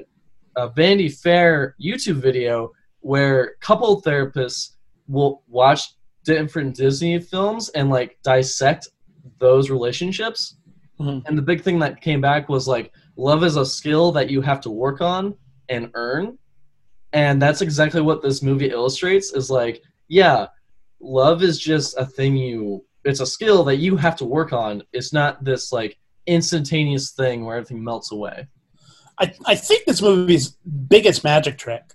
a 0.57 0.69
Vanity 0.71 1.09
Fair 1.09 1.77
YouTube 1.81 2.17
video 2.17 2.73
where 3.01 3.55
couple 3.61 4.01
therapists 4.03 4.73
will 5.07 5.43
watch 5.49 5.83
different 6.25 6.77
Disney 6.77 7.19
films 7.19 7.71
and 7.71 7.91
like 7.91 8.19
dissect 8.23 8.89
those 9.39 9.71
relationships. 9.71 10.57
Mhm. 11.01 11.23
And 11.27 11.39
the 11.39 11.43
big 11.43 11.63
thing 11.63 11.79
that 11.79 12.01
came 12.01 12.21
back 12.21 12.49
was 12.49 12.67
like, 12.69 12.93
love 13.17 13.45
is 13.45 13.57
a 13.57 13.65
skill 13.65 14.13
that 14.13 14.31
you 14.31 14.41
have 14.41 14.61
to 14.63 14.71
work 14.71 15.01
on 15.01 15.35
and 15.69 15.91
earn. 15.95 16.39
And 17.13 17.41
that's 17.41 17.63
exactly 17.63 18.01
what 18.01 18.23
this 18.23 18.43
movie 18.43 18.71
illustrates 18.71 19.33
is 19.33 19.51
like, 19.51 19.83
yeah, 20.09 20.47
love 21.01 21.43
is 21.43 21.59
just 21.59 21.97
a 21.97 22.05
thing 22.05 22.37
you 22.37 22.85
it's 23.05 23.21
a 23.21 23.27
skill 23.27 23.65
that 23.65 23.77
you 23.77 23.97
have 23.97 24.17
to 24.17 24.25
work 24.25 24.53
on. 24.53 24.83
It's 24.93 25.13
not 25.13 25.43
this 25.43 25.73
like 25.73 25.97
instantaneous 26.27 27.13
thing 27.13 27.45
where 27.45 27.57
everything 27.57 27.83
melts 27.83 28.13
away. 28.13 28.47
I, 29.19 29.33
I 29.47 29.55
think 29.55 29.87
this 29.87 30.03
movie's 30.03 30.57
biggest 30.89 31.25
magic 31.25 31.59
trick 31.59 31.95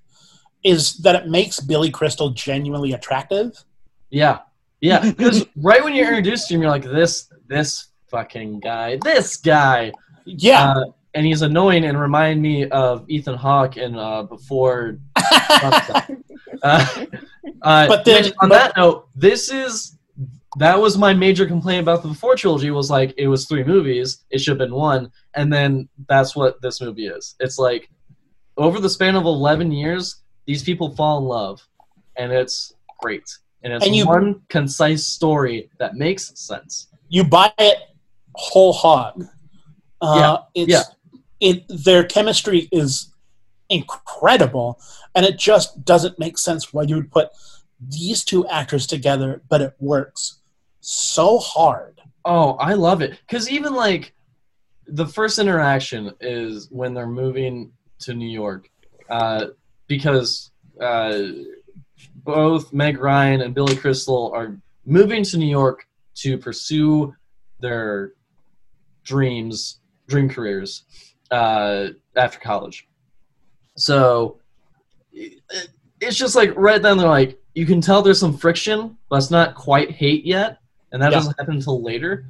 is 0.63 0.97
that 0.99 1.15
it 1.15 1.27
makes 1.27 1.59
Billy 1.59 1.89
Crystal 1.91 2.29
genuinely 2.31 2.93
attractive. 2.93 3.63
Yeah, 4.09 4.39
yeah. 4.81 5.11
Because 5.17 5.45
right 5.57 5.83
when 5.83 5.93
you're 5.93 6.07
introduced 6.07 6.47
to 6.47 6.55
him, 6.55 6.61
you're 6.61 6.71
like, 6.71 6.83
this, 6.83 7.31
this 7.47 7.87
fucking 8.09 8.59
guy, 8.59 8.97
this 9.03 9.37
guy. 9.37 9.91
Yeah. 10.25 10.71
Uh, 10.71 10.83
and 11.15 11.25
he's 11.25 11.41
annoying 11.43 11.85
and 11.85 11.99
remind 11.99 12.41
me 12.41 12.67
of 12.69 13.05
Ethan 13.09 13.35
Hawke 13.35 13.77
in 13.77 13.95
uh, 13.95 14.23
before. 14.23 14.97
uh, 15.15 16.01
uh, 16.63 17.87
But 17.87 18.05
then- 18.05 18.31
on 18.41 18.49
but- 18.49 18.55
that 18.57 18.77
note, 18.77 19.09
this 19.15 19.51
is 19.51 19.97
that 20.59 20.79
was 20.79 20.97
my 20.99 21.13
major 21.13 21.47
complaint 21.47 21.81
about 21.81 22.03
the 22.03 22.09
Before 22.09 22.35
trilogy 22.35 22.69
was 22.69 22.89
like 22.91 23.13
it 23.17 23.27
was 23.27 23.47
three 23.47 23.63
movies. 23.63 24.23
It 24.29 24.39
should 24.39 24.51
have 24.51 24.57
been 24.59 24.75
one, 24.75 25.11
and 25.33 25.51
then 25.51 25.89
that's 26.07 26.35
what 26.35 26.61
this 26.61 26.79
movie 26.79 27.07
is. 27.07 27.35
It's 27.39 27.57
like 27.57 27.89
over 28.57 28.79
the 28.79 28.89
span 28.89 29.15
of 29.15 29.25
eleven 29.25 29.71
years, 29.71 30.22
these 30.45 30.63
people 30.63 30.95
fall 30.95 31.17
in 31.19 31.25
love, 31.25 31.61
and 32.15 32.31
it's 32.31 32.73
great. 33.01 33.23
And 33.63 33.73
it's 33.73 33.85
And 33.85 33.95
you- 33.95 34.05
one 34.05 34.41
concise 34.49 35.05
story 35.07 35.69
that 35.79 35.95
makes 35.95 36.37
sense. 36.39 36.87
you 37.09 37.23
buy 37.23 37.51
it 37.59 37.77
whole 38.35 38.73
hog. 38.73 39.25
Uh, 40.01 40.39
it's, 40.55 40.71
yeah. 40.71 40.83
It 41.39 41.63
their 41.69 42.03
chemistry 42.03 42.67
is 42.71 43.13
incredible, 43.69 44.79
and 45.15 45.25
it 45.25 45.37
just 45.37 45.85
doesn't 45.85 46.17
make 46.19 46.37
sense 46.37 46.73
why 46.73 46.83
you 46.83 46.95
would 46.95 47.11
put 47.11 47.29
these 47.79 48.23
two 48.23 48.47
actors 48.47 48.87
together, 48.87 49.41
but 49.49 49.61
it 49.61 49.73
works 49.79 50.39
so 50.79 51.37
hard. 51.37 52.01
Oh, 52.25 52.53
I 52.53 52.73
love 52.73 53.01
it. 53.01 53.19
Because 53.27 53.49
even 53.49 53.73
like 53.73 54.13
the 54.87 55.05
first 55.05 55.39
interaction 55.39 56.11
is 56.21 56.69
when 56.71 56.93
they're 56.93 57.07
moving 57.07 57.71
to 57.99 58.13
New 58.13 58.29
York. 58.29 58.69
Uh, 59.09 59.47
because 59.87 60.51
uh, 60.81 61.23
both 62.23 62.73
Meg 62.73 62.99
Ryan 62.99 63.41
and 63.41 63.53
Billy 63.53 63.75
Crystal 63.75 64.31
are 64.33 64.57
moving 64.85 65.23
to 65.23 65.37
New 65.37 65.47
York 65.49 65.87
to 66.15 66.37
pursue 66.37 67.13
their 67.59 68.13
dreams, 69.03 69.79
dream 70.07 70.29
careers 70.29 70.83
uh, 71.31 71.87
after 72.15 72.39
college. 72.39 72.87
So 73.75 74.39
it, 75.11 75.41
it's 76.01 76.17
just 76.17 76.35
like 76.35 76.53
right 76.55 76.81
then 76.81 76.97
they're 76.97 77.07
like, 77.07 77.39
you 77.55 77.65
can 77.65 77.81
tell 77.81 78.01
there's 78.01 78.19
some 78.19 78.37
friction, 78.37 78.97
but 79.09 79.17
it's 79.17 79.31
not 79.31 79.55
quite 79.55 79.91
hate 79.91 80.25
yet 80.25 80.57
and 80.91 81.01
that 81.01 81.11
Yeah. 81.11 81.17
doesn't 81.17 81.35
happen 81.39 81.55
until 81.55 81.81
later. 81.81 82.25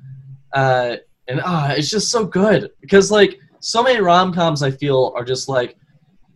Uh, 0.54 0.98
and 1.28 1.42
ah, 1.44 1.72
it's 1.72 1.90
just 1.90 2.10
so 2.12 2.26
good 2.26 2.72
because 2.82 3.12
like 3.12 3.40
so 3.60 3.82
many 3.84 4.00
rom 4.00 4.34
coms 4.34 4.62
I 4.62 4.72
feel 4.72 5.14
are 5.16 5.24
just 5.24 5.48
like, 5.48 5.78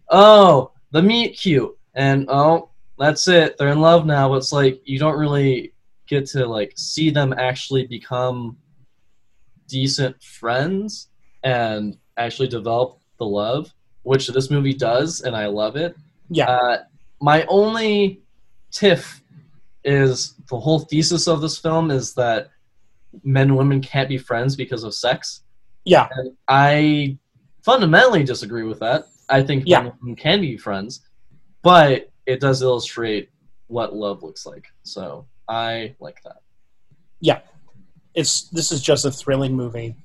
oh, 0.10 0.72
the 0.92 1.02
meet 1.02 1.38
cute, 1.38 1.76
and 1.96 2.26
oh, 2.30 2.70
that's 2.98 3.28
it, 3.28 3.58
they're 3.58 3.70
in 3.70 3.82
love 3.82 4.06
now. 4.06 4.34
It's 4.36 4.52
like 4.52 4.82
you 4.86 5.00
don't 5.00 5.18
really 5.18 5.74
get 6.08 6.26
to 6.28 6.46
like 6.46 6.74
see 6.76 7.10
them 7.10 7.34
actually 7.38 7.86
become 7.86 8.58
decent 9.68 10.22
friends 10.24 11.10
and 11.44 11.98
actually 12.18 12.48
develop 12.48 13.00
the 13.20 13.26
love, 13.26 13.74
which 14.04 14.28
this 14.28 14.50
movie 14.50 14.74
does, 14.74 15.22
and 15.22 15.36
I 15.36 15.48
love 15.48 15.76
it. 15.76 15.96
Yeah, 16.30 16.50
Uh, 16.50 16.78
my 17.22 17.46
only 17.48 18.22
tiff 18.72 19.22
is 19.84 20.36
the 20.50 20.60
whole 20.60 20.80
thesis 20.80 21.28
of 21.28 21.42
this 21.42 21.58
film 21.58 21.92
is 21.92 22.14
that 22.16 22.50
men 23.24 23.48
and 23.50 23.58
women 23.58 23.82
can't 23.82 24.10
be 24.10 24.18
friends 24.18 24.56
because 24.56 24.84
of 24.84 24.94
sex. 24.94 25.42
yeah, 25.86 26.08
And 26.12 26.36
I 26.48 27.18
fundamentally 27.64 28.24
disagree 28.24 28.64
with 28.64 28.80
that. 28.80 29.08
I 29.30 29.44
think 29.44 29.64
Yeah. 29.66 29.80
men 29.80 29.88
and 29.92 29.96
women 30.02 30.16
can 30.16 30.42
be 30.42 30.58
friends, 30.58 31.02
but 31.62 32.10
it 32.26 32.40
does 32.40 32.62
illustrate 32.62 33.30
what 33.68 33.96
love 33.96 34.24
looks 34.24 34.46
like. 34.46 34.66
So 34.84 35.26
I 35.48 35.96
like 36.00 36.22
that. 36.24 36.38
Yeah, 37.20 37.40
it's 38.14 38.44
this 38.50 38.72
is 38.72 38.82
just 38.82 39.06
a 39.06 39.12
thrilling 39.12 39.54
movie. 39.56 39.96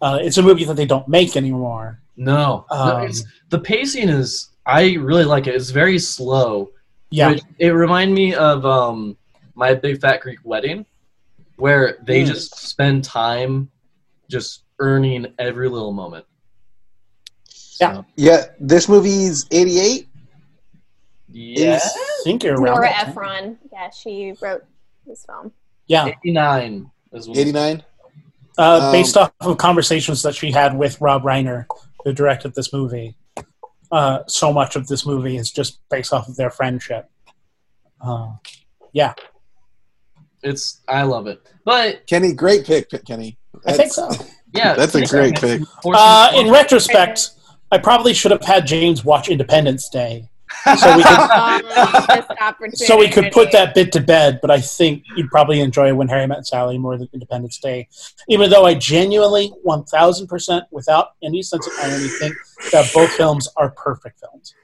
Uh, 0.00 0.18
it's 0.20 0.38
a 0.38 0.42
movie 0.42 0.64
that 0.64 0.74
they 0.74 0.86
don't 0.86 1.06
make 1.08 1.36
anymore. 1.36 2.00
No, 2.16 2.66
no 2.70 2.76
Um, 2.76 3.02
it's, 3.06 3.24
the 3.50 3.58
pacing 3.58 4.08
is. 4.08 4.50
I 4.66 4.94
really 4.94 5.24
like 5.24 5.46
it. 5.48 5.54
It's 5.56 5.70
very 5.70 5.98
slow. 5.98 6.70
Yeah, 7.10 7.32
It, 7.32 7.42
it 7.58 7.70
reminded 7.70 8.14
me 8.14 8.34
of 8.34 8.64
um, 8.64 9.16
my 9.54 9.74
big 9.74 10.00
fat 10.00 10.20
Greek 10.20 10.38
wedding, 10.44 10.86
where 11.56 11.98
they 12.04 12.22
Mm. 12.22 12.26
just 12.28 12.56
spend 12.58 13.02
time 13.02 13.70
just 14.30 14.62
earning 14.78 15.26
every 15.38 15.68
little 15.68 15.92
moment. 15.92 16.24
Yeah. 17.82 17.94
So, 17.96 18.04
Yeah, 18.16 18.44
this 18.60 18.88
movie's 18.88 19.46
88. 19.50 20.08
yeah. 21.28 21.78
I 21.82 22.20
think 22.24 22.44
you're 22.44 22.54
around. 22.54 22.74
Nora 22.76 22.88
that 22.88 23.00
time. 23.00 23.08
Ephron. 23.10 23.58
Yeah, 23.72 23.90
she 23.90 24.34
wrote 24.40 24.64
this 25.06 25.24
film. 25.24 25.52
Yeah, 25.86 26.06
89 26.06 26.90
89. 27.14 27.82
uh, 28.58 28.80
Um, 28.86 28.92
based 28.92 29.16
off 29.16 29.32
of 29.40 29.58
conversations 29.58 30.22
that 30.22 30.34
she 30.34 30.50
had 30.52 30.76
with 30.78 31.00
Rob 31.00 31.22
Reiner, 31.22 31.66
who 32.04 32.12
directed 32.12 32.54
this 32.54 32.72
movie. 32.72 33.16
Uh, 33.90 34.20
so 34.26 34.52
much 34.52 34.76
of 34.76 34.86
this 34.86 35.04
movie 35.04 35.36
is 35.36 35.50
just 35.50 35.80
based 35.90 36.12
off 36.12 36.28
of 36.28 36.36
their 36.36 36.50
friendship. 36.50 37.10
Uh, 38.00 38.32
It's 40.42 40.80
I 40.88 41.02
love 41.02 41.26
it, 41.28 41.40
but 41.64 42.06
Kenny, 42.06 42.32
great 42.32 42.64
pick, 42.66 42.90
Kenny. 43.06 43.38
I 43.64 43.72
think 43.74 43.94
That's- 43.94 44.18
so. 44.18 44.26
yeah, 44.54 44.74
That's 44.78 44.94
a 44.94 45.06
great 45.06 45.36
pick. 45.36 45.60
Uh, 45.84 46.32
in 46.34 46.50
retrospect, 46.50 47.30
I 47.72 47.78
probably 47.78 48.12
should 48.12 48.30
have 48.30 48.44
had 48.44 48.66
James 48.66 49.02
watch 49.02 49.30
Independence 49.30 49.88
Day, 49.88 50.28
so 50.78 50.94
we 50.94 51.02
could 51.02 51.18
missed 52.14 52.30
opportunity. 52.38 52.84
so 52.84 52.98
we 52.98 53.08
could 53.08 53.32
put 53.32 53.50
that 53.52 53.74
bit 53.74 53.90
to 53.92 54.00
bed. 54.00 54.40
But 54.42 54.50
I 54.50 54.60
think 54.60 55.04
you'd 55.16 55.30
probably 55.30 55.60
enjoy 55.60 55.94
When 55.94 56.06
Harry 56.06 56.26
Met 56.26 56.46
Sally 56.46 56.76
more 56.76 56.98
than 56.98 57.08
Independence 57.14 57.58
Day, 57.58 57.88
even 58.28 58.50
though 58.50 58.66
I 58.66 58.74
genuinely, 58.74 59.48
one 59.62 59.84
thousand 59.84 60.26
percent, 60.26 60.64
without 60.70 61.12
any 61.22 61.42
sense 61.42 61.66
of 61.66 61.72
irony, 61.82 62.08
think 62.08 62.34
that 62.72 62.90
both 62.92 63.10
films 63.12 63.48
are 63.56 63.70
perfect 63.70 64.20
films. 64.20 64.54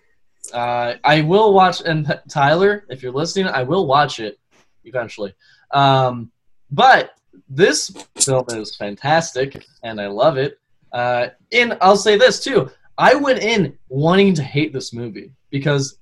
Uh, 0.52 0.94
I 1.02 1.22
will 1.22 1.54
watch, 1.54 1.80
and 1.80 2.20
Tyler, 2.28 2.84
if 2.90 3.02
you're 3.02 3.12
listening, 3.12 3.46
I 3.46 3.62
will 3.62 3.86
watch 3.86 4.20
it 4.20 4.38
eventually. 4.84 5.32
Um, 5.70 6.30
but 6.70 7.12
this 7.48 7.90
film 8.16 8.44
is 8.50 8.76
fantastic, 8.76 9.64
and 9.82 9.98
I 9.98 10.08
love 10.08 10.36
it. 10.36 10.58
Uh, 10.92 11.28
and 11.52 11.76
I'll 11.80 11.96
say 11.96 12.18
this 12.18 12.42
too: 12.44 12.70
I 12.98 13.14
went 13.14 13.38
in 13.38 13.78
wanting 13.88 14.34
to 14.34 14.42
hate 14.42 14.72
this 14.72 14.92
movie 14.92 15.30
because 15.50 15.98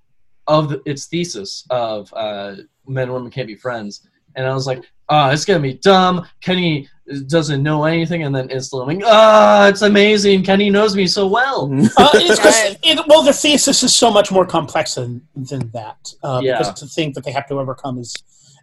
of 0.46 0.70
the, 0.70 0.80
its 0.86 1.06
thesis 1.06 1.64
of 1.70 2.12
uh, 2.14 2.56
men 2.86 3.04
and 3.04 3.12
women 3.12 3.30
can't 3.30 3.46
be 3.46 3.54
friends, 3.54 4.08
and 4.34 4.46
I 4.46 4.54
was 4.54 4.66
like, 4.66 4.82
"Oh, 5.08 5.28
it's 5.30 5.44
gonna 5.44 5.60
be 5.60 5.74
dumb." 5.74 6.26
Kenny 6.40 6.88
doesn't 7.28 7.62
know 7.62 7.84
anything, 7.84 8.22
and 8.24 8.34
then 8.34 8.48
instantly, 8.50 8.94
I'm 8.94 9.00
like, 9.00 9.08
"Ah, 9.10 9.68
it's 9.68 9.82
amazing! 9.82 10.42
Kenny 10.42 10.70
knows 10.70 10.96
me 10.96 11.06
so 11.06 11.26
well." 11.26 11.68
Uh, 11.98 12.10
it's 12.14 12.40
'cause 12.40 12.76
it, 12.82 13.06
well, 13.08 13.22
the 13.22 13.32
thesis 13.32 13.82
is 13.82 13.94
so 13.94 14.10
much 14.10 14.30
more 14.32 14.46
complex 14.46 14.94
than 14.94 15.20
than 15.36 15.68
that. 15.70 16.12
Uh, 16.22 16.40
Yeah. 16.42 16.58
Because 16.58 16.80
the 16.80 16.86
thing 16.88 17.12
that 17.14 17.24
they 17.24 17.32
have 17.32 17.46
to 17.48 17.58
overcome 17.60 17.98
is 17.98 18.14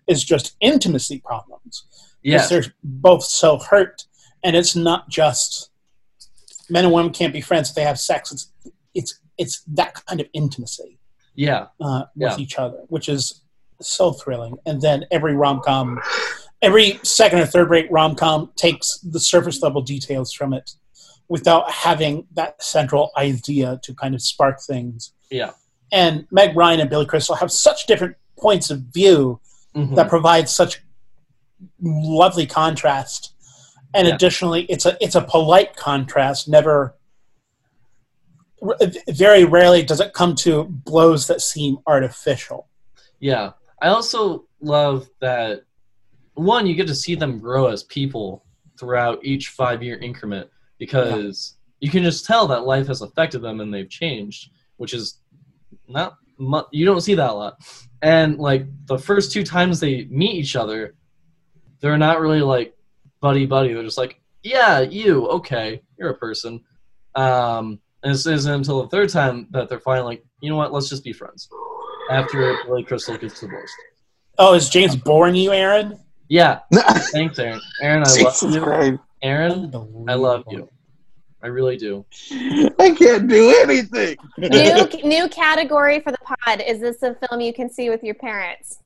is 0.08 0.24
just 0.24 0.56
intimacy 0.60 1.20
problems. 1.20 1.84
Yeah, 2.24 2.38
Because 2.38 2.50
they're 2.50 2.74
both 2.84 3.24
so 3.24 3.58
hurt, 3.60 4.06
and 4.44 4.56
it's 4.56 4.76
not 4.76 5.10
just 5.10 5.70
men 6.74 6.86
and 6.86 6.94
women 6.94 7.12
can't 7.14 7.32
be 7.34 7.42
friends 7.42 7.70
if 7.70 7.76
they 7.76 7.84
have 7.84 8.00
sex. 8.00 8.32
It's 8.34 8.52
it's 8.94 9.20
it's 9.38 9.56
that 9.80 9.94
kind 10.06 10.20
of 10.22 10.28
intimacy 10.34 11.00
yeah. 11.36 11.68
uh, 11.80 12.04
with 12.16 12.32
Yeah. 12.32 12.44
each 12.44 12.58
other, 12.58 12.80
which 12.90 13.08
is 13.10 13.42
so 13.82 14.12
thrilling. 14.12 14.56
And 14.66 14.82
then 14.82 15.06
every 15.12 15.36
rom 15.36 15.62
com, 15.64 16.00
every 16.62 17.00
second 17.04 17.40
or 17.40 17.46
third 17.46 17.70
rate 17.70 17.92
rom 17.92 18.16
com 18.16 18.52
takes 18.56 19.00
the 19.00 19.20
surface 19.20 19.62
level 19.62 19.82
details 19.82 20.34
from 20.34 20.54
it 20.54 20.72
without 21.30 21.70
having 21.72 22.28
that 22.34 22.62
central 22.62 23.12
idea 23.18 23.80
to 23.84 23.94
kind 23.96 24.14
of 24.16 24.22
spark 24.22 24.62
things. 24.62 25.14
Yeah. 25.32 25.52
And 25.92 26.26
Meg 26.32 26.56
Ryan 26.56 26.80
and 26.82 26.90
Billy 26.90 27.06
Crystal 27.06 27.36
have 27.36 27.52
such 27.52 27.86
different 27.88 28.16
points 28.38 28.70
of 28.70 28.80
view 28.94 29.40
Mhm. 29.76 29.96
that 29.96 30.10
provide 30.10 30.48
such 30.50 30.82
lovely 31.82 32.46
contrast. 32.46 33.33
And 33.94 34.08
Yeah. 34.08 34.16
additionally, 34.16 34.64
it's 34.70 34.86
a 34.86 34.98
it's 35.02 35.16
a 35.16 35.22
polite 35.22 35.76
contrast. 35.76 36.48
Never, 36.48 36.96
very 39.10 39.44
rarely 39.46 39.84
does 39.84 40.00
it 40.00 40.14
come 40.14 40.36
to 40.36 40.64
blows 40.64 41.28
that 41.28 41.42
seem 41.42 41.78
artificial. 41.86 42.70
Yeah. 43.20 43.52
I 43.82 43.90
also 43.90 44.46
love 44.62 45.10
that 45.20 45.64
one, 46.36 46.66
you 46.66 46.74
get 46.76 46.88
to 46.88 46.96
see 46.96 47.16
them 47.16 47.40
grow 47.40 47.68
as 47.68 47.84
people 47.84 48.46
throughout 48.80 49.20
each 49.24 49.50
five 49.50 49.84
year 49.84 49.98
increment 49.98 50.50
because 50.80 51.58
you 51.80 51.90
can 51.92 52.04
just 52.04 52.26
tell 52.26 52.48
that 52.48 52.66
life 52.66 52.88
has 52.88 53.02
affected 53.02 53.40
them 53.42 53.60
and 53.60 53.74
they've 53.74 53.90
changed, 53.90 54.52
which 54.78 54.94
is 54.94 55.20
not 55.88 56.16
mu- 56.38 56.64
you 56.72 56.86
don't 56.86 57.02
see 57.02 57.14
that 57.16 57.30
a 57.30 57.34
lot. 57.34 57.58
And 58.02 58.38
like 58.40 58.66
the 58.86 58.98
first 58.98 59.32
two 59.32 59.44
times 59.44 59.80
they 59.80 60.06
meet 60.06 60.36
each 60.36 60.56
other, 60.56 60.96
they're 61.82 61.98
not 61.98 62.22
really 62.22 62.42
like 62.42 62.74
buddy 63.24 63.46
buddy. 63.48 63.74
They're 63.74 63.84
just 63.84 63.98
like, 63.98 64.20
yeah, 64.44 64.82
you, 64.82 65.26
okay, 65.30 65.82
you're 65.98 66.10
a 66.10 66.18
person. 66.18 66.62
Um, 67.16 67.80
And 68.04 68.14
this 68.14 68.26
isn't 68.28 68.54
until 68.54 68.84
the 68.84 68.90
third 68.90 69.10
time 69.10 69.48
that 69.52 69.70
they're 69.70 69.80
finally 69.80 70.16
like, 70.18 70.26
you 70.42 70.50
know 70.50 70.58
what, 70.58 70.74
let's 70.74 70.90
just 70.90 71.06
be 71.06 71.14
friends. 71.14 71.48
After 72.12 72.58
Billy 72.66 72.84
Crystal 72.84 73.18
gets 73.18 73.40
divorced. 73.40 73.74
Oh, 74.38 74.54
is 74.56 74.70
James 74.70 74.96
boring 74.98 75.36
you, 75.36 75.54
Aaron? 75.54 75.98
Yeah, 76.28 76.60
thanks, 77.14 77.40
Aaron. 77.40 77.62
Aaron, 77.82 78.04
I 78.06 78.24
love 78.24 78.54
you. 78.54 78.62
Christ. 78.62 79.00
Aaron, 79.22 80.06
I 80.10 80.16
love 80.16 80.44
you. 80.50 80.68
I 81.42 81.48
really 81.48 81.78
do. 81.78 82.06
I 82.80 82.96
can't 82.98 83.28
do 83.30 83.56
anything. 83.64 84.18
new 84.38 84.88
new 85.04 85.30
category 85.30 86.02
for 86.02 86.12
the 86.12 86.18
pod. 86.18 86.62
Is 86.62 86.82
this 86.82 87.04
a 87.04 87.16
film 87.16 87.40
you 87.42 87.54
can 87.54 87.70
see 87.70 87.90
with 87.90 88.04
your 88.04 88.16
parents? 88.16 88.80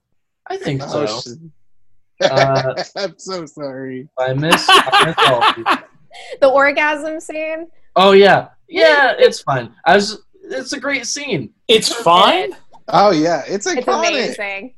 I 0.48 0.58
think 0.58 0.82
so. 0.84 1.08
Shit. 2.22 2.32
Uh, 2.32 2.74
I'm 2.96 3.16
so 3.18 3.46
sorry. 3.46 4.08
I 4.18 4.34
miss. 4.34 4.66
I 4.70 5.06
miss 5.06 5.16
all 5.28 5.44
of 5.44 5.58
you. 5.58 5.66
The 6.42 6.48
orgasm 6.50 7.20
scene. 7.20 7.68
Oh 7.96 8.12
yeah, 8.14 8.48
yeah. 8.68 9.14
It's 9.20 9.42
fine. 9.42 9.72
I 9.86 9.96
was. 9.98 10.24
It's 10.42 10.74
a 10.74 10.80
great 10.80 11.06
scene. 11.06 11.52
It's 11.68 11.94
fine. 11.94 12.54
Oh 12.88 13.12
yeah, 13.12 13.44
it's 13.48 13.68
It's 13.68 13.86
iconic. 13.86 14.08
amazing. 14.10 14.74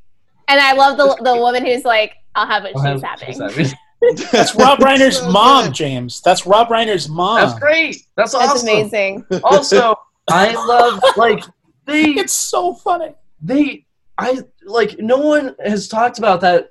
And 0.49 0.59
I 0.59 0.73
love 0.73 0.97
the 0.97 1.15
the 1.23 1.37
woman 1.37 1.65
who's 1.65 1.85
like, 1.85 2.15
"I'll 2.35 2.45
have 2.47 2.63
what 2.63 2.75
I'll 2.75 2.93
she's 2.95 3.01
have- 3.03 3.19
having." 3.21 3.53
she's 3.53 3.73
having. 4.01 4.25
That's 4.33 4.55
Rob 4.55 4.79
Reiner's 4.79 5.19
So 5.19 5.29
mom, 5.31 5.65
good. 5.65 5.75
James. 5.75 6.19
That's 6.21 6.45
Rob 6.45 6.67
Reiner's 6.67 7.07
mom. 7.07 7.39
That's 7.39 7.59
great. 7.59 7.97
That's 8.17 8.33
That's 8.33 8.63
amazing. 8.63 9.25
Also, 9.43 9.95
I 10.29 10.53
love 10.65 11.01
like 11.15 11.43
they 11.85 12.03
It's 12.05 12.33
so 12.33 12.73
funny. 12.73 13.13
they 13.41 13.85
I 14.17 14.39
like 14.65 14.99
no 14.99 15.17
one 15.19 15.55
has 15.63 15.87
talked 15.87 16.17
about 16.17 16.41
that 16.41 16.69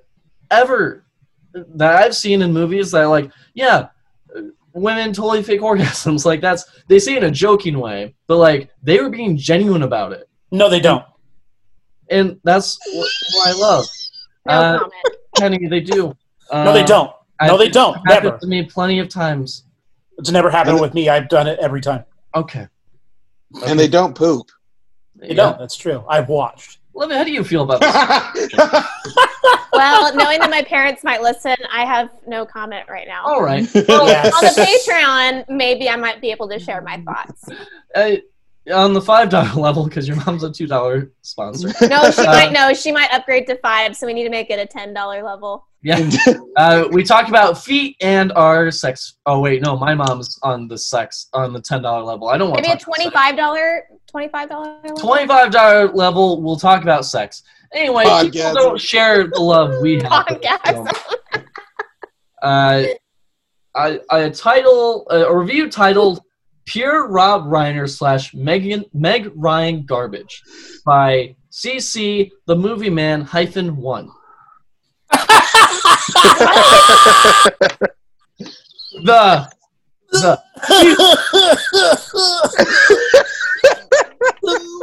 ever 0.51 1.05
that 1.53 1.96
I've 2.03 2.14
seen 2.16 2.42
in 2.42 2.53
movies 2.53 2.90
that 2.92 3.05
like 3.05 3.30
yeah 3.55 3.88
women 4.72 5.12
totally 5.12 5.42
fake 5.42 5.61
orgasms 5.70 6.24
like 6.24 6.40
that's 6.40 6.64
they 6.88 6.99
say 6.99 7.16
in 7.16 7.24
a 7.24 7.30
joking 7.30 7.78
way 7.78 8.14
but 8.26 8.36
like 8.36 8.70
they 8.82 9.01
were 9.01 9.11
being 9.11 9.36
genuine 9.36 9.82
about 9.82 10.12
it 10.12 10.28
No, 10.53 10.68
they 10.68 10.80
don't. 10.80 11.05
and 12.11 12.38
that's 12.44 12.78
what, 12.92 13.09
what 13.34 13.49
I 13.49 13.53
love 13.59 13.86
No 14.46 14.53
Uh, 14.53 14.78
comment. 14.78 14.92
Kenny 15.36 15.66
they 15.68 15.80
do 15.80 16.14
No, 16.53 16.72
they 16.72 16.82
Uh, 16.82 16.86
don't. 16.86 17.12
No, 17.42 17.57
they 17.59 17.68
don't. 17.68 17.96
it's 18.05 18.12
happened 18.14 18.40
to 18.40 18.46
me 18.46 18.64
plenty 18.64 18.99
of 19.01 19.09
times 19.09 19.64
It's 20.18 20.30
never 20.30 20.51
happened 20.51 20.80
with 20.80 20.94
me. 20.94 21.09
I've 21.09 21.28
done 21.28 21.46
it 21.46 21.59
every 21.61 21.80
time. 21.80 22.05
okay 22.34 22.66
and 23.66 23.78
they 23.80 23.88
don't 23.88 24.14
poop. 24.14 24.46
They 25.16 25.32
don't. 25.34 25.59
That's 25.59 25.74
true. 25.74 26.05
I've 26.09 26.28
watched. 26.28 26.78
Let 26.99 27.11
how 27.12 27.24
do 27.24 27.30
you 27.32 27.44
feel 27.44 27.62
about 27.62 27.80
this 28.34 28.51
Well, 29.72 30.14
knowing 30.16 30.40
that 30.40 30.51
my 30.51 30.62
parents 30.62 31.05
might 31.05 31.22
listen, 31.22 31.55
I 31.72 31.84
have 31.84 32.11
no 32.26 32.44
comment 32.44 32.88
right 32.88 33.07
now. 33.07 33.24
all 33.24 33.42
right 33.42 33.66
well, 33.88 34.07
Yes. 34.09 34.34
On 34.34 34.42
the 34.44 34.51
Patreon, 34.61 35.49
maybe 35.49 35.88
I 35.88 35.96
might 35.96 36.20
be 36.20 36.30
able 36.30 36.49
to 36.49 36.59
share 36.59 36.80
my 36.82 37.01
thoughts. 37.03 37.44
uh, 37.94 38.16
on 38.74 38.92
the 38.92 39.01
five 39.01 39.30
dollar 39.30 39.53
level 39.61 39.84
because 39.84 40.07
your 40.09 40.16
mom's 40.24 40.42
a 40.42 40.51
two 40.53 40.66
dollar 40.66 41.11
sponsor 41.22 41.68
No, 41.88 42.11
she 42.11 42.22
Uh, 42.22 42.32
might 42.32 42.53
no, 42.53 42.74
she 42.74 42.90
might 42.92 43.11
upgrade 43.12 43.46
to 43.46 43.57
five, 43.59 43.96
so 43.96 44.07
we 44.07 44.12
need 44.12 44.24
to 44.24 44.30
make 44.30 44.51
it 44.51 44.59
a 44.59 44.66
ten 44.66 44.92
dollar 44.92 45.22
level. 45.22 45.64
Yeah. 45.82 46.11
Uh, 46.57 46.88
we 46.90 47.05
talked 47.05 47.28
about 47.28 47.62
feet 47.62 47.96
and 48.01 48.32
our 48.32 48.70
sex. 48.72 49.14
Oh 49.26 49.38
wait, 49.40 49.62
no, 49.62 49.76
my 49.76 49.94
mom's 49.94 50.36
on 50.42 50.66
the 50.66 50.76
sex 50.76 51.28
on 51.32 51.53
the 51.53 51.61
ten 51.61 51.82
dollar 51.82 52.03
level. 52.03 52.28
I 52.28 52.36
don't 52.36 52.51
want 52.51 52.62
Maybe 52.62 52.72
a 52.72 52.76
to 52.76 52.84
talk 52.84 52.94
twenty 52.96 53.11
five 53.11 53.36
dollar 53.36 53.84
twenty 54.09 54.28
five 54.28 54.48
dollar 54.48 54.80
Twenty 54.98 55.26
five 55.26 55.50
dollar 55.50 55.92
level. 55.92 56.40
We'll 56.42 56.56
talk 56.56 56.82
about 56.82 57.04
sex. 57.04 57.42
Anyway, 57.72 58.04
people 58.22 58.54
don't 58.54 58.80
share 58.80 59.28
the 59.28 59.40
love 59.40 59.80
we 59.82 60.00
have. 60.02 60.26
for 60.26 60.34
this 60.34 60.46
Podcast. 60.46 61.04
Uh, 62.42 62.84
I, 63.74 64.00
a 64.11 64.30
title, 64.30 65.06
a 65.11 65.34
review 65.36 65.70
titled 65.70 66.22
"Pure 66.64 67.09
Rob 67.09 67.44
Reiner 67.44 67.88
slash 67.88 68.32
Megan 68.34 68.84
Meg 68.92 69.30
Ryan 69.34 69.84
Garbage" 69.84 70.42
by 70.86 71.36
CC 71.50 72.30
the 72.46 72.56
Movie 72.56 72.90
Man 72.90 73.22
hyphen 73.22 73.76
one. 73.76 74.11
The 79.04 79.48
the 80.11 80.40
the 80.68 80.94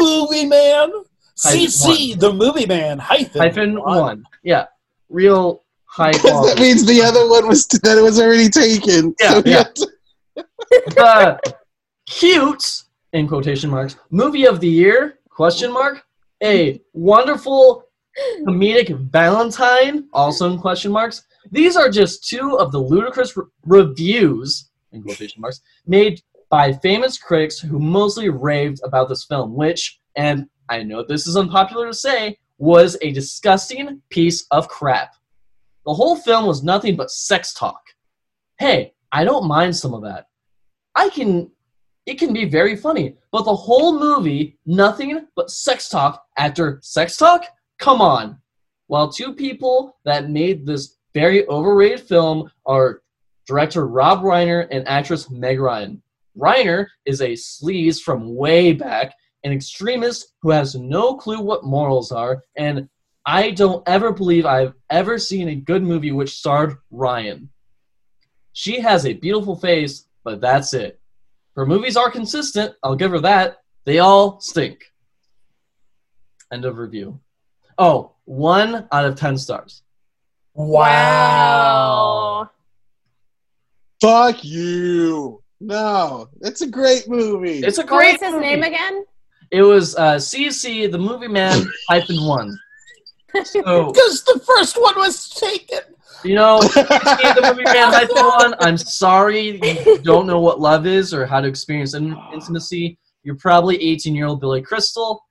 movie 0.10 0.46
man. 0.46 0.92
Hyphen 1.38 1.60
CC, 1.68 2.20
the 2.20 2.32
movie 2.32 2.66
man. 2.66 2.98
Hyphen, 3.00 3.42
hyphen 3.42 3.72
one. 3.82 4.26
Yeah, 4.44 4.66
real 5.10 5.64
high 5.86 6.12
that 6.12 6.58
means 6.60 6.86
the 6.86 7.02
other 7.02 7.28
one 7.30 7.48
was 7.48 7.66
that 7.68 7.98
it 7.98 8.02
was 8.02 8.20
already 8.20 8.50
taken. 8.50 9.14
Yeah, 9.20 9.34
So 9.34 9.42
yeah. 9.46 9.64
to- 9.64 9.92
the 11.00 11.56
cute 12.06 12.84
in 13.14 13.28
quotation 13.28 13.70
marks 13.70 13.96
movie 14.12 14.46
of 14.46 14.60
the 14.60 14.68
year 14.68 15.20
question 15.30 15.72
mark 15.72 16.04
a 16.44 16.82
wonderful 16.94 17.84
comedic 18.46 18.90
valentine 19.12 20.06
also 20.14 20.52
in 20.52 20.60
question 20.60 20.92
marks 20.92 21.24
these 21.52 21.76
are 21.78 21.90
just 21.90 22.28
two 22.28 22.58
of 22.60 22.72
the 22.74 22.78
ludicrous 22.78 23.36
re- 23.38 23.46
reviews 23.66 24.70
in 24.92 25.02
quotation 25.02 25.40
marks 25.42 25.62
made 25.88 26.22
by 26.56 26.72
famous 26.72 27.18
critics 27.18 27.60
who 27.60 27.80
mostly 27.80 28.30
raved 28.30 28.80
about 28.84 29.10
this 29.10 29.26
film 29.26 29.54
which 29.54 30.00
and 30.16 30.48
i 30.70 30.82
know 30.82 31.04
this 31.04 31.28
is 31.28 31.36
unpopular 31.38 31.88
to 31.88 31.94
say 31.94 32.38
was 32.58 32.98
a 33.02 33.12
disgusting 33.12 34.02
piece 34.10 34.46
of 34.52 34.68
crap 34.68 35.16
the 35.86 35.94
whole 35.94 36.16
film 36.16 36.46
was 36.46 36.64
nothing 36.64 36.96
but 36.96 37.12
sex 37.12 37.54
talk 37.54 37.82
hey 38.58 38.94
i 39.12 39.24
don't 39.24 39.48
mind 39.48 39.76
some 39.76 39.94
of 39.94 40.02
that 40.02 40.28
I 40.96 41.10
can 41.10 41.52
it 42.06 42.20
can 42.20 42.34
be 42.34 42.46
very 42.46 42.76
funny. 42.76 43.18
But 43.32 43.46
the 43.46 43.56
whole 43.56 44.00
movie, 44.00 44.60
nothing 44.66 45.28
but 45.36 45.50
sex 45.50 45.90
talk 45.90 46.24
after 46.38 46.80
sex 46.84 47.18
talk? 47.18 47.46
Come 47.80 48.00
on. 48.00 48.40
While 48.88 49.12
two 49.12 49.34
people 49.34 49.98
that 50.06 50.30
made 50.30 50.66
this 50.66 50.98
very 51.16 51.48
overrated 51.48 52.02
film 52.02 52.52
are 52.68 53.02
director 53.48 53.88
Rob 53.88 54.22
Reiner 54.22 54.68
and 54.70 54.88
actress 54.88 55.32
Meg 55.32 55.60
Ryan. 55.60 56.02
Reiner 56.38 56.88
is 57.06 57.22
a 57.22 57.32
sleaze 57.34 58.02
from 58.02 58.36
way 58.36 58.74
back, 58.74 59.14
an 59.44 59.52
extremist 59.52 60.34
who 60.42 60.52
has 60.52 60.76
no 60.76 61.16
clue 61.16 61.40
what 61.40 61.64
morals 61.64 62.12
are, 62.12 62.44
and 62.58 62.90
I 63.26 63.52
don't 63.52 63.88
ever 63.88 64.12
believe 64.12 64.46
I've 64.46 64.74
ever 64.90 65.18
seen 65.18 65.50
a 65.50 65.56
good 65.56 65.82
movie 65.82 66.12
which 66.12 66.38
starred 66.38 66.76
Ryan. 66.92 67.50
She 68.54 68.80
has 68.80 69.06
a 69.06 69.14
beautiful 69.14 69.56
face, 69.56 70.08
but 70.24 70.42
that's 70.42 70.74
it. 70.74 71.00
Her 71.56 71.66
movies 71.66 71.98
are 71.98 72.12
consistent, 72.12 72.76
I'll 72.84 72.96
give 72.96 73.12
her 73.12 73.20
that. 73.22 73.58
They 73.86 74.00
all 74.00 74.40
stink. 74.42 74.84
End 76.52 76.66
of 76.66 76.78
review. 76.78 77.20
Oh, 77.78 78.16
one 78.26 78.88
out 78.92 79.06
of 79.06 79.16
ten 79.16 79.38
stars. 79.38 79.84
Wow. 80.54 82.50
Fuck 84.02 84.44
you. 84.44 85.44
No, 85.66 86.30
it's 86.42 86.62
a 86.62 86.68
great 86.68 87.08
movie. 87.10 87.60
It's 87.60 87.78
a 87.80 87.82
What 87.82 87.88
great 87.90 88.14
was 88.14 88.22
his 88.22 88.34
movie. 88.34 88.46
name 88.46 88.64
again? 88.64 89.06
It 89.52 89.62
was 89.64 89.96
uh, 89.96 90.16
CC, 90.16 90.92
the 90.92 90.98
movie 90.98 91.28
man, 91.28 91.66
hyphen 91.90 92.24
one. 92.26 92.58
So, 93.44 93.92
Because 93.92 94.24
the 94.24 94.40
first 94.46 94.80
one 94.80 94.96
was 94.96 95.28
taken. 95.30 95.80
you 96.24 96.36
know, 96.36 96.60
CC, 96.60 97.36
the 97.36 97.42
movie 97.52 97.64
man, 97.74 97.92
hyphen 97.92 98.16
one, 98.26 98.56
I'm 98.60 98.78
sorry 98.78 99.60
you 99.86 100.02
don't 100.04 100.28
know 100.28 100.40
what 100.40 100.60
love 100.62 100.86
is 100.86 101.14
or 101.14 101.26
how 101.26 101.42
to 101.42 101.48
experience 101.48 101.96
in- 101.96 102.16
intimacy. 102.34 102.98
You're 103.24 103.36
probably 103.36 103.82
18 103.82 104.16
year 104.16 104.28
old 104.28 104.40
Billy 104.40 104.62
Crystal, 104.62 105.22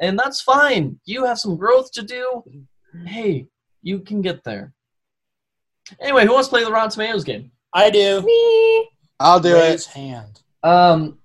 and 0.00 0.18
that's 0.18 0.40
fine. 0.40 0.98
You 1.04 1.24
have 1.24 1.38
some 1.38 1.56
growth 1.56 1.92
to 1.92 2.02
do. 2.02 2.42
Hey, 3.06 3.46
you 3.82 4.00
can 4.00 4.22
get 4.22 4.42
there. 4.44 4.72
Anyway, 6.00 6.26
who 6.26 6.32
wants 6.32 6.48
to 6.48 6.50
play 6.52 6.64
the 6.64 6.70
Rotten 6.72 6.90
Tomatoes 6.90 7.22
game? 7.24 7.50
I 7.72 7.90
do. 7.90 8.22
Me. 8.22 8.88
I'll 9.20 9.40
do 9.40 9.56
it. 9.56 9.60
Raise 9.70 9.86
hand. 9.86 10.42
Um, 10.62 11.18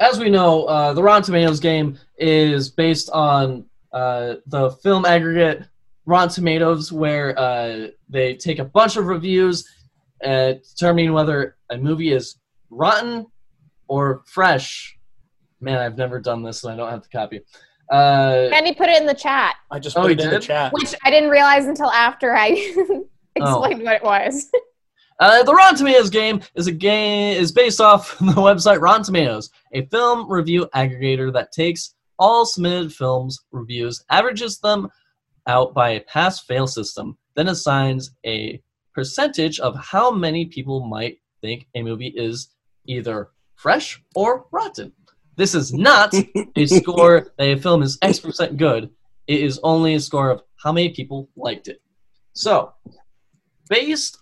as 0.00 0.18
we 0.18 0.30
know, 0.30 0.64
uh, 0.64 0.92
the 0.92 1.02
Rotten 1.02 1.22
Tomatoes 1.22 1.60
game 1.60 1.98
is 2.18 2.68
based 2.70 3.10
on 3.10 3.64
uh, 3.92 4.36
the 4.46 4.70
film 4.82 5.04
aggregate 5.04 5.64
Rotten 6.04 6.28
Tomatoes, 6.32 6.92
where 6.92 7.38
uh, 7.38 7.88
they 8.08 8.34
take 8.34 8.58
a 8.58 8.64
bunch 8.64 8.96
of 8.96 9.06
reviews, 9.06 9.68
uh, 10.24 10.54
determining 10.70 11.12
whether 11.12 11.56
a 11.70 11.76
movie 11.78 12.12
is 12.12 12.36
rotten 12.70 13.26
or 13.88 14.22
fresh. 14.26 14.96
Man, 15.60 15.78
I've 15.78 15.96
never 15.96 16.20
done 16.20 16.42
this, 16.42 16.62
and 16.64 16.72
I 16.72 16.76
don't 16.76 16.90
have 16.90 17.02
the 17.02 17.08
copy. 17.08 17.40
Uh, 17.90 18.50
Andy 18.52 18.74
put 18.74 18.88
it 18.88 18.98
in 19.00 19.06
the 19.06 19.14
chat, 19.14 19.54
I 19.70 19.78
just 19.78 19.96
Oh, 19.96 20.02
put 20.02 20.08
he 20.10 20.14
it 20.14 20.20
in 20.20 20.30
the 20.30 20.38
did? 20.38 20.42
chat. 20.42 20.72
which 20.72 20.94
I 21.04 21.10
didn't 21.10 21.30
realize 21.30 21.66
until 21.66 21.90
after 21.90 22.36
I 22.36 22.48
explained 23.36 23.82
what 23.84 23.94
it 23.96 24.02
was. 24.02 24.50
Uh, 25.18 25.42
the 25.42 25.54
Rotten 25.54 25.78
Tomatoes 25.78 26.10
game 26.10 26.42
is 26.54 26.66
a 26.66 26.72
game 26.72 27.36
is 27.36 27.50
based 27.50 27.80
off 27.80 28.18
the 28.18 28.32
website 28.32 28.80
Rotten 28.80 29.04
Tomatoes, 29.04 29.50
a 29.72 29.86
film 29.86 30.30
review 30.30 30.68
aggregator 30.74 31.32
that 31.32 31.52
takes 31.52 31.94
all 32.18 32.44
submitted 32.44 32.92
films 32.92 33.38
reviews, 33.50 34.04
averages 34.10 34.58
them 34.58 34.88
out 35.46 35.74
by 35.74 35.90
a 35.90 36.00
pass-fail 36.00 36.66
system, 36.66 37.16
then 37.34 37.48
assigns 37.48 38.10
a 38.26 38.60
percentage 38.94 39.60
of 39.60 39.76
how 39.76 40.10
many 40.10 40.46
people 40.46 40.86
might 40.86 41.18
think 41.40 41.66
a 41.74 41.82
movie 41.82 42.12
is 42.16 42.48
either 42.86 43.30
fresh 43.54 44.02
or 44.14 44.46
rotten. 44.50 44.92
This 45.36 45.54
is 45.54 45.72
not 45.72 46.14
a 46.56 46.66
score 46.66 47.32
that 47.38 47.44
a 47.44 47.56
film 47.56 47.82
is 47.82 47.98
X 48.02 48.20
percent 48.20 48.56
good. 48.56 48.90
It 49.26 49.40
is 49.40 49.60
only 49.62 49.94
a 49.94 50.00
score 50.00 50.30
of 50.30 50.42
how 50.56 50.72
many 50.72 50.90
people 50.90 51.28
liked 51.36 51.68
it. 51.68 51.80
So, 52.32 52.72
based 53.68 54.18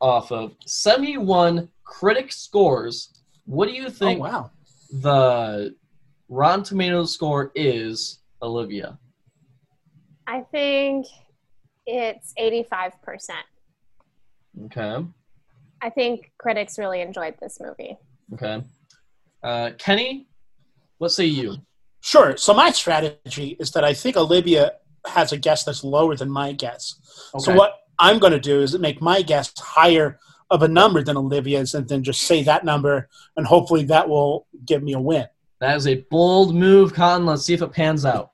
off 0.00 0.32
of 0.32 0.54
71 0.66 1.68
critic 1.84 2.32
scores, 2.32 3.20
what 3.44 3.68
do 3.68 3.74
you 3.74 3.86
Oh 3.86 3.90
think 3.90 4.20
wow. 4.20 4.50
the 4.90 5.74
Rotten 6.28 6.64
Tomatoes 6.64 7.14
score 7.14 7.52
is, 7.54 8.20
Olivia? 8.42 8.98
I 10.26 10.40
think 10.40 11.06
it's 11.86 12.32
85%. 12.38 12.90
Okay. 14.64 15.06
I 15.82 15.90
think 15.90 16.32
critics 16.38 16.78
really 16.78 17.00
enjoyed 17.00 17.34
this 17.40 17.60
movie. 17.60 17.96
Okay. 18.34 18.62
Uh, 19.42 19.70
Kenny, 19.78 20.26
what 20.98 21.12
say 21.12 21.26
you? 21.26 21.56
Sure. 22.00 22.36
So 22.36 22.54
my 22.54 22.70
strategy 22.70 23.56
is 23.60 23.70
that 23.72 23.84
I 23.84 23.92
think 23.94 24.16
Olivia 24.16 24.72
has 25.06 25.32
a 25.32 25.36
guess 25.36 25.64
that's 25.64 25.84
lower 25.84 26.16
than 26.16 26.30
my 26.30 26.52
guess. 26.52 26.94
So 27.38 27.54
what 27.54 27.74
I'm 27.98 28.18
going 28.18 28.32
to 28.32 28.40
do 28.40 28.60
is 28.62 28.78
make 28.78 29.00
my 29.00 29.22
guess 29.22 29.52
higher 29.58 30.18
of 30.50 30.62
a 30.62 30.68
number 30.68 31.02
than 31.02 31.16
Olivia's, 31.16 31.74
and 31.74 31.88
then 31.88 32.02
just 32.02 32.22
say 32.22 32.42
that 32.44 32.64
number, 32.64 33.08
and 33.36 33.46
hopefully 33.46 33.84
that 33.84 34.08
will 34.08 34.46
give 34.64 34.82
me 34.82 34.92
a 34.92 35.00
win. 35.00 35.26
That 35.60 35.76
is 35.76 35.86
a 35.86 35.96
bold 36.10 36.54
move, 36.54 36.94
Cotton. 36.94 37.26
Let's 37.26 37.44
see 37.44 37.54
if 37.54 37.62
it 37.62 37.72
pans 37.72 38.04
out. 38.04 38.30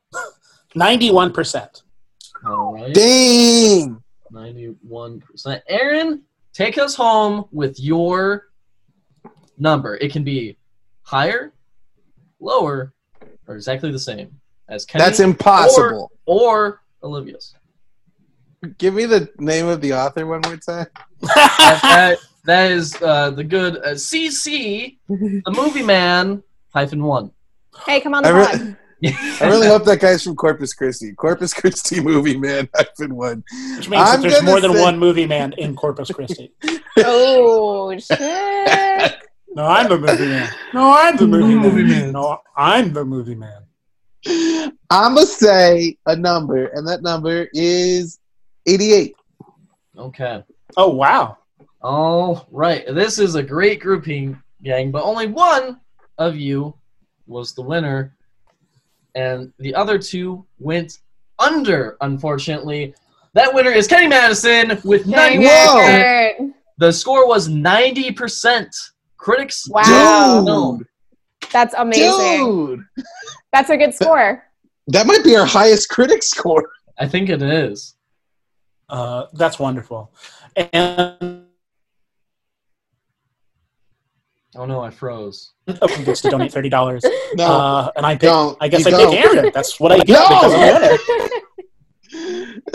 Ninety-one 0.75 1.33
percent. 1.33 1.83
All 2.47 2.75
right. 2.75 2.93
Dang! 2.93 4.03
91%. 4.33 5.61
Aaron, 5.69 6.23
take 6.53 6.79
us 6.79 6.95
home 6.95 7.45
with 7.53 7.79
your 7.79 8.49
number. 9.59 9.97
It 9.97 10.13
can 10.13 10.25
be 10.25 10.57
higher, 11.03 11.53
lower, 12.41 12.95
or 13.47 13.55
exactly 13.55 13.93
the 13.93 13.99
same 13.99 14.41
as 14.69 14.85
Kenny 14.85 15.05
That's 15.05 15.21
impossible. 15.21 16.11
or 16.27 16.83
Olivia's. 17.03 17.55
Give 18.79 18.95
me 18.95 19.07
the 19.07 19.29
name 19.39 19.67
of 19.67 19.81
the 19.81 19.93
author 19.95 20.27
one 20.27 20.41
more 20.45 20.57
time. 20.57 20.87
that, 21.21 21.81
that, 21.83 22.19
that 22.45 22.71
is 22.71 22.95
uh, 23.03 23.31
the 23.31 23.43
good 23.43 23.77
uh, 23.79 23.91
CC, 23.95 24.99
the 25.09 25.53
movie 25.57 25.83
man, 25.83 26.43
hyphen 26.73 27.03
one. 27.03 27.33
Hey, 27.87 28.01
come 28.01 28.15
on 28.15 28.23
the 28.23 28.29
I, 28.29 28.33
re- 28.33 28.47
pod. 28.47 28.77
I 29.41 29.49
really 29.49 29.67
hope 29.67 29.85
that 29.87 29.99
guy's 30.01 30.23
from 30.23 30.37
Corpus 30.37 30.75
Christi. 30.75 31.13
Corpus 31.13 31.53
Christi 31.53 32.01
movie 32.01 32.37
man 32.39 32.69
hyphen 32.77 33.17
one. 33.17 33.43
Which 33.77 33.89
means 33.89 34.03
I'm 34.09 34.21
there's 34.23 34.43
more 34.45 34.61
than 34.61 34.75
say- 34.75 34.83
one 34.83 34.97
movie 34.99 35.27
man 35.27 35.55
in 35.59 35.75
Corpus 35.75 36.11
Christi. 36.13 36.53
oh, 36.99 37.99
shit. 37.99 39.17
No, 39.55 39.67
I'm 39.67 39.89
the 39.89 39.99
movie 39.99 40.27
man. 40.27 40.55
No, 40.73 40.93
I'm 40.97 41.17
the 41.17 41.27
movie, 41.27 41.55
Movie 41.57 41.83
man. 41.83 42.01
man. 42.03 42.13
No, 42.13 42.39
I'm 42.57 42.93
the 42.93 43.05
movie 43.05 43.35
man. 43.35 43.63
I'm 44.89 45.15
gonna 45.15 45.27
say 45.27 45.97
a 46.07 46.15
number, 46.15 46.67
and 46.67 46.87
that 46.87 47.03
number 47.03 47.49
is 47.53 48.21
88. 48.67 49.15
Okay. 49.99 50.45
Oh 50.77 50.91
wow. 50.91 51.39
All 51.83 52.47
right. 52.51 52.85
This 52.95 53.19
is 53.19 53.35
a 53.35 53.43
great 53.43 53.81
grouping, 53.81 54.41
gang, 54.63 54.91
but 54.91 55.03
only 55.03 55.27
one 55.27 55.81
of 56.19 56.37
you 56.37 56.75
was 57.27 57.55
the 57.55 57.63
winner, 57.63 58.15
and 59.15 59.53
the 59.59 59.75
other 59.75 59.99
two 59.99 60.47
went 60.59 60.99
under, 61.39 61.97
unfortunately. 62.01 62.95
That 63.35 63.53
winner 63.53 63.71
is 63.71 63.87
Kenny 63.89 64.09
Madison 64.09 64.79
with 64.85 65.07
90. 65.07 65.47
Whoa. 65.47 66.53
The 66.79 66.93
score 66.93 67.27
was 67.27 67.49
90%. 67.49 68.75
Critics 69.17 69.69
Wow. 69.69 70.43
No. 70.45 70.81
That's 71.51 71.75
amazing. 71.79 72.39
Dude, 72.39 72.85
That's 73.53 73.71
a 73.71 73.77
good 73.77 73.95
score. 73.95 74.43
that 74.89 75.07
might 75.07 75.25
be 75.25 75.37
our 75.37 75.47
highest 75.47 75.89
critic 75.89 76.23
score. 76.23 76.69
I 76.99 77.07
think 77.09 77.29
it 77.29 77.43
is. 77.43 77.97
Uh, 78.93 79.27
that's 79.33 79.59
wonderful. 79.59 80.13
And 80.55 81.47
Oh 84.55 84.67
no, 84.67 84.81
I 84.83 84.91
froze. 84.91 85.53
Open 85.81 86.05
gets 86.05 86.21
to 86.21 86.29
donate 86.31 86.53
thirty 86.53 86.69
dollars. 86.69 87.03
No, 87.35 87.45
Uh, 87.47 87.91
and 87.97 88.05
I 88.05 88.13
pick, 88.15 88.21
don't. 88.29 88.59
I 88.61 88.69
guess 88.69 88.81
You 88.85 88.89
I 88.89 88.91
don't. 89.01 89.11
pick 89.15 89.25
Aaron. 89.25 89.51
That's 89.55 89.81
what 89.81 89.91
I 89.93 89.99
get 90.01 90.09
No. 90.09 90.29
because 90.29 90.53
I'm 90.55 90.83
the. 90.83 91.41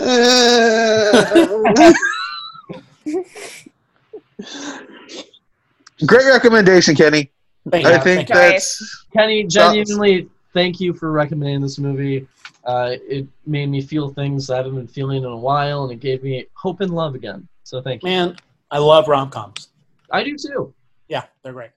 Uh, 0.00 1.92
Great 6.06 6.26
recommendation, 6.26 6.94
Kenny. 6.96 7.30
Thank 7.70 7.86
I 7.86 7.94
you. 7.96 8.00
think 8.02 8.28
Thank 8.28 8.28
you. 8.30 8.34
that's 8.34 9.04
Kenny, 9.12 9.44
genuinely, 9.44 10.28
thank 10.52 10.80
you 10.80 10.92
for 10.92 11.12
recommending 11.12 11.60
this 11.60 11.78
movie. 11.78 12.26
Uh, 12.64 12.96
it 13.08 13.26
made 13.46 13.68
me 13.68 13.80
feel 13.80 14.10
things 14.10 14.50
I 14.50 14.56
haven't 14.56 14.74
been 14.74 14.88
feeling 14.88 15.18
in 15.18 15.24
a 15.24 15.36
while, 15.36 15.84
and 15.84 15.92
it 15.92 16.00
gave 16.00 16.22
me 16.22 16.46
hope 16.54 16.80
and 16.80 16.92
love 16.92 17.14
again. 17.14 17.48
So 17.64 17.80
thank 17.80 18.02
you. 18.02 18.08
Man, 18.08 18.36
I 18.70 18.78
love 18.78 19.08
rom 19.08 19.30
coms. 19.30 19.68
I 20.10 20.22
do 20.24 20.36
too. 20.36 20.74
Yeah, 21.08 21.24
they're 21.42 21.52
great. 21.52 21.70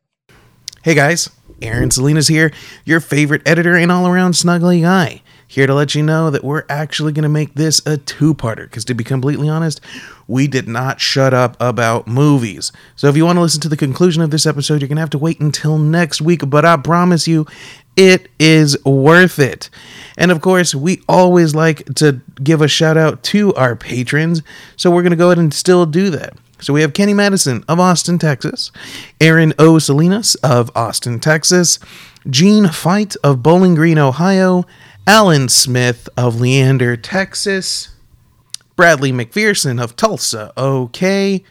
Hey 0.83 0.95
guys, 0.95 1.29
Aaron 1.61 1.91
Salinas 1.91 2.27
here, 2.27 2.51
your 2.85 2.99
favorite 2.99 3.43
editor 3.45 3.75
and 3.75 3.91
all 3.91 4.07
around 4.07 4.31
snuggly 4.31 4.81
guy. 4.81 5.21
Here 5.47 5.67
to 5.67 5.75
let 5.75 5.93
you 5.93 6.01
know 6.01 6.31
that 6.31 6.43
we're 6.43 6.63
actually 6.69 7.11
going 7.11 7.23
to 7.23 7.29
make 7.29 7.53
this 7.53 7.85
a 7.85 7.97
two 7.97 8.33
parter, 8.33 8.63
because 8.63 8.85
to 8.85 8.93
be 8.93 9.03
completely 9.03 9.47
honest, 9.47 9.81
we 10.27 10.47
did 10.47 10.67
not 10.67 11.01
shut 11.01 11.33
up 11.33 11.55
about 11.59 12.07
movies. 12.07 12.71
So 12.95 13.09
if 13.09 13.17
you 13.17 13.25
want 13.25 13.35
to 13.35 13.41
listen 13.41 13.61
to 13.61 13.69
the 13.69 13.77
conclusion 13.77 14.23
of 14.23 14.31
this 14.31 14.45
episode, 14.45 14.81
you're 14.81 14.87
going 14.87 14.95
to 14.95 15.01
have 15.01 15.09
to 15.11 15.17
wait 15.17 15.39
until 15.39 15.77
next 15.77 16.21
week, 16.21 16.49
but 16.49 16.65
I 16.65 16.77
promise 16.77 17.27
you, 17.27 17.45
it 17.95 18.29
is 18.39 18.83
worth 18.85 19.39
it. 19.39 19.69
And 20.17 20.31
of 20.31 20.41
course, 20.41 20.75
we 20.75 21.01
always 21.07 21.55
like 21.55 21.85
to 21.95 22.21
give 22.43 22.61
a 22.61 22.67
shout 22.67 22.97
out 22.97 23.23
to 23.23 23.53
our 23.55 23.75
patrons, 23.75 24.41
so 24.75 24.91
we're 24.91 25.01
going 25.01 25.11
to 25.11 25.17
go 25.17 25.27
ahead 25.27 25.39
and 25.39 25.53
still 25.53 25.85
do 25.85 26.09
that. 26.11 26.37
So 26.59 26.73
we 26.73 26.81
have 26.81 26.93
Kenny 26.93 27.13
Madison 27.13 27.63
of 27.67 27.79
Austin, 27.79 28.19
Texas, 28.19 28.71
Aaron 29.19 29.53
O. 29.57 29.79
Salinas 29.79 30.35
of 30.35 30.69
Austin, 30.75 31.19
Texas, 31.19 31.79
Gene 32.29 32.67
Fight 32.67 33.15
of 33.23 33.41
Bowling 33.41 33.73
Green, 33.73 33.97
Ohio, 33.97 34.65
Alan 35.07 35.49
Smith 35.49 36.07
of 36.15 36.39
Leander, 36.39 36.95
Texas, 36.95 37.89
Bradley 38.75 39.11
McPherson 39.11 39.81
of 39.81 39.95
Tulsa, 39.95 40.53
OK, 40.55 41.43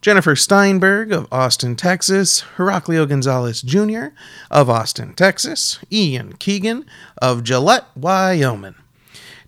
Jennifer 0.00 0.36
Steinberg 0.36 1.10
of 1.10 1.26
Austin, 1.32 1.74
Texas, 1.74 2.44
Heraclio 2.56 3.08
Gonzalez 3.08 3.62
Jr. 3.62 4.08
of 4.50 4.70
Austin, 4.70 5.12
Texas, 5.14 5.80
Ian 5.90 6.34
Keegan 6.34 6.86
of 7.20 7.42
Gillette, 7.42 7.86
Wyoming, 7.96 8.76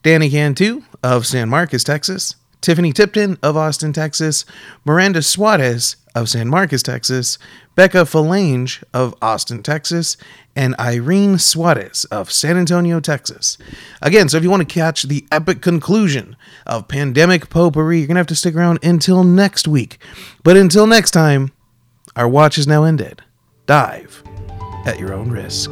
Danny 0.03 0.29
Cantu 0.29 0.83
of 1.05 1.27
San 1.27 1.49
Marcos, 1.49 1.85
Texas, 1.85 2.35
Tiffany 2.61 2.93
Tipton 2.93 3.39
of 3.43 3.57
Austin, 3.57 3.93
Texas, 3.93 4.45
Miranda 4.85 5.23
Suarez 5.23 5.97
of 6.15 6.29
San 6.29 6.49
Marcos, 6.49 6.83
Texas, 6.83 7.39
Becca 7.77 7.99
Falange 8.05 8.83
of 8.93 9.15
Austin, 9.23 9.63
Texas, 9.63 10.17
and 10.57 10.75
Irene 10.79 11.39
Suarez 11.39 12.05
of 12.07 12.31
San 12.31 12.57
Antonio, 12.57 13.01
Texas. 13.01 13.57
Again, 14.03 14.29
so 14.29 14.37
if 14.37 14.43
you 14.43 14.51
want 14.51 14.67
to 14.67 14.75
catch 14.75 15.05
the 15.05 15.27
epic 15.31 15.63
conclusion 15.63 16.37
of 16.67 16.89
Pandemic 16.89 17.49
Potpourri, 17.49 17.99
you're 17.99 18.07
going 18.07 18.17
to 18.17 18.21
have 18.21 18.27
to 18.29 18.35
stick 18.35 18.55
around 18.55 18.79
until 18.83 19.25
next 19.25 19.69
week. 19.69 19.99
But 20.43 20.57
until 20.57 20.87
next 20.87 21.13
time, 21.13 21.53
our 22.17 22.29
watch 22.29 22.59
is 22.59 22.67
now 22.67 22.85
ended. 22.85 23.23
Dive 23.67 24.23
at 24.87 24.99
your 24.99 25.13
own 25.13 25.31
risk. 25.31 25.71